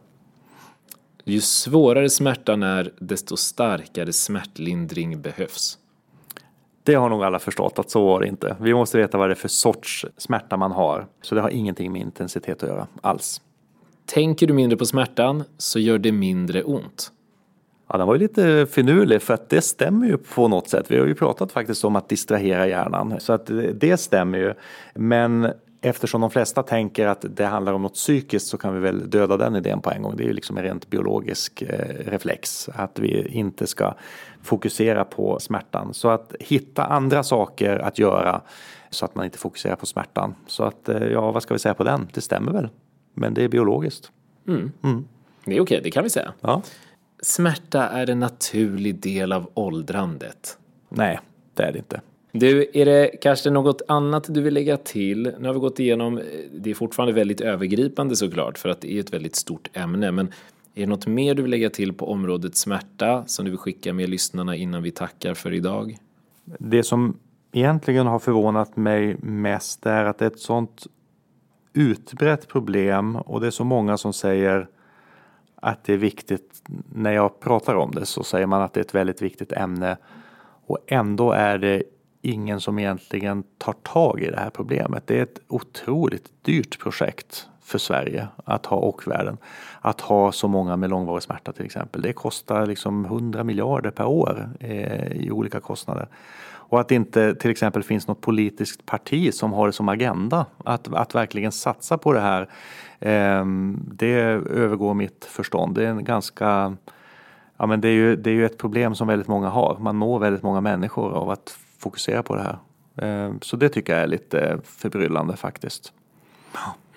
Ju 1.25 1.41
svårare 1.41 2.11
smärtan 2.11 2.63
är, 2.63 2.93
desto 2.99 3.37
starkare 3.37 4.13
smärtlindring 4.13 5.23
behövs. 5.23 5.79
Det 6.89 6.95
har 6.95 7.09
nog 7.09 7.25
alla 7.25 7.39
förstått 7.39 7.79
att 7.79 7.91
så 7.91 8.07
var 8.07 8.21
det 8.21 8.27
inte. 8.27 8.57
Vi 8.61 8.75
måste 8.75 8.99
veta 8.99 9.19
vad 9.19 9.29
det 9.29 9.33
är 9.33 9.35
för 9.35 9.49
sorts 9.49 10.07
smärta 10.17 10.57
man 10.57 10.73
har. 10.73 11.07
Så 11.23 11.35
det 11.35 11.41
har 11.41 11.49
ingenting 11.49 11.93
med 11.93 12.01
intensitet 12.01 12.63
att 12.63 12.69
göra 12.69 12.87
alls. 13.01 13.41
Tänker 14.07 14.47
du 14.47 14.53
mindre 14.53 14.77
på 14.77 14.87
smärtan 14.87 15.45
så 15.59 15.79
gör 15.79 15.99
det 15.99 16.13
mindre 16.13 16.63
ont. 16.63 17.13
Ja, 17.89 17.99
den 17.99 18.07
var 18.07 18.15
ju 18.15 18.21
lite 18.21 18.67
finurlig 18.71 19.23
för 19.23 19.35
att 19.35 19.51
det 19.51 19.61
stämmer 19.61 20.07
ju 20.07 20.17
på 20.17 20.49
något 20.49 20.69
sätt. 20.69 20.87
Vi 20.89 20.99
har 20.99 21.07
ju 21.07 21.15
pratat 21.15 21.53
faktiskt 21.53 21.85
om 21.85 21.97
att 21.97 22.09
distrahera 22.09 22.67
hjärnan 22.67 23.21
så 23.21 23.33
att 23.33 23.51
det 23.75 24.01
stämmer 24.01 24.39
ju. 24.39 24.55
Men 24.95 25.53
eftersom 25.81 26.21
de 26.21 26.31
flesta 26.31 26.63
tänker 26.63 27.07
att 27.07 27.25
det 27.37 27.47
handlar 27.47 27.73
om 27.73 27.83
något 27.83 27.95
psykiskt 27.95 28.47
så 28.47 28.59
kan 28.59 28.75
vi 28.75 28.81
väl 28.81 29.11
döda 29.11 29.37
den 29.37 29.57
idén 29.57 29.81
på 29.81 29.91
en 29.91 30.03
gång. 30.03 30.17
Det 30.17 30.23
är 30.23 30.27
ju 30.27 30.33
liksom 30.33 30.59
en 30.59 30.65
rent 30.65 30.91
biologisk 30.91 31.63
eh, 31.63 32.11
reflex 32.11 32.69
att 32.75 32.99
vi 32.99 33.29
inte 33.29 33.67
ska 33.67 33.95
fokusera 34.43 35.05
på 35.05 35.39
smärtan. 35.41 35.95
Så 35.95 36.09
att 36.09 36.35
hitta 36.41 36.85
andra 36.85 37.23
saker 37.23 37.79
att 37.79 37.99
göra 37.99 38.41
så 38.91 39.05
att 39.05 39.15
man 39.15 39.25
inte 39.25 39.39
fokuserar 39.39 39.77
på 39.77 39.87
smärtan. 39.87 40.35
Så 40.47 40.65
att 40.65 40.89
eh, 40.89 41.05
ja, 41.05 41.33
vad 41.33 41.43
ska 41.43 41.55
vi 41.55 41.61
säga 41.61 41.75
på 41.75 41.85
den? 41.85 42.09
Det 42.13 42.21
stämmer 42.21 42.53
väl, 42.53 42.69
men 43.15 43.35
det 43.35 43.45
är 43.45 43.49
biologiskt. 43.49 44.13
Mm. 44.49 44.73
Mm. 44.85 45.05
Det 45.45 45.57
är 45.57 45.61
okej, 45.61 45.81
det 45.85 45.91
kan 45.91 46.05
vi 46.05 46.11
säga. 46.11 46.33
Ja. 46.41 46.63
Smärta 47.23 47.89
är 47.89 48.11
en 48.11 48.21
naturlig 48.21 49.01
del 49.01 49.33
av 49.33 49.51
åldrandet. 49.55 50.59
Nej, 50.89 51.21
det 51.55 51.63
är 51.63 51.73
det 51.73 51.79
inte. 51.79 52.01
Du, 52.33 52.71
är 52.75 52.85
det 52.85 53.11
kanske 53.21 53.51
något 53.51 53.83
annat 53.89 54.35
du 54.35 54.41
vill 54.41 54.55
lägga 54.55 54.77
till? 54.77 55.35
Nu 55.39 55.47
har 55.47 55.55
vi 55.55 55.61
gått 55.61 55.81
igenom, 55.81 56.19
eh, 56.19 56.25
det 56.53 56.71
är 56.71 56.75
fortfarande 56.75 57.13
väldigt 57.13 57.41
övergripande 57.41 58.17
såklart 58.17 58.59
för 58.59 58.69
att 58.69 58.81
det 58.81 58.93
är 58.93 59.01
ett 59.01 59.13
väldigt 59.13 59.37
stort 59.37 59.69
ämne, 59.73 60.13
men 60.13 60.27
är 60.75 60.81
det 60.81 60.87
något 60.87 61.07
mer 61.07 61.35
du 61.35 61.43
vill 61.43 61.51
lägga 61.51 61.71
till 61.71 61.93
på 61.93 62.11
området 62.13 62.57
smärta 62.57 63.25
som 63.27 63.45
du 63.45 63.51
vill 63.51 63.59
skicka 63.59 63.93
med 63.93 64.09
lyssnarna 64.09 64.57
innan 64.57 64.83
vi 64.83 64.91
tackar 64.91 65.35
för 65.35 65.53
idag? 65.53 65.99
Det 66.45 66.83
som 66.83 67.19
egentligen 67.53 68.07
har 68.07 68.19
förvånat 68.19 68.77
mig 68.77 69.17
mest 69.21 69.87
är 69.87 70.05
att 70.05 70.19
det 70.19 70.25
är 70.25 70.31
ett 70.31 70.41
sånt 70.41 70.87
utbrett 71.73 72.49
problem 72.49 73.17
och 73.17 73.41
det 73.41 73.47
är 73.47 73.51
så 73.51 73.65
många 73.65 73.97
som 73.97 74.13
säger 74.13 74.69
att 75.55 75.85
det 75.85 75.93
är 75.93 75.97
viktigt. 75.97 76.63
När 76.95 77.13
jag 77.13 77.41
pratar 77.41 77.75
om 77.75 77.91
det 77.91 78.07
så 78.07 78.23
säger 78.23 78.47
man 78.47 78.63
att 78.63 78.75
det 78.75 78.81
är 78.81 78.85
ett 78.85 78.95
väldigt 78.95 79.23
viktigt 79.23 79.53
ämne 79.53 79.97
och 80.67 80.79
ändå 80.87 81.33
är 81.33 81.59
det 81.59 81.83
ingen 82.23 82.61
som 82.61 82.79
egentligen 82.79 83.45
tar 83.59 83.73
tag 83.73 84.21
i 84.21 84.31
det 84.31 84.41
här 84.41 84.51
problemet. 84.51 85.07
Det 85.07 85.19
är 85.19 85.23
ett 85.23 85.41
otroligt 85.49 86.31
dyrt 86.43 86.79
projekt 86.79 87.49
för 87.63 87.79
Sverige 87.79 88.29
att 88.45 88.67
ha 88.67 88.77
och 88.77 89.09
världen. 89.09 89.37
Att 89.81 90.01
ha 90.01 90.33
så 90.33 90.49
många 90.49 90.77
med 90.77 90.91
långvarig 90.91 91.23
smärta 91.23 91.53
till 91.53 91.65
exempel. 91.65 92.03
Det 92.03 92.13
kostar 92.13 92.67
liksom 92.67 93.05
100 93.05 93.45
miljarder 93.45 93.91
per 93.91 94.07
år 94.07 94.51
eh, 94.61 95.13
i 95.13 95.31
olika 95.31 95.61
kostnader. 95.61 96.09
Och 96.71 96.81
att 96.81 96.89
det 96.89 96.95
inte 96.95 97.35
till 97.35 97.51
exempel 97.51 97.83
finns 97.83 98.09
något 98.09 98.21
politiskt 98.21 98.87
parti 98.87 99.35
som 99.35 99.53
har 99.53 99.67
det 99.67 99.73
som 99.73 99.89
agenda 99.89 100.47
att, 100.65 100.95
att 100.95 101.15
verkligen 101.15 101.53
satsa 101.53 101.99
på 101.99 102.13
det 102.13 102.21
här. 102.21 102.49
Eh, 102.99 103.45
det 103.93 104.13
övergår 104.51 104.95
mitt 104.95 105.25
förstånd. 105.25 105.75
Det 105.75 105.85
är 105.85 105.91
en 105.91 106.05
ganska 106.05 106.77
Ja, 107.61 107.67
men 107.67 107.81
det, 107.81 107.89
är 107.89 107.93
ju, 107.93 108.17
det 108.17 108.31
är 108.31 108.35
ju 108.35 108.47
ett 108.47 108.59
problem 108.59 108.95
som 108.95 109.09
väldigt 109.09 109.29
många 109.29 109.49
har. 109.49 109.77
Man 109.81 109.99
når 109.99 110.19
väldigt 110.19 110.43
många 110.43 110.61
människor 110.61 111.13
av 111.13 111.31
att 111.31 111.59
fokusera 111.79 112.23
på 112.23 112.37
det 112.37 112.43
här. 112.43 112.59
Eh, 113.27 113.35
så 113.43 113.57
det 113.57 113.69
tycker 113.69 113.93
jag 113.93 114.03
är 114.03 114.07
lite 114.07 114.59
förbryllande 114.65 115.37
faktiskt. 115.37 115.93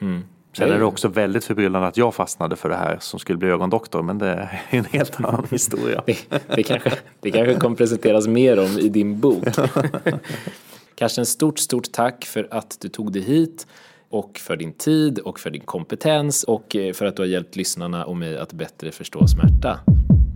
Mm. 0.02 0.24
Sen 0.58 0.72
är 0.72 0.80
det 0.80 0.86
också 0.86 1.08
väldigt 1.08 1.44
förbryllande 1.44 1.88
att 1.88 1.98
jag 1.98 2.16
fastnade 2.16 2.56
för 2.56 2.70
det 2.70 2.76
här 2.76 2.98
som 3.00 3.20
skulle 3.20 3.38
bli 3.38 3.48
ögondoktor, 3.48 4.02
men 4.02 4.18
det 4.18 4.28
är 4.28 4.62
en 4.70 4.86
helt 4.86 5.20
annan 5.20 5.48
historia. 5.52 6.04
Det, 6.06 6.18
det, 6.56 6.64
kanske, 6.64 6.92
det 7.20 7.32
kanske 7.32 7.56
kommer 7.56 7.76
presenteras 7.76 8.28
mer 8.28 8.60
om 8.60 8.80
i 8.80 8.90
din 8.90 9.20
bok. 9.20 9.44
Karsten, 10.96 11.26
stort, 11.26 11.60
stort 11.60 11.92
tack 11.92 12.26
för 12.26 12.48
att 12.52 12.78
du 12.82 12.90
tog 12.90 13.14
dig 13.14 13.22
hit 13.22 13.68
och 14.10 14.40
för 14.40 14.58
din 14.58 14.74
tid 14.74 15.20
och 15.20 15.40
för 15.40 15.50
din 15.50 15.62
kompetens 15.62 16.44
och 16.44 16.76
eh, 16.76 16.94
för 16.94 17.06
att 17.06 17.16
du 17.16 17.22
har 17.22 17.28
hjälpt 17.28 17.56
lyssnarna 17.56 18.06
och 18.06 18.18
mig 18.18 18.38
att 18.38 18.54
bättre 18.54 18.92
förstå 18.92 19.28
smärta. 19.28 19.80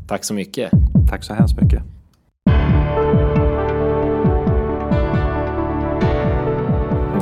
Tack 0.08 0.24
så 0.24 0.34
mycket. 0.34 0.72
Tack 1.10 1.24
så 1.24 1.34
hemskt 1.34 1.62
mycket. 1.62 1.95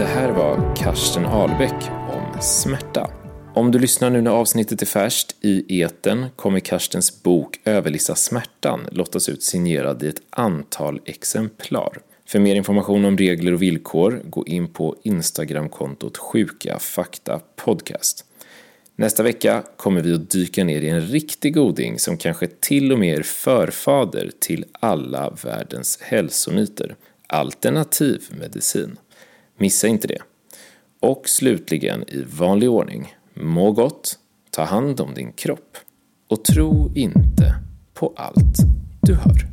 Det 0.04 0.10
här 0.10 0.32
var 0.32 0.76
Karsten 0.76 1.26
Albeck 1.26 1.90
om 2.10 2.42
smärta. 2.42 3.12
Om 3.54 3.72
du 3.72 3.80
lyssnar 3.80 4.10
nu 4.10 4.22
när 4.22 4.32
avsnittet 4.32 4.82
är 4.82 4.86
färskt 4.86 5.36
i 5.42 5.82
eten 5.82 6.26
kommer 6.36 6.60
Karstens 6.60 7.24
bok 7.24 7.60
Överlista 7.66 8.16
smärtan 8.16 8.88
lottas 8.92 9.30
ut 9.30 9.44
signerad 9.44 10.04
i 10.04 10.08
ett 10.08 10.22
antal 10.30 11.02
exemplar. 11.06 11.98
För 12.26 12.40
mer 12.40 12.56
information 12.56 13.06
om 13.06 13.18
regler 13.18 13.54
och 13.54 13.62
villkor, 13.62 14.22
gå 14.26 14.46
in 14.46 14.68
på 14.68 14.96
Instagramkontot 15.04 16.18
Sjuka 16.18 16.80
Fakta 16.80 17.42
Podcast. 17.56 18.26
Nästa 18.96 19.24
vecka 19.24 19.64
kommer 19.78 20.02
vi 20.02 20.14
att 20.14 20.30
dyka 20.30 20.64
ner 20.64 20.82
i 20.82 20.90
en 20.90 21.02
riktig 21.02 21.54
goding 21.54 22.00
som 22.00 22.18
kanske 22.18 22.48
till 22.48 22.92
och 22.92 23.00
med 23.00 23.20
är 23.20 23.24
förfader 23.24 24.32
till 24.40 24.66
alla 24.72 25.38
världens 25.44 26.00
hälsomyter. 26.02 26.96
Alternativ 27.28 28.22
medicin. 28.40 28.98
Missa 29.58 29.88
inte 29.88 30.08
det. 30.08 30.22
Och 31.00 31.30
slutligen 31.30 32.04
i 32.08 32.24
vanlig 32.24 32.70
ordning, 32.70 33.16
må 33.34 33.72
gott, 33.72 34.20
ta 34.50 34.64
hand 34.64 35.00
om 35.02 35.14
din 35.14 35.32
kropp 35.32 35.78
och 36.30 36.44
tro 36.44 36.92
inte 36.96 37.56
på 37.94 38.14
allt 38.16 38.58
du 39.02 39.16
hör. 39.16 39.53